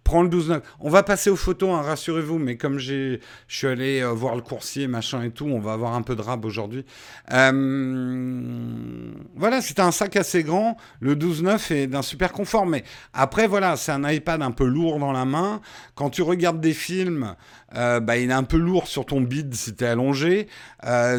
prends 0.07 0.23
le 0.23 0.29
12 0.29 0.61
On 0.79 0.89
va 0.89 1.03
passer 1.03 1.29
aux 1.29 1.35
photos, 1.35 1.69
hein, 1.69 1.81
rassurez-vous, 1.81 2.39
mais 2.39 2.55
comme 2.55 2.79
je 2.79 3.19
suis 3.49 3.67
allé 3.67 4.01
euh, 4.01 4.11
voir 4.13 4.35
le 4.35 4.41
coursier, 4.41 4.87
machin 4.87 5.21
et 5.21 5.31
tout, 5.31 5.45
on 5.45 5.59
va 5.59 5.73
avoir 5.73 5.95
un 5.95 6.01
peu 6.01 6.15
de 6.15 6.21
rab 6.21 6.45
aujourd'hui. 6.45 6.85
Euh, 7.33 9.11
voilà, 9.35 9.59
c'est 9.61 9.81
un 9.81 9.91
sac 9.91 10.15
assez 10.15 10.43
grand. 10.43 10.77
Le 11.01 11.15
12.9 11.15 11.73
est 11.73 11.87
d'un 11.87 12.01
super 12.01 12.31
confort, 12.31 12.65
mais 12.65 12.85
après, 13.13 13.47
voilà, 13.47 13.75
c'est 13.75 13.91
un 13.91 14.09
iPad 14.09 14.41
un 14.41 14.51
peu 14.51 14.65
lourd 14.65 14.97
dans 14.99 15.11
la 15.11 15.25
main. 15.25 15.59
Quand 15.95 16.09
tu 16.09 16.21
regardes 16.21 16.61
des 16.61 16.73
films, 16.73 17.35
euh, 17.75 17.99
bah, 17.99 18.15
il 18.15 18.29
est 18.29 18.33
un 18.33 18.43
peu 18.43 18.57
lourd 18.57 18.87
sur 18.87 19.05
ton 19.05 19.19
bide 19.19 19.53
si 19.55 19.75
tu 19.75 19.83
es 19.83 19.87
allongé. 19.87 20.47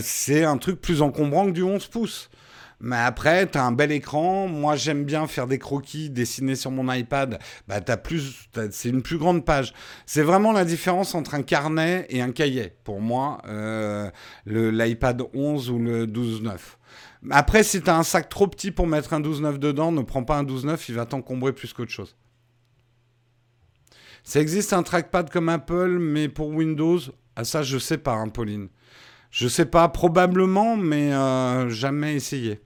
c'est 0.01 0.45
un 0.45 0.57
truc 0.57 0.81
plus 0.81 1.03
encombrant 1.03 1.45
que 1.45 1.51
du 1.53 1.63
11 1.63 1.87
pouces. 1.89 2.31
Mais 2.81 2.97
après, 2.97 3.49
tu 3.51 3.59
un 3.59 3.73
bel 3.73 3.91
écran. 3.91 4.47
Moi, 4.47 4.77
j'aime 4.77 5.05
bien 5.05 5.27
faire 5.27 5.47
des 5.47 5.59
croquis 5.59 6.11
dessinés 6.11 6.55
sur 6.55 6.71
mon 6.71 6.93
iPad. 6.93 7.39
Bah, 7.67 7.81
as 7.87 7.97
plus, 7.97 8.49
c'est 8.71 8.89
une 8.89 9.03
plus 9.03 9.19
grande 9.19 9.45
page. 9.45 9.75
C'est 10.07 10.23
vraiment 10.23 10.53
la 10.53 10.65
différence 10.65 11.15
entre 11.15 11.35
un 11.35 11.43
carnet 11.43 12.07
et 12.09 12.23
un 12.23 12.31
cahier. 12.31 12.73
Pour 12.85 13.01
moi, 13.01 13.39
euh, 13.47 14.11
l'iPad 14.47 15.23
11 15.35 15.71
ou 15.71 15.79
le 15.79 16.07
12.9. 16.07 16.57
Après, 17.31 17.65
si 17.65 17.83
tu 17.83 17.91
as 17.91 17.97
un 17.97 18.05
sac 18.05 18.29
trop 18.29 18.47
petit 18.47 18.71
pour 18.71 18.87
mettre 18.87 19.13
un 19.13 19.21
12.9 19.21 19.59
dedans, 19.59 19.91
ne 19.91 20.03
prends 20.03 20.23
pas 20.23 20.37
un 20.37 20.45
12.9, 20.45 20.85
il 20.89 20.95
va 20.95 21.05
t'encombrer 21.05 21.53
plus 21.53 21.73
qu'autre 21.73 21.91
chose. 21.91 22.17
Ça 24.23 24.41
existe 24.41 24.73
un 24.73 24.83
trackpad 24.83 25.31
comme 25.31 25.49
Apple, 25.49 25.99
mais 25.99 26.29
pour 26.29 26.49
Windows, 26.49 27.01
ah, 27.35 27.45
ça 27.45 27.63
je 27.63 27.79
sais 27.79 27.99
pas, 27.99 28.13
hein, 28.13 28.29
Pauline. 28.29 28.69
Je 29.31 29.49
sais 29.49 29.67
pas, 29.67 29.89
probablement, 29.89 30.77
mais 30.77 31.13
euh, 31.13 31.69
jamais 31.71 32.15
essayé. 32.15 32.61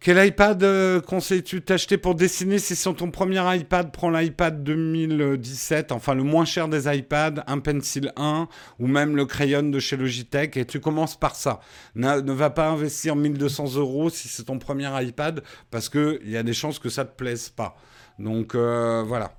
Quel 0.00 0.24
iPad 0.24 0.62
euh, 0.62 1.00
conseilles-tu 1.00 1.60
d'acheter 1.60 1.98
pour 1.98 2.14
dessiner? 2.14 2.60
Si 2.60 2.76
sur 2.76 2.94
ton 2.94 3.10
premier 3.10 3.42
iPad, 3.56 3.90
prends 3.90 4.10
l'iPad 4.10 4.62
2017, 4.62 5.90
enfin 5.90 6.14
le 6.14 6.22
moins 6.22 6.44
cher 6.44 6.68
des 6.68 6.86
iPads, 6.86 7.42
un 7.48 7.58
Pencil 7.58 8.12
1 8.16 8.48
ou 8.78 8.86
même 8.86 9.16
le 9.16 9.26
crayon 9.26 9.64
de 9.64 9.78
chez 9.80 9.96
Logitech 9.96 10.56
et 10.56 10.64
tu 10.64 10.78
commences 10.78 11.18
par 11.18 11.34
ça. 11.34 11.58
Ne, 11.96 12.20
ne 12.20 12.32
va 12.32 12.50
pas 12.50 12.68
investir 12.68 13.16
1200 13.16 13.74
euros 13.74 14.08
si 14.08 14.28
c'est 14.28 14.44
ton 14.44 14.60
premier 14.60 14.88
iPad 15.02 15.42
parce 15.72 15.88
qu'il 15.88 16.20
y 16.26 16.36
a 16.36 16.44
des 16.44 16.54
chances 16.54 16.78
que 16.78 16.90
ça 16.90 17.02
ne 17.02 17.08
te 17.08 17.16
plaise 17.16 17.48
pas. 17.48 17.76
Donc 18.20 18.54
euh, 18.54 19.02
voilà. 19.04 19.37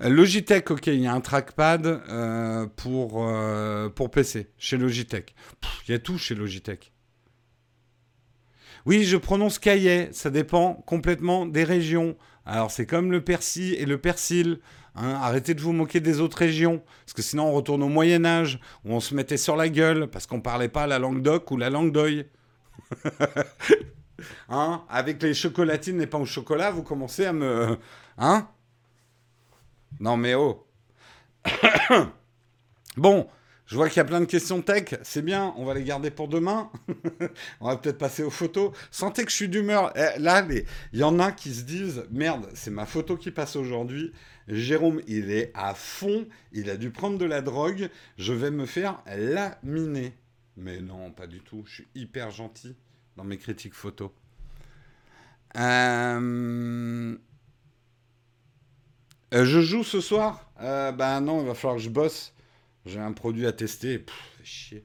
Logitech, 0.00 0.70
ok, 0.70 0.86
il 0.86 1.00
y 1.00 1.06
a 1.06 1.12
un 1.12 1.20
trackpad 1.20 1.86
euh, 1.86 2.66
pour, 2.76 3.26
euh, 3.26 3.88
pour 3.88 4.10
PC, 4.10 4.48
chez 4.56 4.76
Logitech. 4.76 5.34
Il 5.86 5.92
y 5.92 5.94
a 5.94 5.98
tout 5.98 6.18
chez 6.18 6.34
Logitech. 6.36 6.92
Oui, 8.86 9.04
je 9.04 9.16
prononce 9.16 9.58
cahier, 9.58 10.08
ça 10.12 10.30
dépend 10.30 10.74
complètement 10.86 11.46
des 11.46 11.64
régions. 11.64 12.16
Alors 12.46 12.70
c'est 12.70 12.86
comme 12.86 13.10
le 13.10 13.22
persil 13.22 13.74
et 13.74 13.86
le 13.86 13.98
persil. 13.98 14.60
Hein. 14.94 15.14
arrêtez 15.20 15.54
de 15.54 15.60
vous 15.60 15.72
moquer 15.72 16.00
des 16.00 16.20
autres 16.20 16.38
régions, 16.38 16.82
parce 17.04 17.12
que 17.12 17.22
sinon 17.22 17.46
on 17.46 17.52
retourne 17.52 17.82
au 17.82 17.88
Moyen 17.88 18.24
Âge, 18.24 18.58
où 18.84 18.92
on 18.92 19.00
se 19.00 19.14
mettait 19.14 19.36
sur 19.36 19.56
la 19.56 19.68
gueule, 19.68 20.08
parce 20.08 20.26
qu'on 20.26 20.40
parlait 20.40 20.68
pas 20.68 20.86
la 20.86 20.98
langue 20.98 21.22
d'oc 21.22 21.50
ou 21.50 21.56
la 21.56 21.70
langue 21.70 21.92
d'oeil. 21.92 22.26
hein 24.48 24.84
Avec 24.88 25.22
les 25.22 25.34
chocolatines 25.34 26.00
et 26.00 26.06
pains 26.06 26.18
au 26.18 26.26
chocolat, 26.26 26.70
vous 26.70 26.82
commencez 26.82 27.26
à 27.26 27.32
me... 27.32 27.78
Hein? 28.16 28.48
Non 30.00 30.16
mais 30.16 30.34
oh. 30.34 30.66
bon, 32.96 33.28
je 33.68 33.76
vois 33.76 33.88
qu'il 33.88 33.98
y 33.98 34.00
a 34.00 34.04
plein 34.04 34.20
de 34.20 34.24
questions 34.24 34.62
tech, 34.62 34.94
c'est 35.02 35.20
bien, 35.20 35.52
on 35.58 35.66
va 35.66 35.74
les 35.74 35.84
garder 35.84 36.10
pour 36.10 36.26
demain. 36.26 36.70
on 37.60 37.68
va 37.68 37.76
peut-être 37.76 37.98
passer 37.98 38.22
aux 38.22 38.30
photos. 38.30 38.72
Sentez 38.90 39.24
que 39.24 39.30
je 39.30 39.36
suis 39.36 39.48
d'humeur. 39.48 39.92
Eh, 39.94 40.18
là, 40.18 40.46
il 40.92 40.98
y 40.98 41.02
en 41.02 41.18
a 41.18 41.32
qui 41.32 41.52
se 41.52 41.64
disent, 41.64 42.06
merde, 42.10 42.48
c'est 42.54 42.70
ma 42.70 42.86
photo 42.86 43.18
qui 43.18 43.30
passe 43.30 43.56
aujourd'hui. 43.56 44.12
Jérôme, 44.48 45.02
il 45.06 45.30
est 45.30 45.52
à 45.54 45.74
fond, 45.74 46.26
il 46.52 46.70
a 46.70 46.78
dû 46.78 46.90
prendre 46.90 47.18
de 47.18 47.26
la 47.26 47.42
drogue, 47.42 47.90
je 48.16 48.32
vais 48.32 48.50
me 48.50 48.64
faire 48.64 49.02
laminer. 49.06 50.14
Mais 50.56 50.80
non, 50.80 51.12
pas 51.12 51.26
du 51.26 51.40
tout, 51.40 51.62
je 51.66 51.74
suis 51.74 51.88
hyper 51.94 52.30
gentil 52.30 52.74
dans 53.16 53.24
mes 53.24 53.36
critiques 53.36 53.74
photos. 53.74 54.10
Euh... 55.56 57.14
Euh, 59.34 59.44
je 59.44 59.60
joue 59.60 59.84
ce 59.84 60.00
soir 60.00 60.50
Ben 60.58 61.20
non, 61.20 61.42
il 61.42 61.46
va 61.46 61.54
falloir 61.54 61.76
que 61.76 61.82
je 61.82 61.90
bosse. 61.90 62.32
J'ai 62.86 63.00
un 63.00 63.12
produit 63.12 63.46
à 63.46 63.52
tester. 63.52 63.98
Pff, 63.98 64.14
chier. 64.42 64.84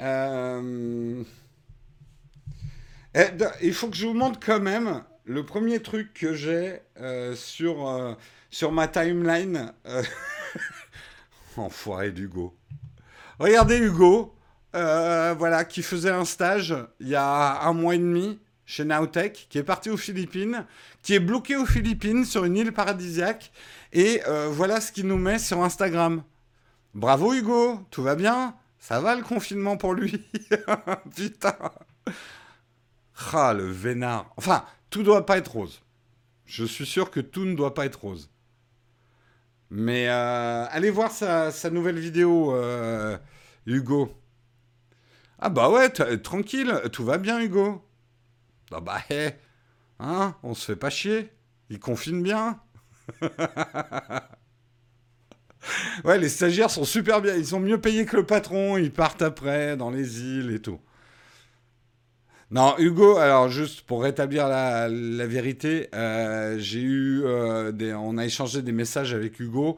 Euh, 0.00 1.22
eh, 3.14 3.28
il 3.62 3.72
faut 3.72 3.88
que 3.88 3.96
je 3.96 4.06
vous 4.06 4.14
montre 4.14 4.40
quand 4.44 4.60
même 4.60 5.02
le 5.24 5.46
premier 5.46 5.80
truc 5.80 6.12
que 6.12 6.34
j'ai 6.34 6.80
sur, 7.34 8.16
sur 8.50 8.72
ma 8.72 8.88
timeline. 8.88 9.72
Enfoiré 11.56 12.10
d'Hugo. 12.10 12.54
Regardez 13.38 13.78
Hugo, 13.78 14.34
voilà, 14.72 15.64
qui 15.64 15.82
faisait 15.82 16.10
un 16.10 16.24
stage 16.24 16.74
il 17.00 17.08
y 17.08 17.14
a 17.14 17.62
un 17.62 17.72
mois 17.72 17.94
et 17.94 17.98
demi 17.98 18.38
chez 18.66 18.84
Nowtech, 18.84 19.46
qui 19.48 19.58
est 19.58 19.62
parti 19.62 19.88
aux 19.88 19.96
Philippines, 19.96 20.66
qui 21.02 21.14
est 21.14 21.20
bloqué 21.20 21.56
aux 21.56 21.64
Philippines 21.64 22.24
sur 22.24 22.44
une 22.44 22.56
île 22.56 22.72
paradisiaque. 22.72 23.52
Et 23.92 24.20
euh, 24.26 24.48
voilà 24.50 24.80
ce 24.80 24.92
qu'il 24.92 25.06
nous 25.06 25.16
met 25.16 25.38
sur 25.38 25.62
Instagram. 25.62 26.22
Bravo 26.92 27.32
Hugo, 27.32 27.80
tout 27.90 28.02
va 28.02 28.16
bien? 28.16 28.56
Ça 28.78 29.00
va 29.00 29.14
le 29.14 29.22
confinement 29.22 29.76
pour 29.76 29.94
lui? 29.94 30.22
Putain 31.16 31.56
Ah, 33.32 33.54
le 33.54 33.70
vénard. 33.70 34.32
Enfin, 34.36 34.64
tout 34.90 35.02
doit 35.02 35.24
pas 35.24 35.38
être 35.38 35.52
rose. 35.52 35.82
Je 36.44 36.64
suis 36.64 36.86
sûr 36.86 37.10
que 37.10 37.20
tout 37.20 37.44
ne 37.44 37.54
doit 37.54 37.74
pas 37.74 37.86
être 37.86 38.00
rose. 38.00 38.30
Mais 39.70 40.08
euh, 40.08 40.66
allez 40.70 40.90
voir 40.90 41.10
sa, 41.10 41.50
nouvelle 41.70 41.98
vidéo, 41.98 42.54
euh, 42.54 43.16
Hugo. 43.66 44.12
Ah 45.38 45.50
bah 45.50 45.68
ouais, 45.70 45.90
tranquille, 45.90 46.80
tout 46.92 47.04
va 47.04 47.18
bien 47.18 47.40
Hugo. 47.40 47.85
Ah 48.72 48.80
bah, 48.80 49.00
hé, 49.10 49.30
hein, 49.98 50.34
on 50.42 50.54
se 50.54 50.64
fait 50.66 50.76
pas 50.76 50.90
chier. 50.90 51.30
Il 51.70 51.80
confine 51.80 52.22
bien. 52.22 52.60
ouais, 56.04 56.18
les 56.18 56.28
stagiaires 56.28 56.70
sont 56.70 56.84
super 56.84 57.20
bien. 57.20 57.34
Ils 57.34 57.46
sont 57.46 57.60
mieux 57.60 57.80
payés 57.80 58.04
que 58.06 58.16
le 58.16 58.26
patron. 58.26 58.76
Ils 58.76 58.92
partent 58.92 59.22
après 59.22 59.76
dans 59.76 59.90
les 59.90 60.20
îles 60.20 60.50
et 60.52 60.60
tout. 60.60 60.80
Non, 62.52 62.76
Hugo, 62.78 63.16
alors 63.16 63.48
juste 63.48 63.80
pour 63.80 64.04
rétablir 64.04 64.46
la, 64.46 64.88
vérité, 65.26 65.88
euh, 65.96 66.56
j'ai 66.60 66.78
eu, 66.80 67.22
euh, 67.24 67.72
on 67.98 68.18
a 68.18 68.24
échangé 68.24 68.62
des 68.62 68.70
messages 68.70 69.12
avec 69.12 69.40
Hugo. 69.40 69.76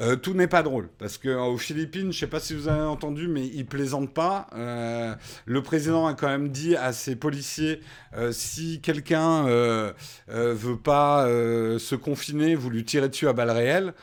Euh, 0.00 0.16
tout 0.16 0.32
n'est 0.32 0.46
pas 0.46 0.62
drôle 0.62 0.88
parce 0.98 1.18
que 1.18 1.28
aux 1.28 1.58
Philippines, 1.58 2.14
je 2.14 2.18
sais 2.18 2.26
pas 2.26 2.40
si 2.40 2.54
vous 2.54 2.68
avez 2.68 2.84
entendu, 2.84 3.28
mais 3.28 3.46
ils 3.46 3.66
plaisantent 3.66 4.14
pas. 4.14 4.46
le 4.54 5.60
président 5.62 6.06
a 6.06 6.14
quand 6.14 6.28
même 6.28 6.48
dit 6.48 6.74
à 6.74 6.94
ses 6.94 7.16
policiers 7.16 7.80
si 8.30 8.80
quelqu'un 8.80 9.44
veut 10.26 10.78
pas 10.82 11.26
se 11.26 11.94
confiner, 11.96 12.54
vous 12.54 12.70
lui 12.70 12.84
tirez 12.86 13.10
dessus 13.10 13.28
à 13.28 13.34
balles 13.34 13.50
réelles. 13.50 13.94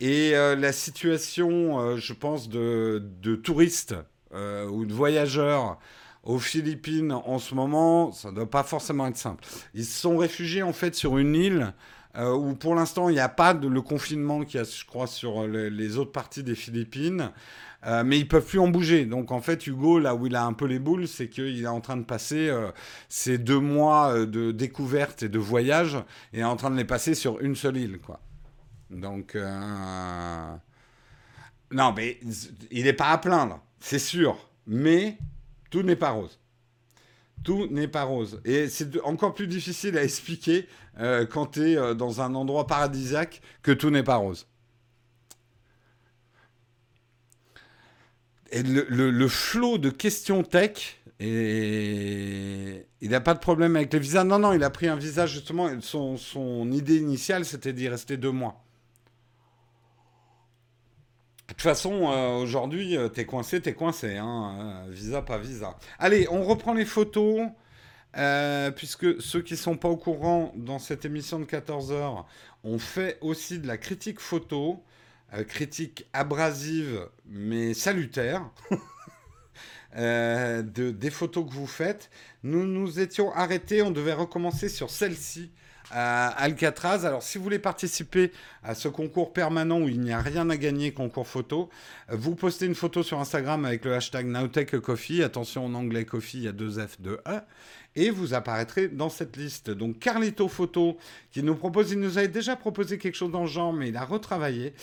et 0.00 0.32
la 0.32 0.72
situation, 0.72 1.96
je 1.96 2.12
pense, 2.12 2.48
de, 2.48 3.02
de 3.20 3.34
touristes 3.34 3.96
euh, 4.34 4.66
ou 4.66 4.84
de 4.84 4.92
voyageurs 4.92 5.78
aux 6.24 6.38
Philippines 6.38 7.12
en 7.12 7.38
ce 7.38 7.54
moment, 7.54 8.10
ça 8.12 8.30
ne 8.30 8.36
doit 8.36 8.50
pas 8.50 8.62
forcément 8.62 9.06
être 9.06 9.16
simple. 9.16 9.44
Ils 9.74 9.84
se 9.84 10.00
sont 10.00 10.16
réfugiés 10.16 10.62
en 10.62 10.72
fait 10.72 10.94
sur 10.94 11.18
une 11.18 11.34
île 11.34 11.72
euh, 12.16 12.34
où 12.34 12.54
pour 12.54 12.74
l'instant 12.74 13.08
il 13.08 13.12
n'y 13.12 13.20
a 13.20 13.28
pas 13.28 13.52
le 13.52 13.82
confinement 13.82 14.42
qu'il 14.44 14.58
y 14.58 14.62
a, 14.62 14.64
je 14.64 14.84
crois, 14.86 15.06
sur 15.06 15.46
les 15.46 15.98
autres 15.98 16.12
parties 16.12 16.42
des 16.42 16.54
Philippines. 16.54 17.30
Euh, 17.86 18.02
mais 18.02 18.18
ils 18.18 18.26
peuvent 18.26 18.46
plus 18.46 18.58
en 18.58 18.68
bouger. 18.68 19.04
Donc 19.04 19.30
en 19.30 19.42
fait, 19.42 19.66
Hugo, 19.66 19.98
là 19.98 20.14
où 20.14 20.26
il 20.26 20.34
a 20.34 20.44
un 20.46 20.54
peu 20.54 20.64
les 20.64 20.78
boules, 20.78 21.06
c'est 21.06 21.28
qu'il 21.28 21.62
est 21.62 21.66
en 21.66 21.82
train 21.82 21.98
de 21.98 22.04
passer 22.04 22.50
ces 23.10 23.36
deux 23.36 23.60
mois 23.60 24.24
de 24.24 24.52
découverte 24.52 25.22
et 25.22 25.28
de 25.28 25.38
voyage, 25.38 25.98
et 26.32 26.40
est 26.40 26.44
en 26.44 26.56
train 26.56 26.70
de 26.70 26.76
les 26.76 26.86
passer 26.86 27.14
sur 27.14 27.40
une 27.40 27.54
seule 27.54 27.76
île, 27.76 27.98
quoi. 27.98 28.20
Donc 28.88 29.36
non, 31.74 31.92
mais 31.92 32.18
il 32.70 32.84
n'est 32.84 32.92
pas 32.92 33.10
à 33.10 33.18
plaindre 33.18 33.60
c'est 33.84 33.98
sûr, 33.98 34.38
mais 34.66 35.18
tout 35.68 35.82
n'est 35.82 35.94
pas 35.94 36.08
rose. 36.08 36.40
Tout 37.42 37.66
n'est 37.70 37.86
pas 37.86 38.04
rose. 38.04 38.40
Et 38.46 38.70
c'est 38.70 38.98
encore 39.02 39.34
plus 39.34 39.46
difficile 39.46 39.98
à 39.98 40.02
expliquer 40.02 40.66
euh, 41.00 41.26
quand 41.26 41.46
tu 41.48 41.72
es 41.72 41.76
euh, 41.76 41.92
dans 41.92 42.22
un 42.22 42.34
endroit 42.34 42.66
paradisiaque 42.66 43.42
que 43.62 43.72
tout 43.72 43.90
n'est 43.90 44.02
pas 44.02 44.16
rose. 44.16 44.46
Et 48.52 48.62
le, 48.62 49.28
flot 49.28 49.76
de 49.76 49.90
questions 49.90 50.44
tech, 50.44 51.02
et 51.20 52.86
il 53.02 53.10
n'a 53.10 53.20
pas 53.20 53.34
de 53.34 53.40
problème 53.40 53.76
avec 53.76 53.92
les 53.92 53.98
visas. 53.98 54.24
Non, 54.24 54.38
non, 54.38 54.54
il 54.54 54.64
a 54.64 54.70
pris 54.70 54.88
un 54.88 54.96
visa 54.96 55.26
justement. 55.26 55.68
Son, 55.82 56.16
son 56.16 56.72
idée 56.72 56.96
initiale, 56.96 57.44
c'était 57.44 57.74
d'y 57.74 57.88
rester 57.90 58.16
deux 58.16 58.30
mois. 58.30 58.63
De 61.48 61.52
toute 61.52 61.60
façon, 61.60 62.10
euh, 62.10 62.38
aujourd'hui, 62.38 62.96
euh, 62.96 63.08
t'es 63.08 63.26
coincé, 63.26 63.60
t'es 63.60 63.74
coincé. 63.74 64.16
Hein, 64.16 64.84
euh, 64.88 64.90
visa, 64.90 65.20
pas 65.20 65.36
visa. 65.36 65.76
Allez, 65.98 66.26
on 66.30 66.42
reprend 66.42 66.72
les 66.72 66.86
photos. 66.86 67.48
puisque 68.76 69.20
ceux 69.20 69.42
qui 69.42 69.52
ne 69.54 69.58
sont 69.58 69.76
pas 69.76 69.88
au 69.88 69.96
courant, 69.96 70.52
dans 70.56 70.78
cette 70.78 71.04
émission 71.04 71.38
de 71.38 71.44
14h, 71.44 72.24
on 72.62 72.78
fait 72.78 73.18
aussi 73.20 73.58
de 73.58 73.66
la 73.66 73.76
critique 73.76 74.20
photo. 74.20 74.82
critique 75.48 76.06
abrasive, 76.12 77.08
mais 77.26 77.74
salutaire. 77.74 78.48
de, 79.96 80.90
des 80.90 81.10
photos 81.10 81.46
que 81.46 81.52
vous 81.52 81.66
faites. 81.66 82.10
Nous 82.42 82.66
nous 82.66 83.00
étions 83.00 83.32
arrêtés, 83.34 83.82
on 83.82 83.90
devait 83.90 84.14
recommencer 84.14 84.68
sur 84.68 84.90
celle-ci 84.90 85.52
Alcatraz. 85.90 87.04
Alors, 87.04 87.22
si 87.22 87.38
vous 87.38 87.44
voulez 87.44 87.58
participer 87.58 88.32
à 88.62 88.74
ce 88.74 88.88
concours 88.88 89.32
permanent 89.32 89.80
où 89.80 89.88
il 89.88 90.00
n'y 90.00 90.12
a 90.12 90.20
rien 90.20 90.48
à 90.50 90.56
gagner, 90.56 90.92
concours 90.92 91.26
photo, 91.26 91.68
vous 92.08 92.34
postez 92.34 92.66
une 92.66 92.74
photo 92.74 93.02
sur 93.02 93.20
Instagram 93.20 93.64
avec 93.64 93.84
le 93.84 93.94
hashtag 93.94 94.26
NowTechCoffee. 94.26 95.22
Attention, 95.22 95.66
en 95.66 95.74
anglais, 95.74 96.04
coffee, 96.04 96.38
il 96.38 96.44
y 96.44 96.48
a 96.48 96.52
deux 96.52 96.72
F, 96.72 97.00
deux 97.00 97.20
E. 97.28 97.40
Et 97.96 98.10
vous 98.10 98.34
apparaîtrez 98.34 98.88
dans 98.88 99.08
cette 99.08 99.36
liste. 99.36 99.70
Donc, 99.70 100.00
Carlito 100.00 100.48
Photo, 100.48 100.96
qui 101.30 101.44
nous 101.44 101.54
propose, 101.54 101.92
il 101.92 102.00
nous 102.00 102.18
avait 102.18 102.26
déjà 102.26 102.56
proposé 102.56 102.98
quelque 102.98 103.14
chose 103.14 103.30
dans 103.30 103.42
le 103.42 103.46
genre, 103.46 103.72
mais 103.72 103.90
il 103.90 103.96
a 103.96 104.04
retravaillé. 104.04 104.74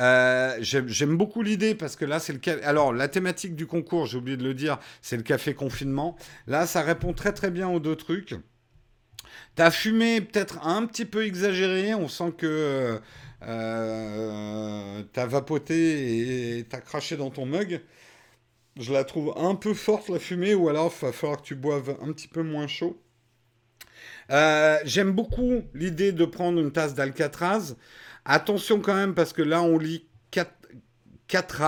Euh, 0.00 0.58
j'aime 0.60 1.16
beaucoup 1.16 1.42
l'idée 1.42 1.74
parce 1.74 1.96
que 1.96 2.04
là, 2.04 2.18
c'est 2.18 2.34
le 2.34 2.66
Alors, 2.66 2.92
la 2.92 3.08
thématique 3.08 3.54
du 3.54 3.66
concours, 3.66 4.04
j'ai 4.04 4.18
oublié 4.18 4.36
de 4.36 4.44
le 4.44 4.52
dire, 4.52 4.78
c'est 5.00 5.16
le 5.16 5.22
café 5.22 5.54
confinement. 5.54 6.16
Là, 6.46 6.66
ça 6.66 6.82
répond 6.82 7.14
très 7.14 7.32
très 7.32 7.50
bien 7.50 7.68
aux 7.68 7.80
deux 7.80 7.96
trucs. 7.96 8.34
Ta 9.54 9.70
fumée 9.70 10.20
peut-être 10.20 10.66
un 10.66 10.86
petit 10.86 11.04
peu 11.04 11.24
exagérée. 11.24 11.94
On 11.94 12.08
sent 12.08 12.32
que 12.36 13.00
euh, 13.42 15.02
t'as 15.12 15.26
vapoté 15.26 16.58
et 16.58 16.64
t'as 16.64 16.80
craché 16.80 17.16
dans 17.16 17.30
ton 17.30 17.46
mug. 17.46 17.80
Je 18.78 18.92
la 18.92 19.04
trouve 19.04 19.34
un 19.36 19.54
peu 19.54 19.74
forte 19.74 20.08
la 20.08 20.18
fumée, 20.18 20.54
ou 20.54 20.68
alors 20.68 20.92
il 21.02 21.06
va 21.06 21.12
falloir 21.12 21.38
que 21.38 21.46
tu 21.46 21.54
boives 21.56 21.96
un 22.00 22.12
petit 22.12 22.28
peu 22.28 22.42
moins 22.42 22.68
chaud. 22.68 23.00
Euh, 24.30 24.78
j'aime 24.84 25.12
beaucoup 25.12 25.62
l'idée 25.74 26.12
de 26.12 26.24
prendre 26.24 26.60
une 26.60 26.70
tasse 26.70 26.94
d'Alcatraz. 26.94 27.76
Attention 28.24 28.80
quand 28.80 28.94
même, 28.94 29.14
parce 29.14 29.32
que 29.32 29.42
là, 29.42 29.62
on 29.62 29.78
lit 29.78 30.06
4, 30.30 30.52
4 31.26 31.62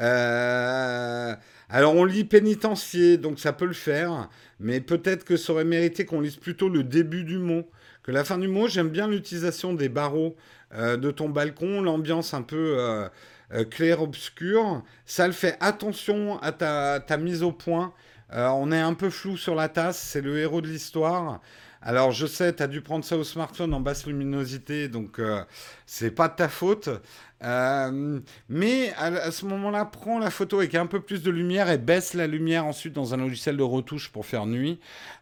euh, 0.00 1.34
alors, 1.70 1.94
on 1.94 2.04
lit 2.04 2.24
pénitencier, 2.24 3.18
donc 3.18 3.38
ça 3.38 3.52
peut 3.52 3.66
le 3.66 3.74
faire 3.74 4.30
mais 4.60 4.80
peut-être 4.80 5.24
que 5.24 5.36
ça 5.36 5.52
aurait 5.52 5.64
mérité 5.64 6.04
qu'on 6.04 6.20
lise 6.20 6.36
plutôt 6.36 6.68
le 6.68 6.82
début 6.82 7.24
du 7.24 7.38
mot 7.38 7.68
que 8.02 8.10
la 8.10 8.24
fin 8.24 8.38
du 8.38 8.48
mot. 8.48 8.68
J'aime 8.68 8.88
bien 8.88 9.08
l'utilisation 9.08 9.72
des 9.72 9.88
barreaux 9.88 10.36
euh, 10.74 10.96
de 10.96 11.10
ton 11.10 11.28
balcon, 11.28 11.80
l'ambiance 11.80 12.34
un 12.34 12.42
peu 12.42 12.76
euh, 12.78 13.08
euh, 13.52 13.64
clair-obscur. 13.64 14.82
Ça 15.06 15.26
le 15.26 15.32
fait. 15.32 15.56
Attention 15.60 16.40
à 16.40 16.52
ta, 16.52 17.16
mise 17.16 17.42
au 17.42 17.52
point. 17.52 17.92
on 18.32 18.72
est 18.72 18.80
un 18.80 18.94
peu 18.94 19.10
flou 19.10 19.36
sur 19.36 19.54
la 19.54 19.68
tasse, 19.68 19.98
c'est 19.98 20.20
le 20.20 20.38
héros 20.38 20.60
de 20.60 20.68
l'histoire. 20.68 21.40
Alors 21.80 22.12
je 22.12 22.26
sais, 22.26 22.54
tu 22.54 22.62
as 22.62 22.66
dû 22.66 22.80
prendre 22.80 23.04
ça 23.04 23.16
au 23.16 23.24
smartphone 23.24 23.72
en 23.72 23.80
basse 23.80 24.06
luminosité, 24.06 24.88
donc 24.88 25.20
c'est 25.86 26.10
pas 26.10 26.28
de 26.28 26.34
ta 26.34 26.48
faute. 26.48 26.90
Euh, 27.44 28.20
mais 28.48 28.92
à, 28.94 29.30
ce 29.30 29.46
moment-là, 29.46 29.84
prends 29.84 30.18
la 30.18 30.30
photo 30.30 30.58
avec 30.58 30.74
un 30.74 30.86
peu 30.86 31.00
plus 31.00 31.22
de 31.22 31.30
lumière 31.30 31.70
et 31.70 31.78
baisse 31.78 32.14
la 32.14 32.26
lumière 32.26 32.66
ensuite 32.66 32.92
dans 32.94 33.14
un 33.14 33.16
logiciel 33.16 33.56
de 33.56 33.62
retouche 33.62 34.10
pour 34.10 34.26
faire 34.26 34.46
nuit. 34.46 34.80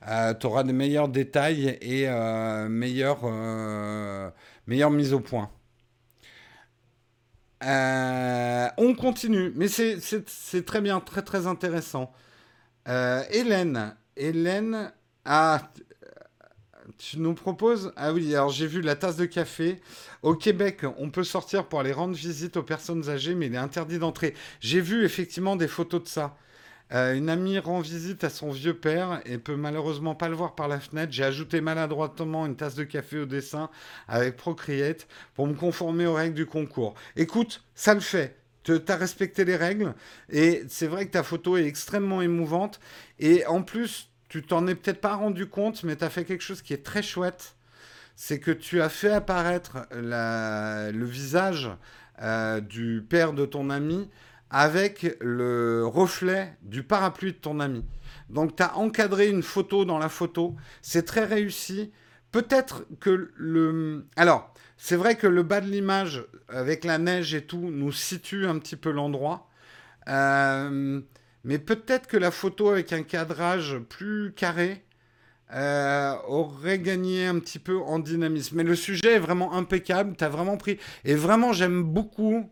Euh, 0.09 0.33
tu 0.35 0.47
auras 0.47 0.63
des 0.63 0.73
meilleurs 0.73 1.09
détails 1.09 1.79
et 1.81 2.09
euh, 2.09 2.69
meilleure, 2.69 3.21
euh, 3.25 4.31
meilleure 4.67 4.91
mise 4.91 5.13
au 5.13 5.21
point. 5.21 5.51
on 7.63 8.95
continue, 8.95 9.53
mais 9.57 9.69
c'est 9.69 10.67
très 10.67 10.81
bien, 10.81 11.01
très 11.01 11.23
très 11.23 11.47
intéressant. 11.47 12.13
Hélène, 12.87 13.97
Hélène, 14.17 14.93
ah, 15.25 15.61
tu 16.99 17.19
nous 17.19 17.35
proposes 17.35 17.93
Ah 17.97 18.13
oui, 18.13 18.35
alors 18.35 18.51
j'ai 18.51 18.67
vu 18.67 18.81
la 18.81 18.97
tasse 18.97 19.17
de 19.17 19.27
café. 19.27 19.81
Au 20.23 20.35
Québec, 20.35 20.83
on 20.99 21.11
peut 21.11 21.25
sortir 21.25 21.67
pour 21.67 21.81
aller 21.81 21.93
rendre 21.93 22.15
visite 22.15 22.57
aux 22.57 22.63
personnes 22.63 23.09
âgées, 23.09 23.35
mais 23.35 23.47
il 23.47 23.55
est 23.55 23.59
interdit 23.59 23.99
d'entrer. 23.99 24.35
J'ai 24.61 24.81
vu 24.81 25.05
effectivement 25.05 25.57
des 25.57 25.69
photos 25.69 26.03
de 26.03 26.09
ça. 26.09 26.37
Euh, 26.93 27.15
une 27.15 27.29
amie 27.29 27.59
rend 27.59 27.81
visite 27.81 28.23
à 28.23 28.31
son 28.31 28.51
vieux 28.51 28.75
père 28.75 29.21
et 29.25 29.39
peut 29.39 29.57
malheureusement 29.57 30.15
pas 30.15 30.29
le 30.29 30.37
voir 30.37 30.55
par 30.55 30.69
la 30.69 30.79
fenêtre. 30.79 31.13
J'ai 31.13 31.25
ajouté 31.25 31.61
maladroitement 31.61 32.47
une 32.47 32.57
tasse 32.57 32.77
de 32.77 32.85
café 32.85 33.19
au 33.19 33.27
dessin 33.27 33.71
avec 34.07 34.37
Procreate 34.37 35.09
pour 35.35 35.47
me 35.47 35.55
conformer 35.55 36.07
aux 36.07 36.15
règles 36.15 36.35
du 36.35 36.47
concours. 36.47 36.95
Écoute, 37.17 37.65
ça 37.75 37.95
le 37.95 38.01
fait. 38.01 38.37
Tu 38.63 38.81
as 38.89 38.97
respecté 38.97 39.45
les 39.45 39.57
règles 39.57 39.95
et 40.29 40.65
c'est 40.69 40.89
vrai 40.89 41.07
que 41.07 41.13
ta 41.13 41.23
photo 41.23 41.57
est 41.57 41.67
extrêmement 41.67 42.21
émouvante. 42.21 42.81
Et 43.21 43.47
en 43.47 43.63
plus, 43.63 44.11
tu 44.29 44.43
t'en 44.43 44.67
es 44.67 44.75
peut-être 44.75 45.01
pas 45.01 45.15
rendu 45.15 45.47
compte, 45.47 45.85
mais 45.85 45.97
tu 45.97 46.05
as 46.05 46.11
fait 46.11 46.25
quelque 46.25 46.43
chose 46.43 46.63
qui 46.63 46.73
est 46.73 46.85
très 46.85 47.03
chouette. 47.03 47.55
C'est 48.17 48.41
que 48.41 48.51
tu 48.51 48.81
as 48.81 48.89
fait 48.89 49.13
apparaître 49.13 49.87
le 49.93 51.05
visage 51.05 51.71
euh, 52.23 52.61
du 52.61 53.05
père 53.07 53.35
de 53.35 53.45
ton 53.45 53.69
ami 53.69 54.09
avec 54.49 55.17
le 55.21 55.85
reflet 55.87 56.57
du 56.63 56.83
parapluie 56.83 57.33
de 57.33 57.39
ton 57.39 57.61
ami. 57.61 57.85
Donc 58.31 58.57
tu 58.57 58.63
as 58.63 58.77
encadré 58.77 59.29
une 59.29 59.43
photo 59.43 59.85
dans 59.85 59.99
la 59.99 60.09
photo. 60.09 60.57
C'est 60.83 61.05
très 61.05 61.25
réussi. 61.25 61.93
Peut-être 62.33 62.85
que 63.01 63.31
le... 63.37 64.07
Alors, 64.17 64.53
c'est 64.77 64.97
vrai 64.97 65.17
que 65.17 65.27
le 65.27 65.43
bas 65.43 65.61
de 65.61 65.69
l'image, 65.69 66.25
avec 66.49 66.85
la 66.85 66.99
neige 66.99 67.35
et 67.35 67.45
tout, 67.45 67.71
nous 67.71 67.93
situe 67.93 68.47
un 68.47 68.59
petit 68.59 68.77
peu 68.77 68.91
l'endroit. 68.91 69.49
Euh, 70.09 71.01
mais 71.47 71.59
peut-être 71.59 72.09
que 72.09 72.17
la 72.17 72.33
photo 72.33 72.71
avec 72.71 72.93
un 72.93 73.05
cadrage 73.05 73.79
plus 73.89 74.33
carré 74.35 74.83
euh, 75.55 76.15
aurait 76.27 76.81
gagné 76.81 77.25
un 77.25 77.39
petit 77.39 77.61
peu 77.61 77.79
en 77.79 78.01
dynamisme. 78.01 78.57
Mais 78.57 78.65
le 78.65 78.75
sujet 78.75 79.15
est 79.15 79.19
vraiment 79.21 79.55
impeccable. 79.55 80.17
Tu 80.17 80.25
as 80.25 80.29
vraiment 80.29 80.57
pris. 80.57 80.79
Et 81.05 81.15
vraiment, 81.15 81.53
j'aime 81.53 81.85
beaucoup. 81.85 82.51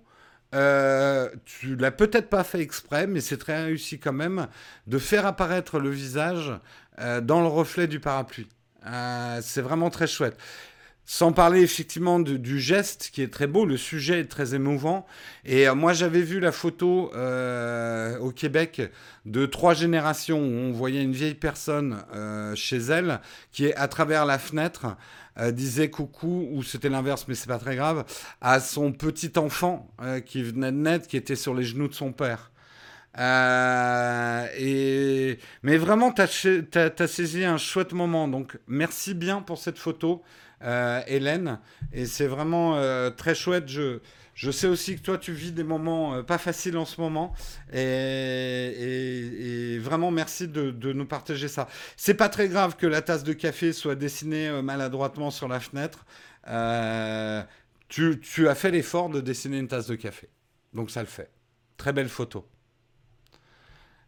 Euh, 0.55 1.28
tu 1.45 1.74
l'as 1.74 1.90
peut-être 1.90 2.30
pas 2.30 2.45
fait 2.45 2.61
exprès, 2.61 3.09
mais 3.09 3.20
c'est 3.20 3.36
très 3.36 3.64
réussi 3.64 3.99
quand 3.99 4.12
même 4.12 4.47
de 4.86 4.99
faire 4.99 5.26
apparaître 5.26 5.80
le 5.80 5.90
visage 5.90 6.53
euh, 7.01 7.20
dans 7.20 7.40
le 7.40 7.49
reflet 7.49 7.88
du 7.88 7.99
parapluie. 7.99 8.49
c'est 9.40 9.61
vraiment 9.61 9.90
très 9.90 10.07
chouette. 10.07 10.38
Sans 11.07 11.32
parler 11.32 11.61
effectivement 11.61 12.18
du 12.18 12.59
geste 12.59 13.11
qui 13.12 13.20
est 13.20 13.28
très 13.28 13.46
beau, 13.46 13.66
le 13.66 13.76
sujet 13.76 14.20
est 14.20 14.24
très 14.24 14.55
émouvant. 14.55 15.07
Et 15.44 15.68
euh, 15.68 15.74
moi 15.74 15.92
j'avais 15.92 16.22
vu 16.22 16.40
la 16.40 16.50
photo 16.50 17.12
euh, 17.14 18.18
au 18.20 18.30
Québec 18.30 18.80
de 19.26 19.44
trois 19.44 19.74
générations 19.74 20.40
où 20.40 20.50
on 20.50 20.72
voyait 20.72 21.02
une 21.02 21.12
vieille 21.12 21.34
personne 21.34 22.02
euh, 22.14 22.55
chez 22.55 22.78
elle 22.78 23.20
qui 23.52 23.70
à 23.74 23.86
travers 23.86 24.24
la 24.24 24.38
fenêtre 24.38 24.96
disait 25.50 25.90
coucou 25.90 26.48
ou 26.52 26.62
c'était 26.62 26.88
l'inverse 26.88 27.26
mais 27.26 27.34
c'est 27.34 27.48
pas 27.48 27.59
très 27.59 27.74
grave 27.74 28.05
à 28.40 28.61
son 28.61 28.92
petit 28.92 29.32
enfant 29.36 29.90
qui 30.26 30.44
venait 30.44 30.70
de 30.70 30.76
naître 30.76 31.09
qui 31.09 31.16
était 31.16 31.34
sur 31.34 31.55
les 31.55 31.64
genoux 31.64 31.88
de 31.88 31.92
son 31.92 32.12
père. 32.12 32.52
et... 34.57 35.38
Mais 35.64 35.76
vraiment, 35.76 36.12
tu 36.12 36.22
as, 36.22 37.07
saisi 37.09 37.44
un 37.44 37.59
chouette 37.59 37.92
moment. 37.92 38.28
Donc, 38.28 38.57
merci 38.68 39.12
bien 39.12 39.40
pour 39.40 39.59
cette 39.59 39.78
photo. 39.78 40.22
Euh, 40.64 41.02
Hélène. 41.06 41.58
Et 41.92 42.06
c'est 42.06 42.26
vraiment 42.26 42.76
euh, 42.76 43.10
très 43.10 43.34
chouette. 43.34 43.68
Je, 43.68 43.98
je 44.34 44.50
sais 44.50 44.66
aussi 44.66 44.96
que 44.96 45.02
toi, 45.02 45.18
tu 45.18 45.32
vis 45.32 45.52
des 45.52 45.62
moments 45.62 46.14
euh, 46.14 46.22
pas 46.22 46.38
faciles 46.38 46.78
en 46.78 46.86
ce 46.86 47.00
moment. 47.00 47.34
Et, 47.72 49.78
vraiment, 49.80 50.10
merci 50.10 50.48
de, 50.48 50.92
nous 50.92 51.06
partager 51.06 51.48
ça. 51.48 51.68
C'est 51.96 52.14
pas 52.14 52.30
très 52.30 52.48
grave 52.48 52.76
que 52.76 52.86
la 52.86 53.02
tasse 53.02 53.24
de 53.24 53.34
café 53.34 53.74
soit 53.74 53.94
dessinée 53.94 54.62
maladroitement 54.62 55.30
sur 55.30 55.48
la 55.48 55.60
fenêtre. 55.60 56.06
Tu, 57.88 58.18
tu, 58.20 58.48
as 58.48 58.54
fait 58.54 58.70
l'effort 58.70 59.10
de 59.10 59.20
dessiner 59.20 59.58
une 59.58 59.68
tasse 59.68 59.86
de 59.86 59.96
café. 59.96 60.30
Donc 60.72 60.90
ça 60.90 61.00
le 61.00 61.06
fait. 61.06 61.30
Très 61.76 61.92
belle 61.92 62.08
photo. 62.08 62.48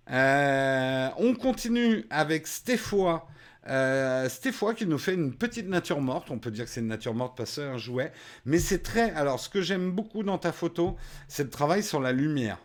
on 0.09 1.35
continue 1.39 2.07
avec 2.09 2.47
Stéphane 2.47 3.21
euh, 3.69 4.29
Stéphane 4.29 4.75
qui 4.75 4.87
nous 4.87 4.99
fait 4.99 5.15
une 5.15 5.35
petite 5.35 5.69
nature 5.69 6.01
morte. 6.01 6.31
On 6.31 6.39
peut 6.39 6.51
dire 6.51 6.65
que 6.65 6.71
c'est 6.71 6.81
une 6.81 6.89
nature 6.89 7.15
morte 7.15 7.37
parce 7.37 7.57
que 7.57 7.61
un 7.61 7.79
jouet. 7.79 8.13
Mais 8.45 8.59
c'est 8.59 8.83
très. 8.83 9.11
Alors, 9.13 9.41
ce 9.41 9.49
que 9.49 9.63
j'aime 9.63 9.91
beaucoup 9.91 10.23
dans 10.23 10.39
ta 10.39 10.53
photo, 10.53 10.97
c'est 11.29 11.45
le 11.45 11.51
travail 11.51 11.83
sur 11.83 12.01
la 12.01 12.13
lumière. 12.13 12.59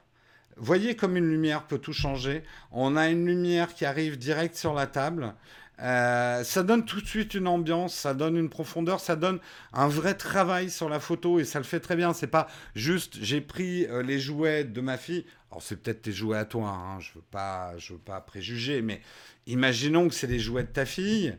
Voyez 0.58 0.96
comme 0.96 1.18
une 1.18 1.30
lumière 1.30 1.64
peut 1.64 1.80
tout 1.80 1.94
changer. 1.94 2.44
On 2.72 2.96
a 2.96 3.10
une 3.10 3.26
lumière 3.26 3.74
qui 3.74 3.86
arrive 3.86 4.18
direct 4.18 4.56
sur 4.56 4.74
la 4.74 4.86
table. 4.86 5.34
Euh, 5.82 6.44
ça 6.44 6.62
donne 6.62 6.86
tout 6.86 7.02
de 7.02 7.08
suite 7.08 7.34
une 7.34 7.48
ambiance, 7.48 7.96
ça 7.96 8.14
donne 8.14 8.38
une 8.38 8.50
profondeur, 8.50 9.00
ça 9.00 9.16
donne 9.16 9.40
un 9.74 9.88
vrai 9.88 10.14
travail 10.14 10.70
sur 10.70 10.90
la 10.90 11.00
photo 11.00 11.40
et 11.40 11.46
ça 11.46 11.58
le 11.58 11.66
fait 11.66 11.80
très 11.80 11.96
bien. 11.96 12.14
C'est 12.14 12.28
pas 12.28 12.48
juste 12.76 13.18
j'ai 13.20 13.42
pris 13.42 13.86
euh, 13.86 14.04
les 14.04 14.20
jouets 14.20 14.64
de 14.64 14.82
ma 14.82 14.98
fille. 14.98 15.26
Alors 15.52 15.62
c'est 15.62 15.76
peut-être 15.76 16.02
tes 16.02 16.14
jouets 16.14 16.38
à 16.38 16.46
toi, 16.46 16.70
hein, 16.70 17.00
je 17.00 17.14
veux 17.14 17.24
pas, 17.30 17.78
je 17.78 17.94
veux 17.94 18.00
pas 18.00 18.22
préjuger, 18.22 18.82
mais 18.82 19.02
Imaginons 19.48 20.08
que 20.08 20.14
c'est 20.14 20.28
les 20.28 20.40
jouets 20.40 20.64
de 20.64 20.70
ta 20.70 20.86
fille. 20.86 21.36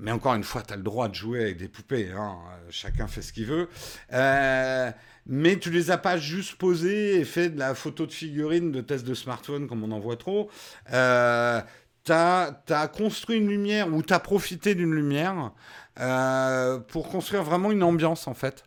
Mais 0.00 0.10
encore 0.10 0.34
une 0.34 0.42
fois, 0.42 0.62
tu 0.62 0.72
as 0.72 0.76
le 0.76 0.82
droit 0.82 1.08
de 1.08 1.14
jouer 1.14 1.40
avec 1.42 1.56
des 1.56 1.68
poupées. 1.68 2.10
Hein. 2.10 2.36
Chacun 2.68 3.06
fait 3.06 3.22
ce 3.22 3.32
qu'il 3.32 3.46
veut. 3.46 3.68
Euh, 4.12 4.90
mais 5.26 5.56
tu 5.56 5.70
les 5.70 5.92
as 5.92 5.98
pas 5.98 6.16
juste 6.18 6.56
posés 6.56 7.20
et 7.20 7.24
fait 7.24 7.50
de 7.50 7.58
la 7.60 7.76
photo 7.76 8.04
de 8.04 8.12
figurine 8.12 8.72
de 8.72 8.80
test 8.80 9.06
de 9.06 9.14
smartphone 9.14 9.68
comme 9.68 9.84
on 9.84 9.92
en 9.92 10.00
voit 10.00 10.16
trop. 10.16 10.50
Euh, 10.92 11.60
tu 12.04 12.12
as, 12.12 12.90
construit 12.92 13.38
une 13.38 13.48
lumière 13.48 13.86
ou 13.94 14.02
tu 14.02 14.12
as 14.12 14.18
profité 14.18 14.74
d'une 14.74 14.92
lumière 14.92 15.52
euh, 16.00 16.80
pour 16.80 17.08
construire 17.08 17.44
vraiment 17.44 17.70
une 17.70 17.84
ambiance 17.84 18.26
en 18.26 18.34
fait. 18.34 18.64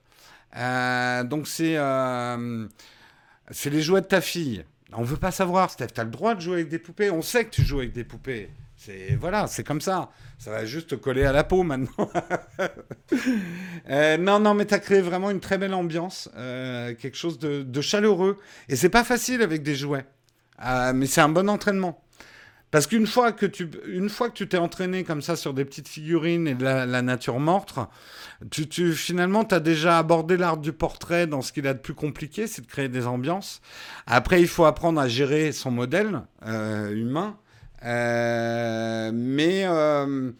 Euh, 0.56 1.24
donc 1.26 1.48
c'est 1.48 1.76
les 3.70 3.82
jouets 3.82 4.02
de 4.02 4.08
ta 4.08 4.22
fille. 4.22 4.64
On 4.94 5.04
veut 5.04 5.18
pas 5.18 5.32
savoir, 5.32 5.70
Steph, 5.70 5.88
tu 5.88 6.02
as 6.02 6.04
le 6.04 6.10
droit 6.10 6.34
de 6.36 6.42
jouer 6.42 6.56
avec 6.56 6.70
des 6.70 6.80
poupées. 6.80 7.12
On 7.12 7.22
sait 7.22 7.46
que 7.46 7.50
tu 7.50 7.64
joues 7.64 7.80
avec 7.80 7.94
des 7.94 8.04
poupées. 8.04 8.50
C'est 8.78 9.16
voilà, 9.20 9.48
c'est 9.48 9.64
comme 9.64 9.82
ça. 9.82 10.12
Ça 10.38 10.52
va 10.52 10.66
juste 10.66 10.98
coller 10.98 11.26
à 11.26 11.32
la 11.32 11.44
peau 11.44 11.64
maintenant. 11.64 12.10
Euh, 13.90 14.18
non, 14.18 14.40
non, 14.40 14.54
mais 14.54 14.66
tu 14.66 14.74
as 14.74 14.80
créé 14.80 15.00
vraiment 15.00 15.32
une 15.32 15.40
très 15.40 15.58
belle 15.58 15.74
ambiance, 15.74 16.30
euh, 16.36 16.94
quelque 16.94 17.16
chose 17.16 17.40
de, 17.40 17.82
chaleureux. 17.82 18.38
Et 18.68 18.76
c'est 18.76 18.90
pas 18.90 19.06
facile 19.06 19.42
avec 19.42 19.64
des 19.64 19.76
jouets, 19.76 20.06
euh, 20.66 20.92
mais 20.94 21.06
c'est 21.06 21.22
un 21.22 21.30
bon 21.30 21.50
entraînement. 21.50 22.04
Parce 22.70 22.86
qu'une 22.86 23.08
fois 23.08 23.32
que 23.32 23.46
tu, 23.46 23.70
une 23.88 24.10
fois 24.10 24.30
que 24.30 24.34
tu 24.34 24.48
t'es 24.48 24.58
entraîné 24.58 25.04
comme 25.04 25.22
ça 25.22 25.36
sur 25.36 25.54
des 25.54 25.64
petites 25.64 25.88
figurines 25.88 26.48
et 26.48 26.54
de 26.54 26.64
la, 26.64 27.02
nature 27.02 27.40
morte, 27.40 27.80
tu, 28.52 28.68
tu 28.68 28.94
finalement, 28.94 29.46
tu 29.46 29.56
as 29.56 29.62
déjà 29.62 29.98
abordé 29.98 30.36
l'art 30.36 30.58
du 30.58 30.74
portrait 30.74 31.28
dans 31.28 31.42
ce 31.42 31.54
qu'il 31.54 31.66
a 31.68 31.74
de 31.74 31.80
plus 31.80 31.94
compliqué, 31.94 32.46
c'est 32.46 32.62
de 32.62 32.68
créer 32.68 32.90
des 32.90 33.08
ambiances. 33.08 33.62
Après, 34.06 34.42
il 34.42 34.48
faut 34.48 34.66
apprendre 34.66 35.00
à 35.00 35.08
gérer 35.08 35.54
son 35.54 35.72
modèle 35.72 36.22
humain. 36.46 37.38
Euh, 37.84 39.12
mais 39.14 39.66
euh, 39.66 40.32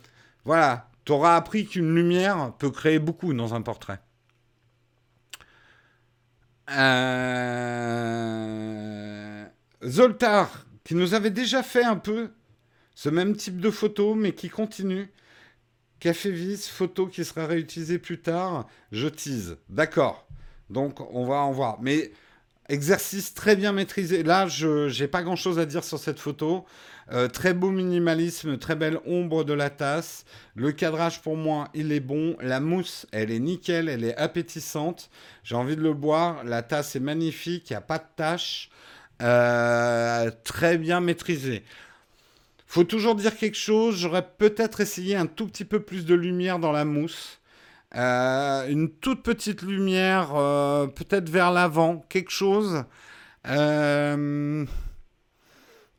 voilà, 0.46 0.90
tu 1.06 1.12
auras 1.12 1.36
appris 1.36 1.66
qu'une 1.68 1.94
lumière 1.94 2.54
peut 2.58 2.72
créer 2.72 3.00
beaucoup 3.00 3.34
dans 3.34 3.54
un 3.54 3.62
portrait. 3.62 4.00
Euh, 6.72 7.78
Zoltar, 9.86 10.67
qui 10.88 10.96
nous 10.96 11.14
avait 11.14 11.32
déjà 11.32 11.64
fait 11.64 11.84
un 11.84 11.98
peu 11.98 12.30
ce 12.96 13.10
même 13.10 13.36
type 13.36 13.60
de 13.60 13.70
photo, 13.70 14.16
mais 14.16 14.32
qui 14.32 14.48
continue. 14.48 15.12
Café 16.00 16.32
vis, 16.32 16.70
photo 16.70 17.08
qui 17.08 17.26
sera 17.26 17.46
réutilisée 17.46 18.00
plus 18.00 18.22
tard. 18.22 18.70
Je 18.94 19.10
tease. 19.10 19.58
D'accord. 19.68 20.26
Donc, 20.70 21.02
on 21.14 21.26
va 21.26 21.42
en 21.42 21.52
voir. 21.52 21.82
Mais 21.82 22.14
exercice 22.70 23.34
très 23.34 23.58
bien 23.58 23.74
maîtrisé. 23.74 24.24
Là, 24.24 24.48
je 24.48 24.98
n'ai 24.98 25.10
pas 25.10 25.24
grand-chose 25.24 25.60
à 25.60 25.66
dire 25.66 25.84
sur 25.84 26.00
cette 26.00 26.20
photo. 26.20 26.66
Euh, 27.12 27.28
très 27.28 27.54
beau 27.54 27.70
minimalisme, 27.70 28.58
très 28.58 28.78
belle 28.78 29.02
ombre 29.06 29.44
de 29.44 29.52
la 29.52 29.70
tasse. 29.70 30.24
Le 30.56 30.72
cadrage 30.72 31.22
pour 31.22 31.36
moi, 31.36 31.68
il 31.74 31.92
est 31.92 32.00
bon. 32.00 32.38
La 32.40 32.62
mousse, 32.62 33.08
elle 33.12 33.32
est 33.32 33.40
nickel, 33.40 33.90
elle 33.90 34.06
est 34.06 34.16
appétissante. 34.16 35.10
J'ai 35.44 35.56
envie 35.56 35.76
de 35.76 35.82
le 35.84 35.94
boire. 35.94 36.46
La 36.46 36.62
tasse 36.62 36.96
est 36.96 37.02
magnifique, 37.02 37.72
il 37.72 37.74
n'y 37.74 37.78
a 37.78 37.82
pas 37.82 37.98
de 37.98 38.08
tache. 38.16 38.70
Euh, 39.22 40.32
très 40.44 40.78
bien 40.78 41.00
maîtrisé. 41.00 41.64
Faut 42.68 42.84
toujours 42.84 43.16
dire 43.16 43.36
quelque 43.36 43.58
chose. 43.58 43.98
J'aurais 43.98 44.28
peut-être 44.38 44.82
essayé 44.82 45.16
un 45.16 45.26
tout 45.26 45.48
petit 45.48 45.66
peu 45.66 45.80
plus 45.80 46.06
de 46.06 46.16
lumière 46.16 46.60
dans 46.60 46.72
la 46.72 46.86
mousse. 46.86 47.40
Euh, 47.96 48.68
une 48.68 48.92
toute 48.92 49.24
petite 49.24 49.62
lumière, 49.62 50.34
peut-être 50.96 51.30
vers 51.30 51.52
l'avant, 51.52 52.06
quelque 52.10 52.32
chose. 52.32 52.84
Euh, 53.50 54.66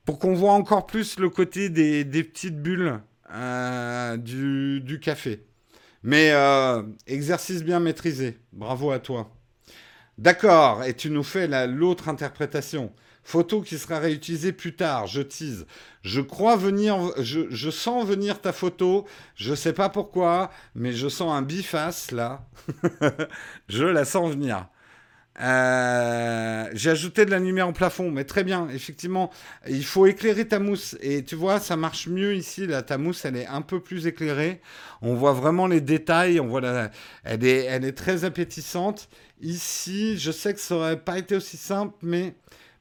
pour 0.04 0.18
qu'on 0.18 0.34
voit 0.34 0.52
encore 0.52 0.86
plus 0.86 1.18
le 1.18 1.30
côté 1.30 1.68
des, 1.70 2.04
petites 2.24 2.60
bulles 2.60 3.00
euh, 3.32 4.16
du, 4.16 5.00
café. 5.00 5.44
Mais 6.02 6.30
euh, 6.32 6.82
exercice 7.06 7.62
bien 7.62 7.80
maîtrisé. 7.80 8.38
Bravo 8.52 8.90
à 8.90 8.98
toi. 8.98 9.30
D'accord, 10.16 10.82
et 10.84 10.94
tu 10.94 11.10
nous 11.10 11.22
fais 11.22 11.66
l'autre 11.66 12.08
interprétation. 12.08 12.92
Photo 13.28 13.60
qui 13.60 13.76
sera 13.76 13.98
réutilisée 13.98 14.52
plus 14.52 14.74
tard, 14.74 15.06
je 15.06 15.20
tease. 15.20 15.66
Je 16.00 16.22
crois 16.22 16.56
venir, 16.56 16.96
je, 17.18 17.68
sens 17.68 18.06
venir 18.06 18.40
ta 18.40 18.54
photo, 18.54 19.04
je 19.34 19.54
sais 19.54 19.74
pas 19.74 19.90
pourquoi, 19.90 20.50
mais 20.74 20.94
je 20.94 21.08
sens 21.08 21.30
un 21.34 21.42
biface 21.42 22.10
là. 22.10 22.46
je 23.68 23.84
la 23.84 24.06
sens 24.06 24.30
venir. 24.30 24.66
Euh, 25.42 26.70
j'ai 26.72 26.88
ajouté 26.88 27.26
de 27.26 27.30
la 27.30 27.38
lumière 27.38 27.68
au 27.68 27.72
plafond, 27.72 28.10
mais 28.10 28.24
très 28.24 28.44
bien, 28.44 28.66
effectivement, 28.70 29.30
il 29.68 29.84
faut 29.84 30.06
éclairer 30.06 30.48
ta 30.48 30.58
mousse. 30.58 30.96
Et 31.02 31.22
tu 31.22 31.34
vois, 31.34 31.60
ça 31.60 31.76
marche 31.76 32.08
mieux 32.08 32.34
ici, 32.34 32.66
là, 32.66 32.80
ta 32.80 32.96
mousse, 32.96 33.26
elle 33.26 33.36
est 33.36 33.46
un 33.46 33.60
peu 33.60 33.80
plus 33.80 34.06
éclairée. 34.06 34.62
On 35.02 35.12
voit 35.12 35.34
vraiment 35.34 35.66
les 35.66 35.82
détails, 35.82 36.40
on 36.40 36.46
voit 36.46 36.90
elle, 37.24 37.44
est, 37.44 37.64
elle 37.64 37.84
est 37.84 37.92
très 37.92 38.24
appétissante. 38.24 39.10
Ici, 39.42 40.16
je 40.16 40.30
sais 40.32 40.54
que 40.54 40.60
ça 40.60 40.76
aurait 40.76 40.98
pas 40.98 41.18
été 41.18 41.36
aussi 41.36 41.58
simple, 41.58 41.94
mais 42.00 42.34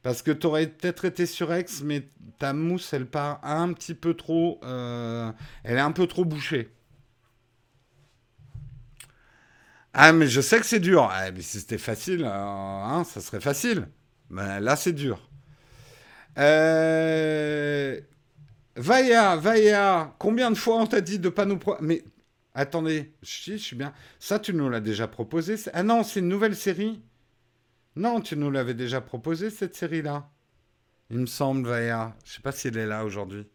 parce 0.08 0.22
que 0.22 0.32
tu 0.32 0.48
aurais 0.48 0.68
peut-être 0.68 1.04
été 1.04 1.26
surex, 1.26 1.82
mais 1.84 2.08
ta 2.40 2.54
mousse, 2.54 2.94
elle 2.94 3.08
part 3.08 3.42
un 3.44 3.74
petit 3.74 3.94
peu 3.94 4.14
trop, 4.14 4.58
euh, 4.64 5.34
elle 5.66 5.76
est 5.76 5.82
un 5.82 5.92
peu 5.92 6.08
trop 6.08 6.24
bouchée. 6.24 6.70
Ah, 9.94 10.14
mais 10.14 10.28
je 10.30 10.40
sais 10.40 10.62
que 10.62 10.66
c'est 10.66 10.80
dur. 10.80 11.10
Ah, 11.12 11.30
mais 11.32 11.42
si 11.42 11.60
c'était 11.60 11.78
facile, 11.78 12.24
euh, 12.24 12.30
hein, 12.30 13.04
ça 13.04 13.20
serait 13.20 13.42
facile. 13.42 13.90
Mais 14.30 14.62
là, 14.62 14.78
c'est 14.78 14.94
dur. 14.94 15.30
Euh... 16.38 18.00
Vaya, 18.78 19.36
Vaya, 19.36 20.16
combien 20.20 20.52
de 20.52 20.58
fois 20.58 20.78
on 20.78 20.88
t'a 20.88 21.02
dit 21.02 21.20
de 21.20 21.28
pas 21.28 21.44
nous... 21.44 21.60
mais 21.82 22.06
attendez, 22.54 23.14
je 23.24 23.58
suis 23.58 23.76
bien. 23.76 23.92
Ça, 24.22 24.40
tu 24.40 24.54
nous 24.54 24.70
l'as 24.70 24.80
déjà 24.80 25.10
proposé. 25.10 25.56
Ah 25.74 25.84
non, 25.84 26.04
c'est 26.04 26.22
une 26.22 26.30
nouvelle 26.30 26.56
série 26.56 27.02
Non, 27.98 28.22
tu 28.22 28.38
nous 28.38 28.52
l'avais 28.52 28.76
déjà 28.76 29.02
proposé, 29.02 29.50
cette 29.50 29.76
série-là. 29.76 30.30
Il 31.10 31.18
me 31.18 31.26
semble, 31.26 31.68
Vaya. 31.68 32.16
Je 32.24 32.34
sais 32.34 32.42
pas 32.42 32.52
si 32.52 32.68
est 32.68 32.86
là 32.86 33.04
aujourd'hui. 33.04 33.48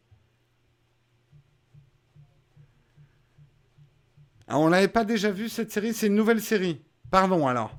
Ah, 4.48 4.58
on 4.58 4.66
l'avait 4.66 4.88
pas 4.88 5.04
déjà 5.04 5.30
vu 5.30 5.48
cette 5.48 5.70
série? 5.70 5.94
C'est 5.94 6.08
une 6.08 6.16
nouvelle 6.16 6.42
série. 6.42 6.82
Pardon 7.08 7.46
alors. 7.46 7.78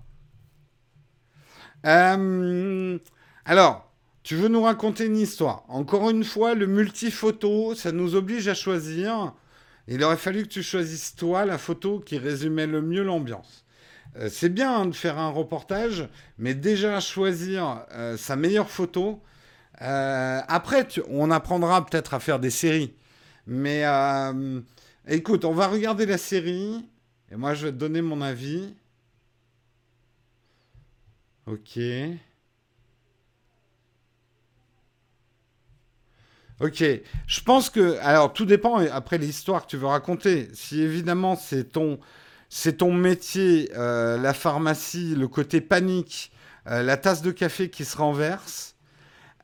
Euh, 1.85 2.97
alors, 3.43 3.93
tu 4.23 4.37
veux 4.37 4.47
nous 4.47 4.61
raconter 4.61 5.07
une 5.07 5.17
histoire? 5.17 5.65
Encore 5.67 6.09
une 6.11 6.23
fois, 6.23 6.55
le 6.55 6.67
multi-photo, 6.67 7.75
ça 7.75 7.91
nous 7.91 8.15
oblige 8.15 8.47
à 8.47 8.53
choisir. 8.53 9.33
Il 9.89 10.01
aurait 10.01 10.15
fallu 10.15 10.43
que 10.43 10.47
tu 10.47 10.63
choisisses 10.63 11.13
toi 11.17 11.45
la 11.45 11.57
photo 11.57 11.99
qui 11.99 12.17
résumait 12.17 12.67
le 12.67 12.81
mieux 12.81 13.03
l'ambiance. 13.03 13.62
Euh, 14.17 14.29
c'est 14.29 14.49
bien 14.49 14.73
hein, 14.81 14.85
de 14.85 14.95
faire 14.95 15.17
un 15.17 15.29
reportage, 15.29 16.07
mais 16.37 16.53
déjà 16.53 16.99
choisir 16.99 17.85
euh, 17.93 18.17
sa 18.17 18.35
meilleure 18.35 18.69
photo. 18.69 19.21
Euh, 19.81 20.41
après, 20.47 20.87
on 21.09 21.31
apprendra 21.31 21.85
peut-être 21.85 22.13
à 22.13 22.19
faire 22.19 22.39
des 22.39 22.51
séries. 22.51 22.93
Mais 23.47 23.83
écoute, 25.07 25.45
on 25.45 25.53
va 25.53 25.67
regarder 25.67 26.05
la 26.05 26.17
série. 26.17 26.87
Et 27.31 27.35
moi, 27.35 27.53
je 27.53 27.65
vais 27.67 27.71
te 27.73 27.77
donner 27.77 28.01
mon 28.01 28.21
avis. 28.21 28.73
Ok. 31.45 31.77
Ok, 36.61 36.83
je 37.27 37.41
pense 37.41 37.69
que, 37.69 37.97
alors 37.99 38.31
tout 38.31 38.45
dépend 38.45 38.77
après 38.77 39.17
l'histoire 39.17 39.63
que 39.63 39.71
tu 39.71 39.77
veux 39.77 39.87
raconter. 39.87 40.49
Si 40.53 40.81
évidemment 40.81 41.35
c'est 41.35 41.65
ton, 41.73 41.99
c'est 42.55 42.77
ton 42.77 42.93
métier, 42.93 43.71
euh, 43.75 44.15
la 44.19 44.31
pharmacie, 44.31 45.15
le 45.15 45.27
côté 45.27 45.59
panique, 45.59 46.31
euh, 46.67 46.83
la 46.83 46.97
tasse 46.97 47.23
de 47.23 47.31
café 47.31 47.71
qui 47.71 47.83
se 47.83 47.97
renverse, 47.97 48.75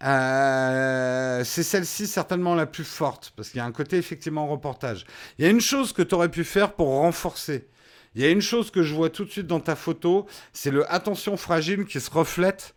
euh, 0.04 1.44
c'est 1.44 1.64
celle-ci 1.64 2.06
certainement 2.06 2.54
la 2.54 2.68
plus 2.68 2.84
forte 2.84 3.34
parce 3.36 3.50
qu'il 3.50 3.58
y 3.58 3.62
a 3.62 3.66
un 3.66 3.72
côté 3.72 3.98
effectivement 3.98 4.46
reportage. 4.46 5.06
Il 5.40 5.44
y 5.44 5.48
a 5.48 5.50
une 5.50 5.60
chose 5.60 5.92
que 5.92 6.04
tu 6.04 6.14
aurais 6.14 6.30
pu 6.30 6.44
faire 6.44 6.74
pour 6.74 6.90
renforcer. 6.90 7.68
Il 8.14 8.22
y 8.22 8.26
a 8.26 8.30
une 8.30 8.42
chose 8.42 8.70
que 8.70 8.84
je 8.84 8.94
vois 8.94 9.10
tout 9.10 9.26
de 9.26 9.32
suite 9.32 9.48
dans 9.48 9.60
ta 9.60 9.76
photo, 9.76 10.28
c'est 10.54 10.70
le 10.70 10.90
attention 10.94 11.36
fragile 11.36 11.86
qui 11.86 12.00
se 12.00 12.12
reflète 12.12 12.76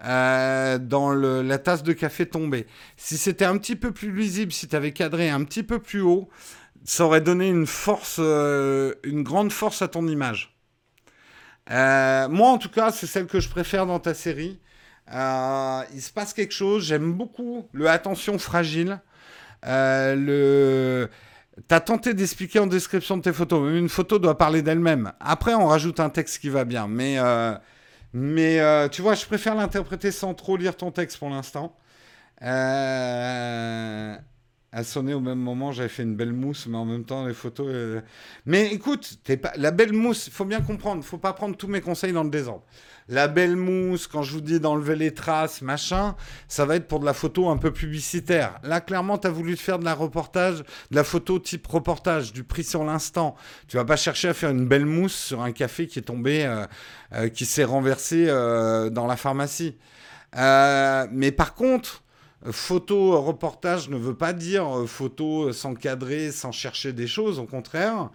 dans 0.00 1.12
la 1.12 1.58
tasse 1.58 1.82
de 1.82 1.92
café 1.92 2.26
tombée. 2.26 2.66
Si 2.96 3.16
c'était 3.18 3.44
un 3.44 3.58
petit 3.58 3.76
peu 3.76 3.92
plus 3.92 4.14
lisible, 4.14 4.52
si 4.52 4.66
tu 4.66 4.76
avais 4.76 4.92
cadré 4.92 5.30
un 5.30 5.44
petit 5.44 5.62
peu 5.62 5.78
plus 5.78 6.00
haut, 6.00 6.28
ça 6.84 7.04
aurait 7.04 7.20
donné 7.20 7.48
une 7.48 7.66
force, 7.66 8.16
euh, 8.18 8.94
une 9.04 9.22
grande 9.22 9.52
force 9.52 9.82
à 9.82 9.88
ton 9.88 10.06
image. 10.06 10.56
Euh, 11.70 12.28
moi, 12.28 12.50
en 12.50 12.58
tout 12.58 12.68
cas, 12.68 12.92
c'est 12.92 13.06
celle 13.06 13.26
que 13.26 13.40
je 13.40 13.48
préfère 13.48 13.86
dans 13.86 13.98
ta 13.98 14.14
série. 14.14 14.60
il 15.10 16.02
se 16.02 16.12
passe 16.12 16.32
quelque 16.34 16.52
chose. 16.52 16.84
J'aime 16.84 17.12
beaucoup 17.12 17.68
le 17.72 17.88
attention 17.88 18.38
fragile. 18.38 19.00
le 19.64 21.08
T'as 21.68 21.78
tenté 21.78 22.14
d'expliquer 22.14 22.58
en 22.58 22.66
description 22.66 23.16
de 23.16 23.22
tes 23.22 23.32
photos. 23.32 23.72
Une 23.72 23.88
photo 23.88 24.18
doit 24.18 24.36
parler 24.36 24.60
d'elle-même. 24.60 25.12
Après, 25.20 25.54
on 25.54 25.66
rajoute 25.66 26.00
un 26.00 26.10
texte 26.10 26.40
qui 26.40 26.48
va 26.48 26.64
bien. 26.64 26.88
Mais 26.88 27.18
mais 28.14 28.60
euh, 28.60 28.88
tu 28.88 29.02
vois, 29.02 29.14
je 29.14 29.26
préfère 29.26 29.56
l'interpréter 29.56 30.12
sans 30.12 30.34
trop 30.34 30.56
lire 30.56 30.76
ton 30.76 30.92
texte 30.92 31.18
pour 31.18 31.28
l'instant. 31.30 31.76
Euh, 32.42 34.16
a 34.74 34.82
sonné 34.82 35.14
au 35.14 35.20
même 35.20 35.38
moment, 35.38 35.70
j'avais 35.70 35.88
fait 35.88 36.02
une 36.02 36.16
belle 36.16 36.32
mousse, 36.32 36.66
mais 36.66 36.76
en 36.76 36.84
même 36.84 37.04
temps, 37.04 37.24
les 37.24 37.32
photos. 37.32 37.68
Euh, 37.70 38.00
mais 38.44 38.72
écoute, 38.72 39.18
pas... 39.40 39.52
la 39.56 39.70
belle 39.70 39.92
mousse, 39.92 40.26
il 40.26 40.32
faut 40.32 40.44
bien 40.44 40.60
comprendre, 40.60 41.04
faut 41.04 41.16
pas 41.16 41.32
prendre 41.32 41.56
tous 41.56 41.68
mes 41.68 41.80
conseils 41.80 42.12
dans 42.12 42.24
le 42.24 42.30
désordre. 42.30 42.64
La 43.08 43.28
belle 43.28 43.54
mousse, 43.54 44.08
quand 44.08 44.22
je 44.22 44.32
vous 44.32 44.40
dis 44.40 44.58
d'enlever 44.58 44.96
les 44.96 45.14
traces, 45.14 45.62
machin, 45.62 46.16
ça 46.48 46.64
va 46.64 46.74
être 46.74 46.88
pour 46.88 46.98
de 46.98 47.04
la 47.04 47.14
photo 47.14 47.50
un 47.50 47.56
peu 47.56 47.72
publicitaire. 47.72 48.58
Là, 48.64 48.80
clairement, 48.80 49.16
tu 49.16 49.28
as 49.28 49.30
voulu 49.30 49.56
faire 49.56 49.78
de 49.78 49.84
la 49.84 49.94
reportage, 49.94 50.58
de 50.90 50.96
la 50.96 51.04
photo 51.04 51.38
type 51.38 51.66
reportage, 51.68 52.32
du 52.32 52.42
prix 52.42 52.64
sur 52.64 52.82
l'instant. 52.82 53.36
Tu 53.68 53.76
vas 53.76 53.84
pas 53.84 53.96
chercher 53.96 54.28
à 54.28 54.34
faire 54.34 54.50
une 54.50 54.66
belle 54.66 54.86
mousse 54.86 55.14
sur 55.14 55.42
un 55.42 55.52
café 55.52 55.86
qui 55.86 56.00
est 56.00 56.02
tombé, 56.02 56.46
euh, 56.46 56.66
euh, 57.12 57.28
qui 57.28 57.44
s'est 57.44 57.64
renversé 57.64 58.26
euh, 58.28 58.90
dans 58.90 59.06
la 59.06 59.16
pharmacie. 59.16 59.76
mais 60.34 61.30
par 61.30 61.54
contre, 61.54 62.03
photo 62.50 63.20
reportage 63.20 63.88
ne 63.88 63.96
veut 63.96 64.14
pas 64.14 64.32
dire 64.32 64.84
photo 64.86 65.52
sans 65.52 65.74
cadrer, 65.74 66.30
sans 66.32 66.52
chercher 66.52 66.92
des 66.92 67.06
choses. 67.06 67.38
Au 67.38 67.46
contraire, 67.46 68.10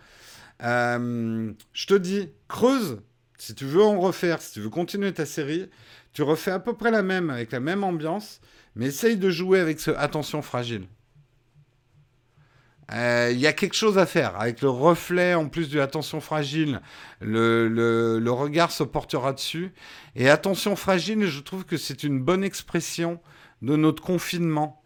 je 0.61 1.85
te 1.87 1.93
dis, 1.95 2.29
creuse 2.47 2.99
si 3.39 3.55
tu 3.55 3.65
veux 3.65 3.81
en 3.81 3.99
refaire, 3.99 4.41
si 4.41 4.51
tu 4.51 4.59
veux 4.59 4.69
continuer 4.69 5.13
ta 5.13 5.25
série, 5.25 5.69
tu 6.13 6.21
refais 6.23 6.51
à 6.51 6.59
peu 6.59 6.73
près 6.73 6.91
la 6.91 7.01
même, 7.01 7.29
avec 7.29 7.51
la 7.51 7.61
même 7.61 7.83
ambiance, 7.83 8.41
mais 8.75 8.87
essaye 8.87 9.17
de 9.17 9.29
jouer 9.29 9.59
avec 9.61 9.79
ce 9.79 9.91
attention 9.91 10.41
fragile. 10.41 10.83
Euh, 12.91 13.29
il 13.31 13.39
y 13.39 13.47
a 13.47 13.53
quelque 13.53 13.75
chose 13.75 13.97
à 13.97 14.05
faire. 14.05 14.35
Avec 14.39 14.61
le 14.61 14.69
reflet, 14.69 15.35
en 15.35 15.47
plus 15.47 15.69
du 15.69 15.79
attention 15.79 16.19
fragile, 16.19 16.81
le, 17.21 17.67
le, 17.69 18.31
regard 18.31 18.71
se 18.71 18.83
portera 18.83 19.31
dessus. 19.31 19.71
Et 20.15 20.27
attention 20.27 20.75
fragile, 20.75 21.25
je 21.25 21.39
trouve 21.39 21.65
que 21.65 21.77
c'est 21.77 22.03
une 22.03 22.19
bonne 22.19 22.43
expression 22.43 23.21
de 23.61 23.75
notre 23.75 24.01
confinement. 24.03 24.81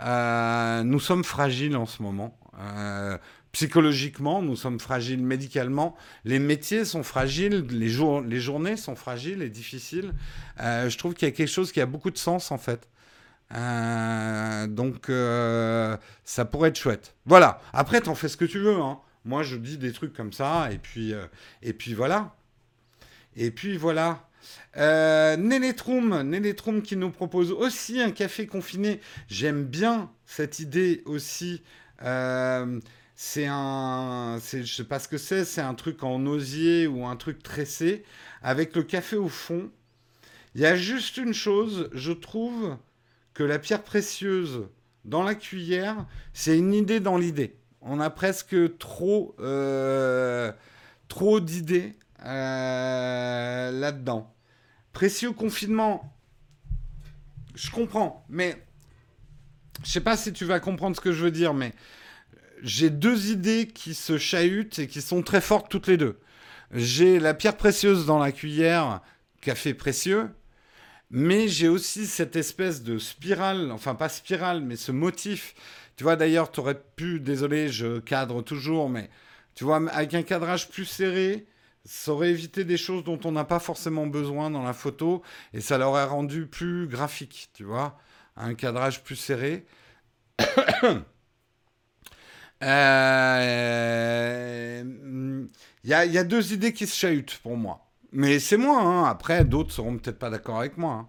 Euh, 0.00 0.82
nous 0.82 1.00
sommes 1.00 1.24
fragiles 1.24 1.76
en 1.76 1.86
ce 1.86 2.02
moment. 2.02 2.38
Euh, 2.58 3.18
psychologiquement, 3.52 4.42
nous 4.42 4.56
sommes 4.56 4.80
fragiles 4.80 5.22
médicalement, 5.22 5.96
les 6.24 6.40
métiers 6.40 6.84
sont 6.84 7.04
fragiles, 7.04 7.64
les, 7.70 7.88
les 8.26 8.40
journées 8.40 8.76
sont 8.76 8.96
fragiles 8.96 9.42
et 9.42 9.50
difficiles. 9.50 10.12
Euh, 10.60 10.88
je 10.88 10.98
trouve 10.98 11.14
qu'il 11.14 11.28
y 11.28 11.30
a 11.30 11.34
quelque 11.34 11.48
chose 11.48 11.70
qui 11.70 11.80
a 11.80 11.86
beaucoup 11.86 12.10
de 12.10 12.18
sens 12.18 12.50
en 12.50 12.58
fait. 12.58 12.88
Donc 13.50 15.06
ça 16.24 16.44
pourrait 16.44 16.70
être 16.70 16.78
chouette. 16.78 17.14
Voilà. 17.26 17.60
Après, 17.72 18.00
t'en 18.00 18.16
fais 18.16 18.28
ce 18.28 18.36
que 18.36 18.44
tu 18.44 18.58
veux. 18.58 18.80
Hein. 18.80 18.98
Moi, 19.24 19.44
je 19.44 19.56
dis 19.56 19.78
des 19.78 19.92
trucs 19.92 20.12
comme 20.12 20.32
ça 20.32 20.72
et 20.72 20.78
puis 20.78 21.14
et 21.62 21.72
puis 21.72 21.94
voilà. 21.94 22.34
Et 23.36 23.52
puis 23.52 23.76
voilà. 23.76 24.28
Euh, 24.76 25.36
qui 26.82 26.96
nous 26.96 27.10
propose 27.10 27.52
aussi 27.52 28.00
un 28.00 28.10
café 28.10 28.46
confiné. 28.46 29.00
J'aime 29.28 29.64
bien 29.64 30.10
cette 30.26 30.58
idée 30.58 31.02
aussi. 31.06 31.62
C'est 33.16 33.46
un. 33.46 34.38
Je 34.52 34.64
sais 34.64 34.84
pas 34.84 34.98
ce 34.98 35.08
que 35.08 35.18
c'est, 35.18 35.44
c'est 35.44 35.60
un 35.60 35.74
truc 35.74 36.02
en 36.02 36.26
osier 36.26 36.86
ou 36.86 37.06
un 37.06 37.16
truc 37.16 37.42
tressé 37.42 38.04
avec 38.42 38.74
le 38.74 38.82
café 38.82 39.16
au 39.16 39.28
fond. 39.28 39.70
Il 40.54 40.60
y 40.60 40.66
a 40.66 40.76
juste 40.76 41.16
une 41.16 41.34
chose, 41.34 41.88
je 41.92 42.12
trouve 42.12 42.76
que 43.34 43.42
la 43.42 43.58
pierre 43.58 43.82
précieuse 43.82 44.68
dans 45.04 45.22
la 45.22 45.34
cuillère, 45.34 46.06
c'est 46.32 46.56
une 46.56 46.72
idée 46.72 47.00
dans 47.00 47.18
l'idée. 47.18 47.56
On 47.80 48.00
a 48.00 48.08
presque 48.08 48.78
trop, 48.78 49.34
euh, 49.40 50.52
trop 51.08 51.40
d'idées 51.40 51.94
euh, 52.24 53.70
là-dedans. 53.72 54.32
Précieux 54.94 55.32
confinement, 55.32 56.16
je 57.56 57.70
comprends, 57.70 58.24
mais 58.28 58.56
je 59.82 59.90
sais 59.90 60.00
pas 60.00 60.16
si 60.16 60.32
tu 60.32 60.44
vas 60.44 60.60
comprendre 60.60 60.94
ce 60.94 61.00
que 61.00 61.10
je 61.10 61.24
veux 61.24 61.32
dire, 61.32 61.52
mais 61.52 61.74
j'ai 62.62 62.90
deux 62.90 63.32
idées 63.32 63.66
qui 63.66 63.92
se 63.92 64.18
chahutent 64.18 64.78
et 64.78 64.86
qui 64.86 65.02
sont 65.02 65.22
très 65.22 65.40
fortes 65.40 65.68
toutes 65.68 65.88
les 65.88 65.96
deux. 65.96 66.20
J'ai 66.70 67.18
la 67.18 67.34
pierre 67.34 67.56
précieuse 67.56 68.06
dans 68.06 68.20
la 68.20 68.30
cuillère, 68.30 69.00
café 69.40 69.74
précieux, 69.74 70.30
mais 71.10 71.48
j'ai 71.48 71.68
aussi 71.68 72.06
cette 72.06 72.36
espèce 72.36 72.84
de 72.84 72.98
spirale, 72.98 73.72
enfin 73.72 73.96
pas 73.96 74.08
spirale, 74.08 74.60
mais 74.60 74.76
ce 74.76 74.92
motif. 74.92 75.56
Tu 75.96 76.04
vois, 76.04 76.14
d'ailleurs, 76.14 76.52
tu 76.52 76.60
aurais 76.60 76.80
pu, 76.96 77.18
désolé, 77.18 77.68
je 77.68 77.98
cadre 77.98 78.42
toujours, 78.42 78.88
mais 78.88 79.10
tu 79.56 79.64
vois, 79.64 79.88
avec 79.90 80.14
un 80.14 80.22
cadrage 80.22 80.68
plus 80.68 80.84
serré, 80.84 81.46
ça 81.84 82.12
aurait 82.12 82.30
évité 82.30 82.64
des 82.64 82.76
choses 82.76 83.04
dont 83.04 83.20
on 83.24 83.32
n'a 83.32 83.44
pas 83.44 83.58
forcément 83.58 84.06
besoin 84.06 84.50
dans 84.50 84.62
la 84.62 84.72
photo 84.72 85.22
et 85.52 85.60
ça 85.60 85.78
l'aurait 85.78 86.04
rendu 86.04 86.46
plus 86.46 86.88
graphique, 86.88 87.50
tu 87.52 87.64
vois, 87.64 87.98
un 88.36 88.54
cadrage 88.54 89.04
plus 89.04 89.16
serré. 89.16 89.66
Il 90.38 90.46
euh, 92.64 94.84
y, 95.84 95.92
a, 95.92 96.24
deux 96.24 96.52
idées 96.52 96.72
qui 96.72 96.86
se 96.86 96.96
chahutent 96.96 97.38
pour 97.42 97.56
moi. 97.56 97.86
Mais 98.12 98.38
c'est 98.38 98.56
moi. 98.56 98.80
Hein. 98.80 99.04
Après, 99.04 99.44
d'autres 99.44 99.72
seront 99.72 99.98
peut-être 99.98 100.18
pas 100.18 100.30
d'accord 100.30 100.60
avec 100.60 100.78
moi. 100.78 100.94
Hein. 100.94 101.08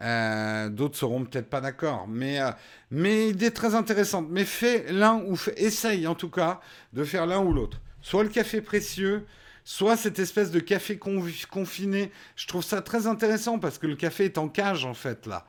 Euh, 0.00 0.68
d'autres 0.68 0.96
seront 0.96 1.24
peut-être 1.24 1.50
pas 1.50 1.60
d'accord. 1.60 2.06
Mais, 2.08 2.40
euh, 2.40 2.50
mais 2.90 3.28
idée 3.28 3.50
très 3.50 3.74
intéressante. 3.74 4.26
Mais 4.30 4.44
fais 4.44 4.90
l'un 4.92 5.20
ou 5.22 5.36
essaye 5.56 6.06
en 6.06 6.14
tout 6.14 6.30
cas 6.30 6.60
de 6.92 7.04
faire 7.04 7.26
l'un 7.26 7.40
ou 7.40 7.52
l'autre. 7.52 7.80
Soit 8.00 8.22
le 8.22 8.28
café 8.28 8.60
précieux, 8.60 9.26
soit 9.68 9.98
cette 9.98 10.18
espèce 10.18 10.50
de 10.50 10.60
café 10.60 10.98
confiné. 10.98 12.10
Je 12.36 12.46
trouve 12.46 12.64
ça 12.64 12.80
très 12.80 13.06
intéressant 13.06 13.58
parce 13.58 13.76
que 13.76 13.86
le 13.86 13.96
café 13.96 14.24
est 14.24 14.38
en 14.38 14.48
cage 14.48 14.86
en 14.86 14.94
fait 14.94 15.26
là. 15.26 15.44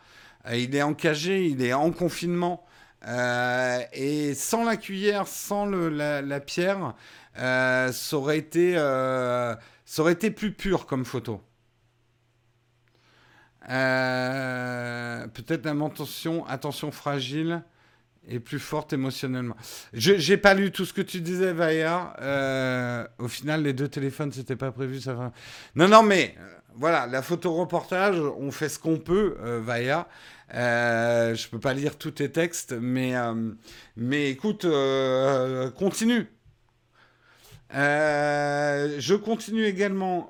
il 0.52 0.76
est 0.76 0.82
encagé, 0.82 1.46
il 1.46 1.62
est 1.62 1.72
en 1.72 1.92
confinement. 1.92 2.66
Euh, 3.08 3.80
et 3.94 4.34
sans 4.34 4.66
la 4.66 4.76
cuillère, 4.76 5.26
sans 5.26 5.66
la, 5.66 6.40
pierre, 6.42 6.96
euh, 7.38 7.94
ça, 7.94 8.18
aurait 8.18 8.40
été, 8.40 8.74
euh, 8.76 9.56
ça 9.86 10.02
aurait 10.02 10.12
été 10.12 10.32
plus 10.32 10.52
pur 10.52 10.86
comme 10.86 11.06
photo. 11.06 11.42
Peut-être 13.62 15.64
la 15.64 15.86
attention, 15.86 16.46
attention 16.46 16.92
fragile 16.92 17.64
et 18.30 18.40
plus 18.40 18.60
forte 18.60 18.94
émotionnellement. 18.94 19.56
Je 19.94 20.18
j'ai 20.18 20.38
pas 20.38 20.54
lu 20.54 20.72
tout 20.72 20.86
ce 20.86 20.94
que 20.94 21.02
tu 21.02 21.20
disais, 21.20 21.52
Vaya. 21.52 22.14
Euh, 22.22 23.06
au 23.18 23.28
final, 23.28 23.64
les 23.64 23.74
deux 23.74 23.88
téléphones, 23.88 24.32
c'était 24.32 24.56
pas 24.56 24.72
prévu. 24.72 25.02
Ça. 25.02 25.34
Non, 25.76 25.88
non, 25.88 26.04
mais 26.04 26.36
euh, 26.40 26.44
voilà, 26.76 27.08
la 27.08 27.22
photo 27.22 27.54
reportage, 27.54 28.20
on 28.20 28.52
fait 28.52 28.70
ce 28.70 28.80
qu'on 28.80 28.98
peut, 28.98 29.36
euh, 29.42 29.60
Vaya. 29.62 30.08
Euh, 30.54 31.36
je 31.36 31.48
peux 31.50 31.60
pas 31.60 31.74
lire 31.74 31.98
tous 31.98 32.12
tes 32.12 32.32
textes, 32.32 32.74
mais, 32.74 33.16
euh, 33.16 33.52
mais 33.98 34.30
écoute, 34.30 34.66
continue. 35.76 36.28
Je 37.72 39.16
continue 39.16 39.66
également. 39.66 40.30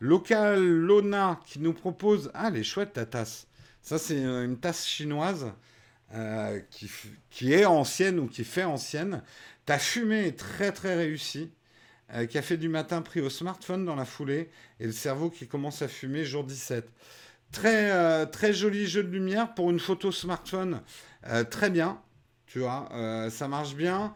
Local 0.00 0.62
Lona 0.62 1.40
qui 1.46 1.60
nous 1.60 1.72
propose. 1.72 2.30
Ah, 2.34 2.48
elle 2.48 2.58
est 2.58 2.64
chouette 2.64 2.92
ta 2.94 3.06
tasse. 3.06 3.46
Ça, 3.80 3.98
c'est 3.98 4.18
une 4.18 4.58
tasse 4.58 4.86
chinoise 4.86 5.52
euh, 6.14 6.60
qui, 7.30 7.52
est 7.52 7.64
ancienne 7.64 8.18
ou 8.18 8.26
qui 8.26 8.44
fait 8.44 8.64
ancienne. 8.64 9.22
Ta 9.66 9.78
fumée 9.78 10.26
est 10.26 10.38
très 10.38 10.72
très 10.72 10.94
réussie. 10.94 11.50
Euh, 12.12 12.26
café 12.26 12.56
du 12.56 12.68
matin 12.68 13.02
pris 13.02 13.20
au 13.20 13.30
smartphone 13.30 13.84
dans 13.84 13.96
la 13.96 14.04
foulée 14.04 14.50
et 14.78 14.86
le 14.86 14.92
cerveau 14.92 15.30
qui 15.30 15.46
commence 15.48 15.82
à 15.82 15.88
fumer 15.88 16.24
jour 16.24 16.44
17. 16.44 16.86
Très, 17.50 17.90
euh, 17.90 18.26
très 18.26 18.52
joli 18.52 18.86
jeu 18.86 19.02
de 19.02 19.10
lumière 19.10 19.54
pour 19.54 19.70
une 19.70 19.80
photo 19.80 20.12
smartphone. 20.12 20.80
Euh, 21.28 21.44
très 21.44 21.70
bien, 21.70 22.00
tu 22.46 22.58
vois, 22.60 22.88
euh, 22.92 23.30
ça 23.30 23.48
marche 23.48 23.74
bien. 23.74 24.14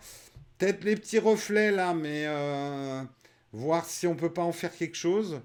Peut-être 0.58 0.84
les 0.84 0.96
petits 0.96 1.18
reflets 1.18 1.70
là, 1.70 1.94
mais 1.94 2.24
euh, 2.26 3.02
voir 3.52 3.84
si 3.84 4.06
on 4.06 4.14
peut 4.14 4.32
pas 4.32 4.42
en 4.42 4.52
faire 4.52 4.74
quelque 4.74 4.96
chose. 4.96 5.40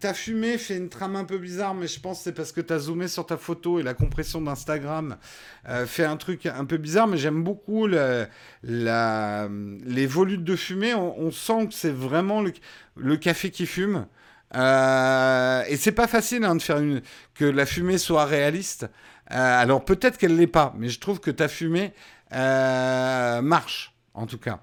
Ta 0.00 0.14
fumée 0.14 0.58
fait 0.58 0.76
une 0.76 0.88
trame 0.88 1.16
un 1.16 1.24
peu 1.24 1.38
bizarre, 1.38 1.74
mais 1.74 1.86
je 1.86 1.98
pense 1.98 2.18
que 2.18 2.24
c'est 2.24 2.32
parce 2.32 2.52
que 2.52 2.60
tu 2.60 2.72
as 2.72 2.78
zoomé 2.80 3.08
sur 3.08 3.26
ta 3.26 3.36
photo 3.36 3.80
et 3.80 3.82
la 3.82 3.94
compression 3.94 4.40
d'Instagram 4.40 5.16
euh, 5.68 5.86
fait 5.86 6.04
un 6.04 6.16
truc 6.16 6.46
un 6.46 6.64
peu 6.64 6.76
bizarre, 6.76 7.06
mais 7.06 7.16
j'aime 7.16 7.42
beaucoup 7.42 7.86
les 7.86 8.26
volutes 10.06 10.44
de 10.44 10.56
fumée. 10.56 10.94
On, 10.94 11.30
sent 11.30 11.68
que 11.68 11.74
c'est 11.74 11.92
vraiment 11.92 12.42
le, 12.96 13.16
café 13.16 13.50
qui 13.50 13.66
fume. 13.66 14.06
Euh, 14.54 15.62
et 15.68 15.76
c'est 15.76 15.92
pas 15.92 16.06
facile 16.06 16.44
hein, 16.44 16.56
de 16.56 16.62
faire 16.62 16.80
que 17.34 17.44
la 17.44 17.66
fumée 17.66 17.98
soit 17.98 18.24
réaliste. 18.24 18.84
Euh, 19.30 19.62
alors 19.62 19.84
peut-être 19.84 20.18
qu'elle 20.18 20.36
l'est 20.36 20.46
pas, 20.46 20.74
mais 20.76 20.88
je 20.88 21.00
trouve 21.00 21.20
que 21.20 21.30
ta 21.30 21.48
fumée 21.48 21.92
marche, 22.30 23.94
en 24.14 24.26
tout 24.26 24.38
cas. 24.38 24.60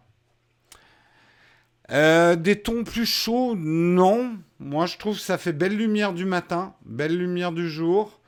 Des 1.89 2.61
tons 2.61 2.83
plus 2.83 3.05
chauds, 3.05 3.55
non. 3.57 4.37
Moi, 4.59 4.85
je 4.85 4.97
trouve 4.97 5.15
que 5.15 5.21
ça 5.21 5.37
fait 5.37 5.53
belle 5.53 5.77
lumière 5.77 6.13
du 6.13 6.25
matin, 6.25 6.73
belle 6.85 7.17
lumière 7.17 7.53
du 7.53 7.69
jour, 7.69 8.19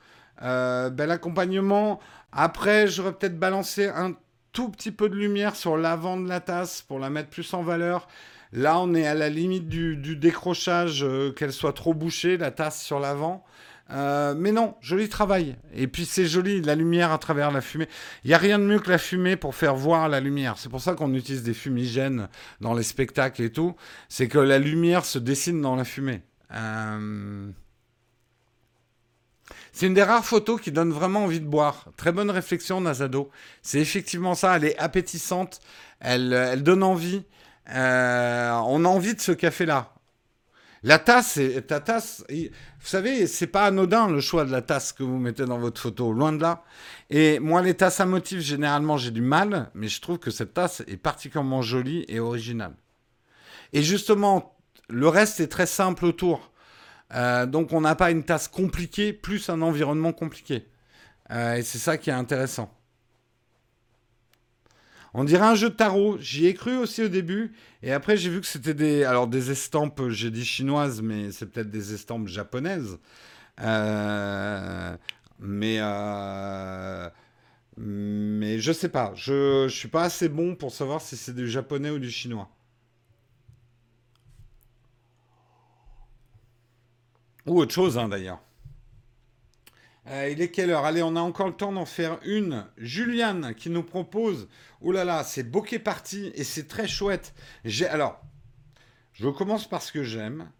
euh, 0.42 0.88
bel 0.88 1.10
accompagnement. 1.10 2.00
Après, 2.32 2.86
j'aurais 2.88 3.12
peut-être 3.12 3.38
balancé 3.38 3.88
un 3.88 4.14
tout 4.52 4.70
petit 4.70 4.92
peu 4.92 5.10
de 5.10 5.14
lumière 5.14 5.56
sur 5.56 5.76
l'avant 5.76 6.18
de 6.18 6.26
la 6.26 6.40
tasse 6.40 6.80
pour 6.80 6.98
la 6.98 7.10
mettre 7.10 7.28
plus 7.28 7.52
en 7.52 7.62
valeur. 7.62 8.08
Là, 8.52 8.78
on 8.78 8.94
est 8.94 9.06
à 9.06 9.14
la 9.14 9.28
limite 9.28 9.68
du, 9.68 10.16
décrochage, 10.16 11.04
euh, 11.04 11.32
qu'elle 11.32 11.52
soit 11.52 11.72
trop 11.74 11.92
bouchée, 11.92 12.38
la 12.38 12.50
tasse 12.50 12.82
sur 12.82 12.98
l'avant. 12.98 13.44
Euh, 13.90 14.34
mais 14.36 14.52
non, 14.52 14.74
joli 14.80 15.08
travail. 15.08 15.56
Et 15.74 15.86
puis 15.86 16.06
c'est 16.06 16.26
joli, 16.26 16.62
la 16.62 16.74
lumière 16.74 17.12
à 17.12 17.18
travers 17.18 17.50
la 17.50 17.60
fumée. 17.60 17.88
Il 18.24 18.28
n'y 18.28 18.34
a 18.34 18.38
rien 18.38 18.58
de 18.58 18.64
mieux 18.64 18.78
que 18.78 18.90
la 18.90 18.98
fumée 18.98 19.36
pour 19.36 19.54
faire 19.54 19.74
voir 19.74 20.08
la 20.08 20.20
lumière. 20.20 20.56
C'est 20.58 20.68
pour 20.68 20.80
ça 20.80 20.94
qu'on 20.94 21.12
utilise 21.14 21.42
des 21.42 21.54
fumigènes 21.54 22.28
dans 22.60 22.74
les 22.74 22.82
spectacles 22.82 23.42
et 23.42 23.52
tout. 23.52 23.74
C'est 24.08 24.28
que 24.28 24.38
la 24.38 24.58
lumière 24.58 25.04
se 25.04 25.18
dessine 25.18 25.60
dans 25.60 25.76
la 25.76 25.84
fumée. 25.84 26.22
Euh, 26.52 27.50
C'est 29.72 29.86
une 29.86 29.94
des 29.94 30.02
rares 30.02 30.24
photos 30.24 30.60
qui 30.60 30.70
donne 30.72 30.90
vraiment 30.92 31.24
envie 31.24 31.40
de 31.40 31.46
boire. 31.46 31.86
Très 31.96 32.12
bonne 32.12 32.30
réflexion, 32.30 32.80
Nazado. 32.80 33.30
C'est 33.62 33.80
effectivement 33.80 34.34
ça. 34.34 34.56
Elle 34.56 34.64
est 34.64 34.78
appétissante. 34.78 35.60
Elle, 36.00 36.32
elle 36.32 36.62
donne 36.62 36.82
envie. 36.82 37.24
Euh, 37.70 38.50
on 38.66 38.84
a 38.84 38.88
envie 38.88 39.14
de 39.14 39.20
ce 39.20 39.32
café-là. 39.32 39.94
La 40.84 40.98
tasse, 40.98 41.38
ta 41.68 41.78
tasse, 41.78 42.24
vous 42.28 42.86
savez, 42.86 43.28
c'est 43.28 43.46
pas 43.46 43.66
anodin 43.66 44.08
le 44.08 44.20
choix 44.20 44.44
de 44.44 44.50
la 44.50 44.62
tasse 44.62 44.92
que 44.92 45.04
vous 45.04 45.18
mettez 45.18 45.44
dans 45.44 45.58
votre 45.58 45.80
photo, 45.80 46.12
loin 46.12 46.32
de 46.32 46.42
là. 46.42 46.64
Et 47.08 47.38
moi, 47.38 47.62
les 47.62 47.74
tasses 47.74 48.00
à 48.00 48.06
motifs, 48.06 48.40
généralement, 48.40 48.96
j'ai 48.96 49.12
du 49.12 49.20
mal, 49.20 49.70
mais 49.74 49.86
je 49.86 50.00
trouve 50.00 50.18
que 50.18 50.32
cette 50.32 50.54
tasse 50.54 50.82
est 50.88 50.96
particulièrement 50.96 51.62
jolie 51.62 52.04
et 52.08 52.18
originale. 52.18 52.74
Et 53.72 53.82
justement, 53.84 54.56
le 54.88 55.06
reste 55.06 55.38
est 55.38 55.46
très 55.46 55.66
simple 55.66 56.04
autour. 56.04 56.50
Euh, 57.14 57.46
donc, 57.46 57.72
on 57.72 57.80
n'a 57.80 57.94
pas 57.94 58.10
une 58.10 58.24
tasse 58.24 58.48
compliquée, 58.48 59.12
plus 59.12 59.50
un 59.50 59.62
environnement 59.62 60.12
compliqué. 60.12 60.66
Euh, 61.30 61.54
et 61.54 61.62
c'est 61.62 61.78
ça 61.78 61.96
qui 61.96 62.10
est 62.10 62.14
intéressant. 62.14 62.76
On 65.14 65.24
dirait 65.24 65.44
un 65.46 65.54
jeu 65.54 65.68
de 65.70 65.74
tarot. 65.74 66.16
J'y 66.20 66.46
ai 66.46 66.54
cru 66.54 66.76
aussi 66.76 67.02
au 67.02 67.08
début. 67.08 67.52
Et 67.82 67.92
après, 67.92 68.16
j'ai 68.16 68.30
vu 68.30 68.40
que 68.40 68.46
c'était 68.46 68.74
des. 68.74 69.04
Alors, 69.04 69.26
des 69.28 69.50
estampes, 69.50 70.08
j'ai 70.08 70.30
dit 70.30 70.44
chinoises, 70.44 71.02
mais 71.02 71.30
c'est 71.32 71.46
peut-être 71.46 71.70
des 71.70 71.92
estampes 71.94 72.28
japonaises. 72.28 72.98
Euh, 73.60 74.96
Mais. 75.40 75.78
euh, 75.80 77.10
Mais 77.78 78.58
je 78.60 78.72
sais 78.72 78.90
pas. 78.90 79.12
Je, 79.16 79.66
je 79.68 79.74
suis 79.76 79.88
pas 79.88 80.04
assez 80.04 80.28
bon 80.30 80.56
pour 80.56 80.72
savoir 80.72 81.00
si 81.02 81.16
c'est 81.16 81.34
du 81.34 81.48
japonais 81.48 81.90
ou 81.90 81.98
du 82.00 82.10
chinois. 82.10 82.50
Ou 87.46 87.60
autre 87.60 87.72
chose, 87.74 87.98
hein, 87.98 88.08
d'ailleurs. 88.08 88.40
Euh, 90.08 90.28
il 90.32 90.40
est 90.40 90.50
quelle 90.50 90.70
heure? 90.70 90.84
Allez, 90.84 91.02
on 91.02 91.14
a 91.14 91.20
encore 91.20 91.46
le 91.46 91.52
temps 91.54 91.72
d'en 91.72 91.86
faire 91.86 92.18
une. 92.24 92.66
Juliane 92.76 93.54
qui 93.54 93.70
nous 93.70 93.84
propose. 93.84 94.48
Oh 94.80 94.90
là 94.90 95.04
là, 95.04 95.22
c'est 95.22 95.44
bokeh 95.44 95.78
party 95.78 96.32
et 96.34 96.42
c'est 96.42 96.66
très 96.66 96.88
chouette. 96.88 97.34
Alors, 97.88 98.20
je 99.12 99.28
commence 99.28 99.68
par 99.68 99.82
ce 99.82 99.92
que 99.92 100.02
j'aime. 100.02 100.50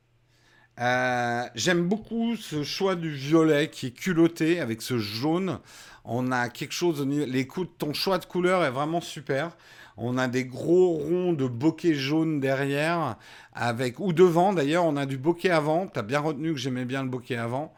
Euh, 0.80 1.44
j'aime 1.54 1.86
beaucoup 1.86 2.36
ce 2.36 2.62
choix 2.62 2.94
du 2.94 3.10
violet 3.10 3.68
qui 3.68 3.88
est 3.88 3.90
culotté 3.90 4.60
avec 4.60 4.80
ce 4.80 4.98
jaune. 4.98 5.58
On 6.04 6.30
a 6.30 6.48
quelque 6.48 6.72
chose. 6.72 7.04
Les 7.06 7.46
coups, 7.46 7.68
ton 7.78 7.92
choix 7.92 8.18
de 8.18 8.24
couleur 8.24 8.64
est 8.64 8.70
vraiment 8.70 9.00
super. 9.00 9.56
On 9.96 10.18
a 10.18 10.28
des 10.28 10.44
gros 10.44 10.92
ronds 10.92 11.32
de 11.32 11.46
bokeh 11.46 11.94
jaune 11.94 12.40
derrière, 12.40 13.18
avec 13.52 13.98
ou 13.98 14.12
devant 14.12 14.52
d'ailleurs. 14.52 14.84
On 14.84 14.96
a 14.96 15.04
du 15.04 15.18
bokeh 15.18 15.50
avant. 15.50 15.86
T'as 15.88 16.02
bien 16.02 16.20
retenu 16.20 16.52
que 16.52 16.58
j'aimais 16.58 16.84
bien 16.84 17.02
le 17.02 17.08
bokeh 17.10 17.36
avant. 17.36 17.74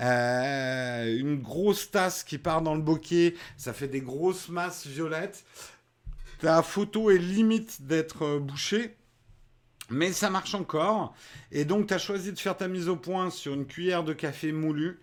Euh, 0.00 1.18
une 1.18 1.40
grosse 1.40 1.90
tasse 1.90 2.24
qui 2.24 2.38
part 2.38 2.62
dans 2.62 2.74
le 2.74 2.82
bokeh, 2.82 3.34
ça 3.56 3.72
fait 3.72 3.88
des 3.88 4.00
grosses 4.00 4.48
masses 4.48 4.86
violettes. 4.86 5.44
Ta 6.40 6.62
photo 6.62 7.10
est 7.10 7.18
limite 7.18 7.82
d'être 7.82 8.22
euh, 8.22 8.38
bouchée, 8.40 8.96
mais 9.90 10.12
ça 10.12 10.30
marche 10.30 10.54
encore. 10.54 11.14
Et 11.52 11.64
donc, 11.64 11.86
tu 11.86 11.94
as 11.94 11.98
choisi 11.98 12.32
de 12.32 12.38
faire 12.38 12.56
ta 12.56 12.68
mise 12.68 12.88
au 12.88 12.96
point 12.96 13.30
sur 13.30 13.54
une 13.54 13.66
cuillère 13.66 14.02
de 14.02 14.12
café 14.12 14.52
moulu. 14.52 15.00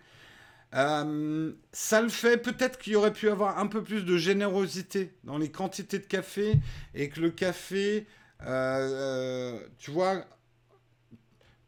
Euh, 0.74 1.52
ça 1.72 2.00
le 2.00 2.08
fait, 2.08 2.38
peut-être 2.38 2.78
qu'il 2.78 2.96
aurait 2.96 3.12
pu 3.12 3.28
avoir 3.28 3.58
un 3.58 3.66
peu 3.66 3.82
plus 3.82 4.04
de 4.04 4.16
générosité 4.16 5.14
dans 5.24 5.38
les 5.38 5.50
quantités 5.50 5.98
de 5.98 6.06
café 6.06 6.54
et 6.94 7.08
que 7.08 7.20
le 7.20 7.30
café, 7.30 8.06
tu 8.40 9.90
vois, 9.90 10.24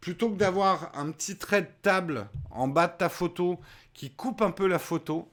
plutôt 0.04 0.28
que 0.28 0.36
d'avoir 0.36 0.90
un 0.98 1.10
petit 1.12 1.38
trait 1.38 1.62
de 1.62 1.70
table 1.80 2.28
en 2.50 2.68
bas 2.68 2.88
de 2.88 2.92
ta 2.98 3.08
photo 3.08 3.58
qui 3.94 4.10
coupe 4.10 4.42
un 4.42 4.50
peu 4.50 4.66
la 4.66 4.78
photo, 4.78 5.30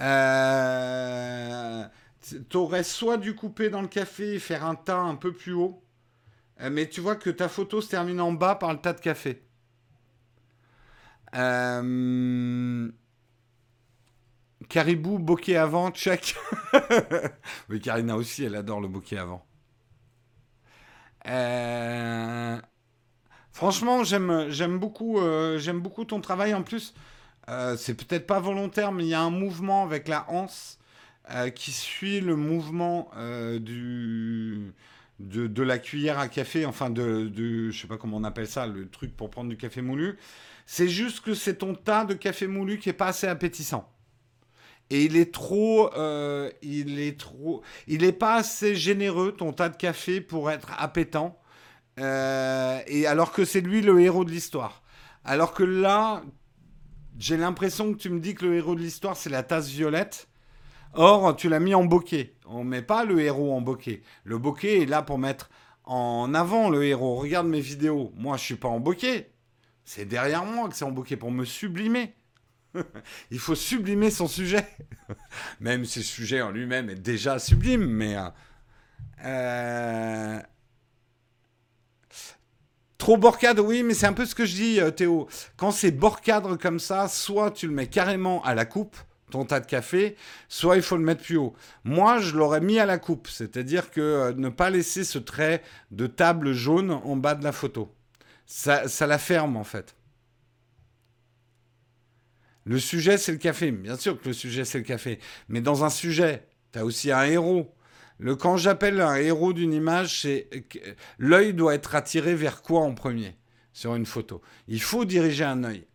euh, 0.00 1.86
tu 2.50 2.56
aurais 2.56 2.82
soit 2.82 3.16
dû 3.16 3.36
couper 3.36 3.70
dans 3.70 3.80
le 3.80 3.86
café 3.86 4.34
et 4.34 4.38
faire 4.40 4.64
un 4.64 4.74
tas 4.74 4.98
un 4.98 5.14
peu 5.14 5.32
plus 5.32 5.52
haut, 5.52 5.84
euh, 6.60 6.68
mais 6.68 6.88
tu 6.88 7.00
vois 7.00 7.14
que 7.14 7.30
ta 7.30 7.48
photo 7.48 7.80
se 7.80 7.90
termine 7.90 8.20
en 8.20 8.32
bas 8.32 8.56
par 8.56 8.72
le 8.72 8.80
tas 8.80 8.92
de 8.92 9.00
café. 9.00 9.40
Euh, 11.36 12.90
Caribou, 14.68 15.20
bokeh 15.20 15.56
avant, 15.56 15.92
check. 15.92 16.34
Mais 17.68 17.78
Karina 17.78 18.16
aussi, 18.16 18.42
elle 18.42 18.56
adore 18.56 18.80
le 18.80 18.88
bokeh 18.88 19.16
avant. 19.16 19.46
Euh, 21.26 22.60
Franchement, 23.58 24.04
j'aime 24.04 24.46
j'aime 24.50 24.78
beaucoup, 24.78 25.18
euh, 25.18 25.58
j'aime 25.58 25.80
beaucoup 25.80 26.04
ton 26.04 26.20
travail. 26.20 26.54
En 26.54 26.62
plus, 26.62 26.94
euh, 27.48 27.76
c'est 27.76 27.94
peut-être 27.94 28.24
pas 28.24 28.38
volontaire, 28.38 28.92
mais 28.92 29.02
il 29.02 29.08
y 29.08 29.14
a 29.14 29.20
un 29.20 29.30
mouvement 29.30 29.82
avec 29.82 30.06
la 30.06 30.30
anse 30.30 30.78
euh, 31.32 31.50
qui 31.50 31.72
suit 31.72 32.20
le 32.20 32.36
mouvement 32.36 33.10
de, 33.16 34.62
la 35.18 35.78
cuillère 35.80 36.20
à 36.20 36.28
café, 36.28 36.66
enfin 36.66 36.88
de, 36.88 37.26
de, 37.26 37.70
je 37.70 37.80
sais 37.80 37.88
pas 37.88 37.96
comment 37.96 38.18
on 38.18 38.22
appelle 38.22 38.46
ça, 38.46 38.68
le 38.68 38.88
truc 38.88 39.16
pour 39.16 39.28
prendre 39.28 39.50
du 39.50 39.56
café 39.56 39.82
moulu. 39.82 40.18
C'est 40.64 40.88
juste 40.88 41.18
que 41.18 41.34
c'est 41.34 41.56
ton 41.56 41.74
tas 41.74 42.04
de 42.04 42.14
café 42.14 42.46
moulu 42.46 42.78
qui 42.78 42.90
est 42.90 42.92
pas 42.92 43.08
assez 43.08 43.26
appétissant. 43.26 43.90
Et 44.90 45.02
il 45.02 45.16
est 45.16 45.34
trop, 45.34 45.90
il 46.62 47.00
est 47.00 47.18
trop, 47.18 47.62
il 47.88 48.04
est 48.04 48.12
pas 48.12 48.36
assez 48.36 48.76
généreux 48.76 49.32
ton 49.32 49.52
tas 49.52 49.68
de 49.68 49.76
café 49.76 50.20
pour 50.20 50.48
être 50.48 50.70
appétant. 50.78 51.36
Euh, 51.98 52.80
et 52.86 53.06
alors 53.06 53.32
que 53.32 53.44
c'est 53.44 53.60
lui 53.60 53.80
le 53.82 54.00
héros 54.00 54.24
de 54.24 54.30
l'histoire. 54.30 54.82
Alors 55.24 55.52
que 55.52 55.64
là, 55.64 56.22
j'ai 57.18 57.36
l'impression 57.36 57.92
que 57.92 57.98
tu 57.98 58.10
me 58.10 58.20
dis 58.20 58.34
que 58.34 58.46
le 58.46 58.54
héros 58.56 58.74
de 58.74 58.80
l'histoire 58.80 59.16
c'est 59.16 59.30
la 59.30 59.42
tasse 59.42 59.68
violette. 59.68 60.28
Or, 60.94 61.36
tu 61.36 61.48
l'as 61.48 61.60
mis 61.60 61.74
en 61.74 61.84
bokeh. 61.84 62.34
On 62.46 62.64
met 62.64 62.82
pas 62.82 63.04
le 63.04 63.20
héros 63.20 63.54
en 63.54 63.60
bokeh. 63.60 64.02
Le 64.24 64.38
bokeh 64.38 64.82
est 64.82 64.86
là 64.86 65.02
pour 65.02 65.18
mettre 65.18 65.50
en 65.84 66.32
avant 66.34 66.70
le 66.70 66.84
héros. 66.84 67.16
Regarde 67.16 67.46
mes 67.46 67.60
vidéos. 67.60 68.12
Moi, 68.16 68.36
je 68.36 68.44
suis 68.44 68.56
pas 68.56 68.68
en 68.68 68.80
bokeh. 68.80 69.30
C'est 69.84 70.06
derrière 70.06 70.44
moi 70.44 70.68
que 70.68 70.76
c'est 70.76 70.84
en 70.84 70.90
bokeh 70.90 71.16
pour 71.16 71.30
me 71.30 71.44
sublimer. 71.44 72.14
Il 73.30 73.38
faut 73.38 73.54
sublimer 73.54 74.10
son 74.10 74.28
sujet. 74.28 74.66
même 75.60 75.84
si 75.84 75.98
le 75.98 76.04
sujet 76.04 76.40
en 76.40 76.50
lui-même 76.50 76.90
est 76.90 76.94
déjà 76.94 77.38
sublime, 77.38 77.84
mais... 77.84 78.16
Euh, 79.24 80.40
euh, 82.98 83.04
trop 83.04 83.16
borcadre, 83.16 83.64
oui, 83.64 83.82
mais 83.82 83.94
c'est 83.94 84.06
un 84.06 84.12
peu 84.12 84.26
ce 84.26 84.34
que 84.34 84.44
je 84.44 84.54
dis, 84.54 84.80
euh, 84.80 84.90
Théo. 84.90 85.28
Quand 85.56 85.70
c'est 85.70 85.90
borcadre 85.90 86.58
comme 86.58 86.78
ça, 86.78 87.08
soit 87.08 87.50
tu 87.50 87.66
le 87.66 87.72
mets 87.72 87.86
carrément 87.86 88.42
à 88.44 88.54
la 88.54 88.64
coupe, 88.64 88.96
ton 89.30 89.44
tas 89.44 89.60
de 89.60 89.66
café, 89.66 90.16
soit 90.48 90.76
il 90.76 90.82
faut 90.82 90.96
le 90.96 91.04
mettre 91.04 91.22
plus 91.22 91.36
haut. 91.36 91.54
Moi, 91.84 92.18
je 92.18 92.36
l'aurais 92.36 92.60
mis 92.60 92.78
à 92.78 92.86
la 92.86 92.98
coupe, 92.98 93.28
c'est-à-dire 93.28 93.90
que 93.90 94.32
ne 94.36 94.48
pas 94.48 94.70
laisser 94.70 95.04
ce 95.04 95.18
trait 95.18 95.62
de 95.90 96.06
table 96.06 96.52
jaune 96.52 96.90
en 96.90 97.16
bas 97.16 97.34
de 97.34 97.44
la 97.44 97.52
photo. 97.52 97.94
Ça, 98.46 98.88
ça 98.88 99.06
la 99.06 99.18
ferme 99.18 99.56
en 99.56 99.64
fait. 99.64 99.94
Le 102.64 102.78
sujet, 102.78 103.16
c'est 103.16 103.32
le 103.32 103.38
café. 103.38 103.72
Bien 103.72 103.96
sûr 103.96 104.20
que 104.20 104.28
le 104.28 104.34
sujet, 104.34 104.64
c'est 104.66 104.78
le 104.78 104.84
café. 104.84 105.18
Mais 105.48 105.62
dans 105.62 105.84
un 105.84 105.90
sujet, 105.90 106.46
tu 106.72 106.78
as 106.78 106.84
aussi 106.84 107.10
un 107.10 107.24
héros. 107.24 107.74
Le, 108.18 108.34
quand 108.34 108.56
j'appelle 108.56 109.00
un 109.00 109.16
héros 109.16 109.52
d'une 109.52 109.72
image, 109.72 110.22
c'est 110.22 110.48
l'œil 111.18 111.54
doit 111.54 111.74
être 111.74 111.94
attiré 111.94 112.34
vers 112.34 112.62
quoi 112.62 112.80
en 112.80 112.94
premier? 112.94 113.36
Sur 113.72 113.94
une 113.94 114.06
photo 114.06 114.42
Il 114.66 114.82
faut 114.82 115.04
diriger 115.04 115.44
un 115.44 115.62
œil. 115.62 115.86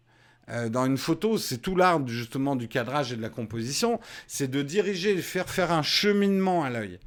Euh, 0.50 0.70
dans 0.70 0.86
une 0.86 0.98
photo, 0.98 1.38
c'est 1.38 1.58
tout 1.58 1.76
l'art 1.76 2.06
justement 2.08 2.56
du 2.56 2.68
cadrage 2.68 3.14
et 3.14 3.16
de 3.16 3.22
la 3.22 3.30
composition, 3.30 4.00
c'est 4.28 4.50
de 4.50 4.62
diriger, 4.62 5.16
de 5.16 5.22
faire 5.22 5.50
faire 5.50 5.72
un 5.72 5.84
cheminement 5.84 6.64
à 6.64 6.70
l'œil. 6.70 7.00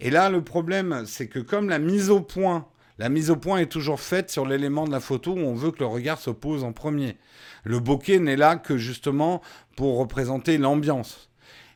Et 0.00 0.10
là, 0.10 0.28
le 0.28 0.42
problème, 0.42 1.04
c'est 1.06 1.28
que 1.28 1.38
comme 1.38 1.68
la 1.68 1.78
mise 1.78 2.10
au 2.10 2.20
point, 2.20 2.66
la 2.98 3.08
mise 3.08 3.30
au 3.30 3.36
point 3.36 3.58
est 3.58 3.70
toujours 3.70 4.00
faite 4.00 4.30
sur 4.30 4.46
l'élément 4.46 4.84
de 4.86 4.92
la 4.92 5.00
photo 5.00 5.32
où 5.32 5.38
on 5.38 5.54
veut 5.54 5.72
que 5.72 5.80
le 5.80 5.86
regard 5.86 6.18
se 6.18 6.30
pose 6.30 6.62
en 6.62 6.72
premier. 6.72 7.16
Le 7.64 7.80
bokeh 7.80 8.20
n'est 8.20 8.36
là 8.36 8.56
que 8.56 8.76
justement 8.76 9.40
pour 9.76 9.98
représenter 9.98 10.58
l'ambiance. 10.58 11.30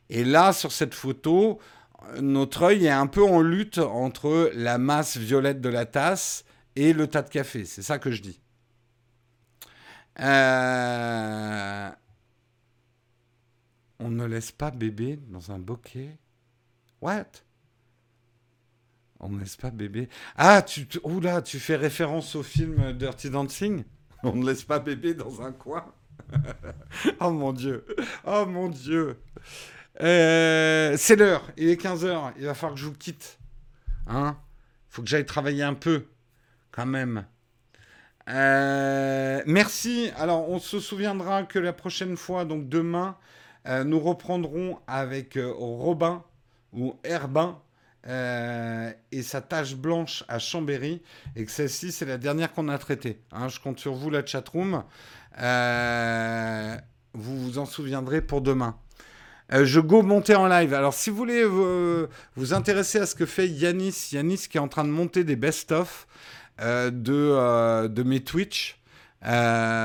Et 0.09 0.23
là, 0.23 0.53
sur 0.53 0.71
cette 0.71 0.93
photo, 0.93 1.59
notre 2.21 2.63
œil 2.63 2.85
est 2.85 2.91
un 2.91 3.07
peu 3.07 3.23
en 3.23 3.41
lutte 3.41 3.77
entre 3.77 4.51
la 4.53 4.77
masse 4.77 5.17
violette 5.17 5.61
de 5.61 5.69
la 5.69 5.85
tasse 5.85 6.45
et 6.75 6.93
le 6.93 7.07
tas 7.07 7.21
de 7.21 7.29
café. 7.29 7.65
C'est 7.65 7.81
ça 7.81 7.99
que 7.99 8.11
je 8.11 8.21
dis. 8.21 8.39
Euh, 10.19 11.89
on 13.99 14.09
ne 14.09 14.25
laisse 14.25 14.51
pas 14.51 14.71
bébé 14.71 15.17
dans 15.29 15.51
un 15.51 15.59
bokeh 15.59 16.17
What? 17.01 17.43
On 19.21 19.29
ne 19.29 19.39
laisse 19.39 19.57
pas 19.57 19.71
bébé. 19.71 20.09
Ah, 20.35 20.61
tu, 20.61 20.87
oula, 21.03 21.41
tu 21.41 21.59
fais 21.59 21.75
référence 21.75 22.35
au 22.35 22.43
film 22.43 22.93
Dirty 22.93 23.29
Dancing? 23.29 23.83
On 24.23 24.33
ne 24.33 24.45
laisse 24.45 24.63
pas 24.63 24.79
bébé 24.79 25.13
dans 25.13 25.41
un 25.41 25.51
coin? 25.51 25.93
oh 27.21 27.31
mon 27.31 27.53
Dieu. 27.53 27.85
Oh 28.25 28.45
mon 28.45 28.69
Dieu. 28.69 29.17
Euh, 30.01 30.95
c'est 30.97 31.15
l'heure. 31.15 31.43
Il 31.57 31.69
est 31.69 31.81
15h. 31.81 32.33
Il 32.37 32.45
va 32.45 32.53
falloir 32.53 32.75
que 32.75 32.79
je 32.79 32.85
vous 32.85 32.93
quitte. 32.93 33.37
Hein 34.07 34.37
faut 34.89 35.03
que 35.03 35.07
j'aille 35.07 35.25
travailler 35.25 35.63
un 35.63 35.73
peu. 35.73 36.05
Quand 36.71 36.85
même. 36.85 37.25
Euh, 38.29 39.41
merci. 39.45 40.11
Alors, 40.17 40.49
on 40.49 40.59
se 40.59 40.79
souviendra 40.79 41.43
que 41.43 41.59
la 41.59 41.73
prochaine 41.73 42.15
fois, 42.15 42.45
donc 42.45 42.69
demain, 42.69 43.17
euh, 43.67 43.83
nous 43.83 43.99
reprendrons 43.99 44.79
avec 44.87 45.37
Robin 45.37 46.23
ou 46.73 46.95
Herbin 47.03 47.59
et 48.07 49.21
sa 49.21 49.41
tache 49.41 49.75
blanche 49.75 50.23
à 50.27 50.39
Chambéry, 50.39 51.03
et 51.35 51.45
que 51.45 51.51
celle-ci, 51.51 51.91
c'est 51.91 52.05
la 52.05 52.17
dernière 52.17 52.53
qu'on 52.53 52.67
a 52.69 52.77
traitée. 52.79 53.21
Hein. 53.31 53.49
je 53.49 53.59
compte 53.59 53.79
sur 53.79 53.93
vous, 53.93 54.09
la 54.09 54.25
chatroom. 54.25 54.83
Vous 57.13 57.43
vous 57.43 57.59
en 57.59 57.65
souviendrez 57.65 58.21
pour 58.21 58.41
demain. 58.41 58.79
Euh, 59.51 59.65
je 59.65 59.79
go 59.79 60.01
monter 60.01 60.35
en 60.35 60.47
live. 60.47 60.73
Alors, 60.73 60.93
si 60.93 61.09
vous 61.09 61.17
voulez 61.17 61.43
vous 61.45 62.53
intéresser 62.53 62.99
à 62.99 63.05
ce 63.05 63.15
que 63.15 63.25
fait 63.25 63.47
Yanis, 63.47 64.09
Yanis 64.11 64.47
qui 64.49 64.57
est 64.57 64.61
en 64.61 64.67
train 64.67 64.83
de 64.83 64.89
monter 64.89 65.23
des 65.23 65.35
best-of 65.35 66.07
de, 66.59 67.87
de 67.87 68.03
mes 68.03 68.19
Twitch, 68.19 68.79
euh, 69.25 69.77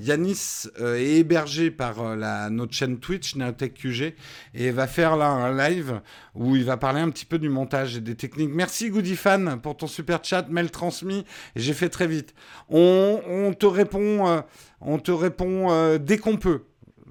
Yanis 0.00 0.66
euh, 0.80 0.96
est 0.96 1.16
hébergé 1.18 1.70
par 1.70 2.00
euh, 2.00 2.16
la, 2.16 2.48
notre 2.48 2.72
chaîne 2.72 2.98
Twitch, 2.98 3.36
NeoTechQG, 3.36 4.14
et 4.54 4.70
va 4.70 4.86
faire 4.86 5.16
là 5.16 5.26
un 5.28 5.54
live 5.56 6.00
où 6.34 6.56
il 6.56 6.64
va 6.64 6.78
parler 6.78 7.00
un 7.00 7.10
petit 7.10 7.26
peu 7.26 7.38
du 7.38 7.50
montage 7.50 7.96
et 7.96 8.00
des 8.00 8.14
techniques. 8.14 8.50
Merci 8.52 8.88
Goodifan 8.90 9.58
pour 9.58 9.76
ton 9.76 9.86
super 9.86 10.24
chat, 10.24 10.48
mail 10.48 10.70
transmis, 10.70 11.26
j'ai 11.54 11.74
fait 11.74 11.90
très 11.90 12.06
vite. 12.06 12.34
On, 12.70 13.52
te 13.58 13.66
répond, 13.66 14.42
on 14.80 14.98
te 14.98 15.10
répond 15.10 15.98
dès 15.98 16.18
qu'on 16.18 16.36
peut. 16.36 16.62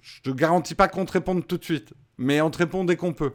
Je 0.05 0.21
te 0.21 0.29
garantis 0.29 0.75
pas 0.75 0.87
qu'on 0.87 1.05
te 1.05 1.13
réponde 1.13 1.47
tout 1.47 1.57
de 1.57 1.63
suite, 1.63 1.93
mais 2.19 2.39
on 2.41 2.51
te 2.51 2.59
répond 2.59 2.85
dès 2.85 2.95
qu'on 2.95 3.13
peut. 3.13 3.33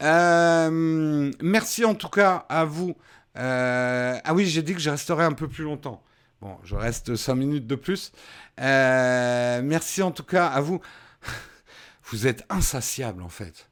merci 0.00 1.84
en 1.84 1.96
tout 1.96 2.08
cas 2.08 2.46
à 2.48 2.64
vous. 2.64 2.94
ah 3.34 4.34
oui, 4.34 4.46
j'ai 4.46 4.62
dit 4.62 4.72
que 4.72 4.80
je 4.80 4.90
resterai 4.90 5.24
un 5.24 5.32
peu 5.32 5.48
plus 5.48 5.64
longtemps. 5.64 6.00
Bon, 6.44 6.58
je 6.62 6.74
reste 6.74 7.16
5 7.16 7.34
minutes 7.36 7.66
de 7.66 7.74
plus. 7.74 8.12
Euh, 8.60 9.62
merci 9.64 10.02
en 10.02 10.10
tout 10.10 10.24
cas 10.24 10.46
à 10.46 10.60
vous. 10.60 10.78
Vous 12.10 12.26
êtes 12.26 12.44
insatiable 12.50 13.22
en 13.22 13.30
fait. 13.30 13.70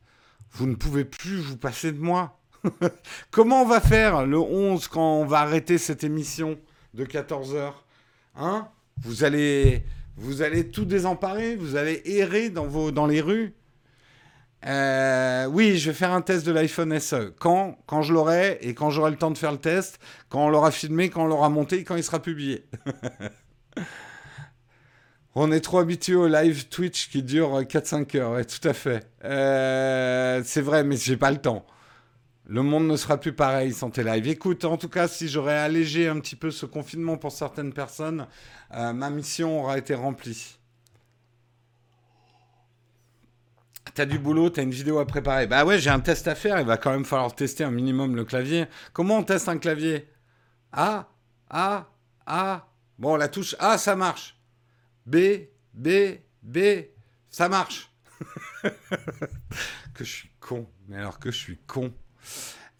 Vous 0.53 0.67
ne 0.67 0.75
pouvez 0.75 1.05
plus 1.05 1.37
vous 1.37 1.59
passer 1.59 1.93
de 1.93 2.01
moi. 2.01 2.41
Comment 3.31 3.61
on 3.61 3.67
va 3.67 3.81
faire 3.83 4.25
le 4.25 4.39
11 4.39 4.89
quand 4.89 5.21
on 5.21 5.27
va 5.27 5.41
arrêter 5.41 5.77
cette 5.77 6.03
émission 6.03 6.59
de 6.95 7.05
14h 7.05 7.73
Hein? 8.37 8.69
Vous 9.03 9.23
allez, 9.23 9.85
vous 10.17 10.43
allez 10.43 10.71
tout 10.71 10.85
désemparer 10.85 11.57
Vous 11.57 11.77
allez 11.77 12.03
errer 12.05 12.51
dans, 12.51 12.67
vos, 12.67 12.91
dans 12.91 13.07
les 13.07 13.21
rues 13.21 13.55
euh, 14.65 15.47
oui, 15.47 15.77
je 15.77 15.91
vais 15.91 15.97
faire 15.97 16.13
un 16.13 16.21
test 16.21 16.47
de 16.47 16.53
l'iPhone 16.53 16.99
SE. 17.01 17.33
Quand 17.39 17.79
Quand 17.87 18.03
je 18.03 18.13
l'aurai 18.13 18.59
et 18.63 18.75
quand 18.75 18.91
j'aurai 18.91 19.11
le 19.11 19.17
temps 19.17 19.31
de 19.31 19.39
faire 19.39 19.53
le 19.53 19.59
test, 19.59 19.99
quand 20.29 20.47
on 20.47 20.49
l'aura 20.49 20.71
filmé, 20.71 21.11
quand 21.11 21.25
on 21.25 21.27
l'aura 21.27 21.49
monté 21.49 21.79
et 21.79 21.85
quand 21.85 21.97
il 21.97 22.05
sera 22.05 22.23
publié. 22.23 22.65
on 25.35 25.51
est 25.51 25.61
trop 25.61 25.79
habitué 25.79 26.15
au 26.15 26.29
live 26.29 26.69
Twitch 26.69 27.11
qui 27.11 27.23
dure 27.23 27.63
4-5 27.63 28.19
heures, 28.19 28.33
ouais, 28.33 28.45
tout 28.45 28.67
à 28.69 28.73
fait. 28.73 29.05
Euh, 29.25 30.43
c'est 30.45 30.61
vrai, 30.61 30.85
mais 30.85 30.97
j'ai 30.97 31.17
pas 31.17 31.33
le 31.33 31.39
temps. 31.39 31.67
Le 32.47 32.63
monde 32.63 32.89
ne 32.89 32.97
sera 32.97 33.19
plus 33.19 33.33
pareil 33.33 33.73
sans 33.73 33.91
tes 33.91 34.03
lives. 34.03 34.27
Écoute, 34.27 34.65
en 34.65 34.77
tout 34.77 34.89
cas, 34.89 35.07
si 35.07 35.29
j'aurais 35.29 35.57
allégé 35.57 36.09
un 36.09 36.19
petit 36.19 36.37
peu 36.37 36.51
ce 36.51 36.67
confinement 36.67 37.17
pour 37.17 37.31
certaines 37.31 37.73
personnes, 37.73 38.27
euh, 38.75 38.93
ma 38.93 39.11
mission 39.11 39.61
aura 39.61 39.79
été 39.79 39.95
remplie. 39.95 40.59
T'as 43.95 44.07
du 44.07 44.19
boulot, 44.19 44.49
t'as 44.51 44.63
une 44.63 44.71
vidéo 44.71 44.99
à 44.99 45.07
préparer. 45.07 45.47
Bah 45.47 45.65
ouais, 45.65 45.79
j'ai 45.79 45.91
un 45.91 46.01
test 46.01 46.27
à 46.27 46.35
faire, 46.35 46.59
il 46.59 46.67
va 46.67 46.79
quand 46.79 46.91
même 46.91 47.05
falloir 47.05 47.35
tester 47.35 47.63
un 47.63 47.71
minimum 47.71 48.17
le 48.17 48.25
clavier. 48.25 48.67
Comment 48.93 49.19
on 49.19 49.23
teste 49.23 49.49
un 49.49 49.59
clavier? 49.59 50.09
A, 50.73 51.09
A, 51.51 51.91
A. 52.27 52.67
Bon, 52.99 53.17
la 53.17 53.29
touche 53.29 53.55
A, 53.59 53.79
ça 53.79 53.95
marche. 53.95 54.39
B, 55.05 55.17
B, 55.75 55.89
B, 56.43 56.59
ça 57.29 57.49
marche. 57.49 57.93
que 59.95 60.05
je 60.05 60.11
suis 60.11 60.31
con. 60.41 60.67
Mais 60.89 60.97
alors 60.97 61.19
que 61.19 61.31
je 61.31 61.39
suis 61.39 61.59
con. 61.59 61.93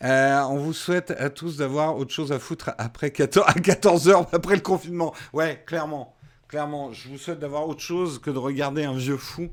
Euh, 0.03 0.41
on 0.43 0.57
vous 0.57 0.73
souhaite 0.73 1.13
à 1.13 1.31
tous 1.31 1.59
d'avoir 1.59 1.97
autre 1.97 2.13
chose 2.13 2.33
à 2.33 2.39
foutre 2.39 2.73
après 2.79 3.11
14, 3.11 3.47
à 3.47 3.55
14 3.55 4.09
heures 4.09 4.27
après 4.33 4.57
le 4.57 4.61
confinement. 4.61 5.15
Ouais, 5.33 5.63
clairement. 5.67 6.17
Clairement, 6.49 6.93
je 6.93 7.09
vous 7.09 7.19
souhaite 7.19 7.39
d'avoir 7.39 7.69
autre 7.69 7.81
chose 7.81 8.19
que 8.19 8.31
de 8.31 8.39
regarder 8.39 8.85
un 8.85 8.95
vieux 8.95 9.17
fou 9.17 9.51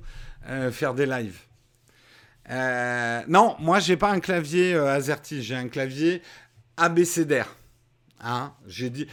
euh, 0.48 0.72
faire 0.72 0.94
des 0.94 1.06
lives. 1.06 1.40
Euh, 2.50 3.22
non, 3.28 3.56
moi 3.60 3.80
j'ai 3.80 3.96
pas 3.96 4.10
un 4.10 4.20
clavier 4.20 4.74
AZERTY, 4.74 5.44
j'ai 5.44 5.56
un 5.56 5.68
clavier 5.68 6.24
ABCDR. 6.78 7.46
Hein, 8.22 8.54
j'ai 8.68 8.90
dit. 8.90 9.08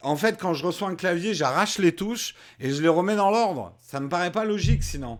En 0.00 0.16
fait, 0.16 0.38
quand 0.40 0.54
je 0.54 0.64
reçois 0.64 0.88
un 0.88 0.94
clavier, 0.94 1.34
j'arrache 1.34 1.78
les 1.78 1.94
touches 1.94 2.34
et 2.60 2.70
je 2.70 2.80
les 2.80 2.88
remets 2.88 3.16
dans 3.16 3.30
l'ordre. 3.30 3.74
Ça 3.82 4.00
me 4.00 4.08
paraît 4.08 4.32
pas 4.32 4.44
logique 4.44 4.82
sinon. 4.82 5.18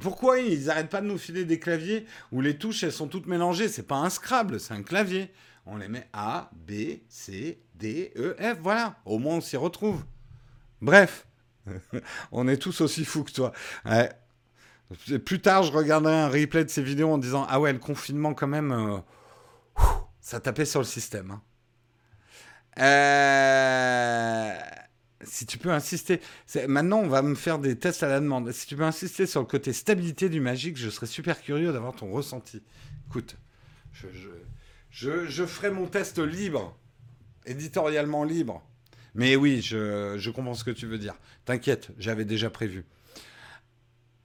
Pourquoi 0.00 0.38
ils 0.38 0.66
n'arrêtent 0.66 0.90
pas 0.90 1.00
de 1.00 1.06
nous 1.06 1.18
filer 1.18 1.44
des 1.44 1.58
claviers 1.58 2.06
où 2.30 2.40
les 2.40 2.58
touches 2.58 2.82
elles 2.82 2.92
sont 2.92 3.08
toutes 3.08 3.26
mélangées? 3.26 3.68
C'est 3.68 3.86
pas 3.86 3.96
un 3.96 4.10
Scrabble, 4.10 4.60
c'est 4.60 4.74
un 4.74 4.82
clavier. 4.82 5.30
On 5.64 5.76
les 5.76 5.88
met 5.88 6.08
A, 6.12 6.50
B, 6.54 7.00
C, 7.08 7.60
D, 7.74 8.12
E, 8.16 8.36
F. 8.38 8.58
Voilà. 8.60 8.96
Au 9.04 9.18
moins 9.18 9.36
on 9.36 9.40
s'y 9.40 9.56
retrouve. 9.56 10.04
Bref, 10.80 11.26
on 12.32 12.48
est 12.48 12.58
tous 12.58 12.80
aussi 12.80 13.04
fous 13.04 13.24
que 13.24 13.32
toi. 13.32 13.52
Ouais. 13.84 14.10
Plus 15.24 15.40
tard, 15.40 15.64
je 15.64 15.72
regarderai 15.72 16.14
un 16.14 16.28
replay 16.28 16.64
de 16.64 16.70
ces 16.70 16.82
vidéos 16.82 17.10
en 17.10 17.18
disant 17.18 17.46
Ah 17.48 17.60
ouais, 17.60 17.72
le 17.72 17.78
confinement, 17.78 18.32
quand 18.32 18.46
même, 18.46 18.72
euh, 18.72 18.98
ça 20.20 20.40
tapait 20.40 20.64
sur 20.64 20.80
le 20.80 20.86
système. 20.86 21.30
Hein. 21.30 21.42
Euh, 22.78 24.58
si 25.24 25.46
tu 25.46 25.58
peux 25.58 25.70
insister, 25.70 26.20
maintenant 26.68 26.98
on 26.98 27.08
va 27.08 27.22
me 27.22 27.34
faire 27.34 27.58
des 27.58 27.76
tests 27.76 28.02
à 28.02 28.08
la 28.08 28.20
demande. 28.20 28.52
Si 28.52 28.66
tu 28.66 28.76
peux 28.76 28.84
insister 28.84 29.26
sur 29.26 29.40
le 29.40 29.46
côté 29.46 29.72
stabilité 29.72 30.28
du 30.28 30.40
magique, 30.40 30.76
je 30.76 30.90
serais 30.90 31.06
super 31.06 31.42
curieux 31.42 31.72
d'avoir 31.72 31.94
ton 31.94 32.10
ressenti. 32.10 32.62
Écoute, 33.08 33.36
je, 34.90 35.46
ferai 35.46 35.70
mon 35.70 35.86
test 35.86 36.18
libre, 36.18 36.76
éditorialement 37.46 38.24
libre. 38.24 38.62
Mais 39.14 39.34
oui, 39.36 39.60
je, 39.60 40.30
comprends 40.30 40.54
ce 40.54 40.64
que 40.64 40.70
tu 40.70 40.86
veux 40.86 40.98
dire. 40.98 41.14
T'inquiète, 41.44 41.88
j'avais 41.98 42.24
déjà 42.24 42.50
prévu. 42.50 42.84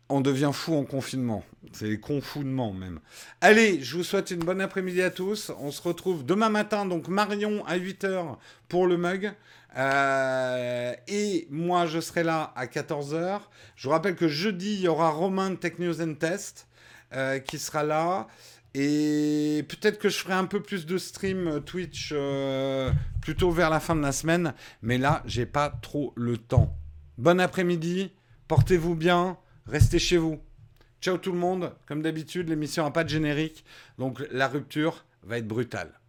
On 0.09 0.21
devient 0.21 0.51
fou 0.53 0.75
en 0.75 0.83
confinement. 0.83 1.43
C'est 1.71 1.99
confounement 1.99 2.71
même. 2.71 2.99
Allez, 3.41 3.81
je 3.81 3.97
vous 3.97 4.03
souhaite 4.03 4.29
une 4.29 4.43
bonne 4.43 4.61
après-midi 4.61 5.01
à 5.01 5.09
tous. 5.09 5.51
On 5.59 5.71
se 5.71 5.81
retrouve 5.81 6.23
demain 6.23 6.49
matin, 6.49 6.85
donc 6.85 7.07
Marion 7.07 7.65
à 7.65 7.79
8h 7.79 8.35
pour 8.67 8.85
le 8.85 8.97
mug. 8.97 9.33
Euh, 9.77 10.93
et 11.07 11.47
moi, 11.49 11.85
je 11.85 11.99
serai 11.99 12.23
là 12.23 12.53
à 12.55 12.65
14h. 12.65 13.41
Je 13.75 13.87
vous 13.87 13.91
rappelle 13.91 14.15
que 14.15 14.27
jeudi, 14.27 14.73
il 14.75 14.81
y 14.81 14.87
aura 14.87 15.09
Romain 15.09 15.51
de 15.51 15.55
Tech 15.55 15.79
News 15.79 15.95
Test 16.15 16.67
euh, 17.13 17.39
qui 17.39 17.59
sera 17.59 17.83
là. 17.83 18.27
Et 18.75 19.65
peut-être 19.69 19.99
que 19.99 20.09
je 20.09 20.17
ferai 20.17 20.33
un 20.33 20.45
peu 20.45 20.61
plus 20.61 20.85
de 20.85 20.97
stream 20.97 21.61
Twitch 21.63 22.09
euh, 22.11 22.91
plutôt 23.21 23.51
vers 23.51 23.69
la 23.69 23.79
fin 23.79 23.95
de 23.95 24.01
la 24.01 24.11
semaine. 24.11 24.53
Mais 24.81 24.97
là, 24.97 25.21
j'ai 25.25 25.45
pas 25.45 25.69
trop 25.69 26.13
le 26.15 26.37
temps. 26.37 26.75
Bon 27.17 27.39
après-midi. 27.39 28.11
Portez-vous 28.47 28.95
bien. 28.95 29.37
Restez 29.67 29.99
chez 29.99 30.17
vous. 30.17 30.39
Ciao 31.01 31.17
tout 31.17 31.31
le 31.31 31.37
monde. 31.37 31.73
Comme 31.87 32.01
d'habitude, 32.01 32.49
l'émission 32.49 32.83
n'a 32.83 32.91
pas 32.91 33.03
de 33.03 33.09
générique. 33.09 33.63
Donc 33.97 34.23
la 34.31 34.47
rupture 34.47 35.05
va 35.23 35.37
être 35.37 35.47
brutale. 35.47 35.99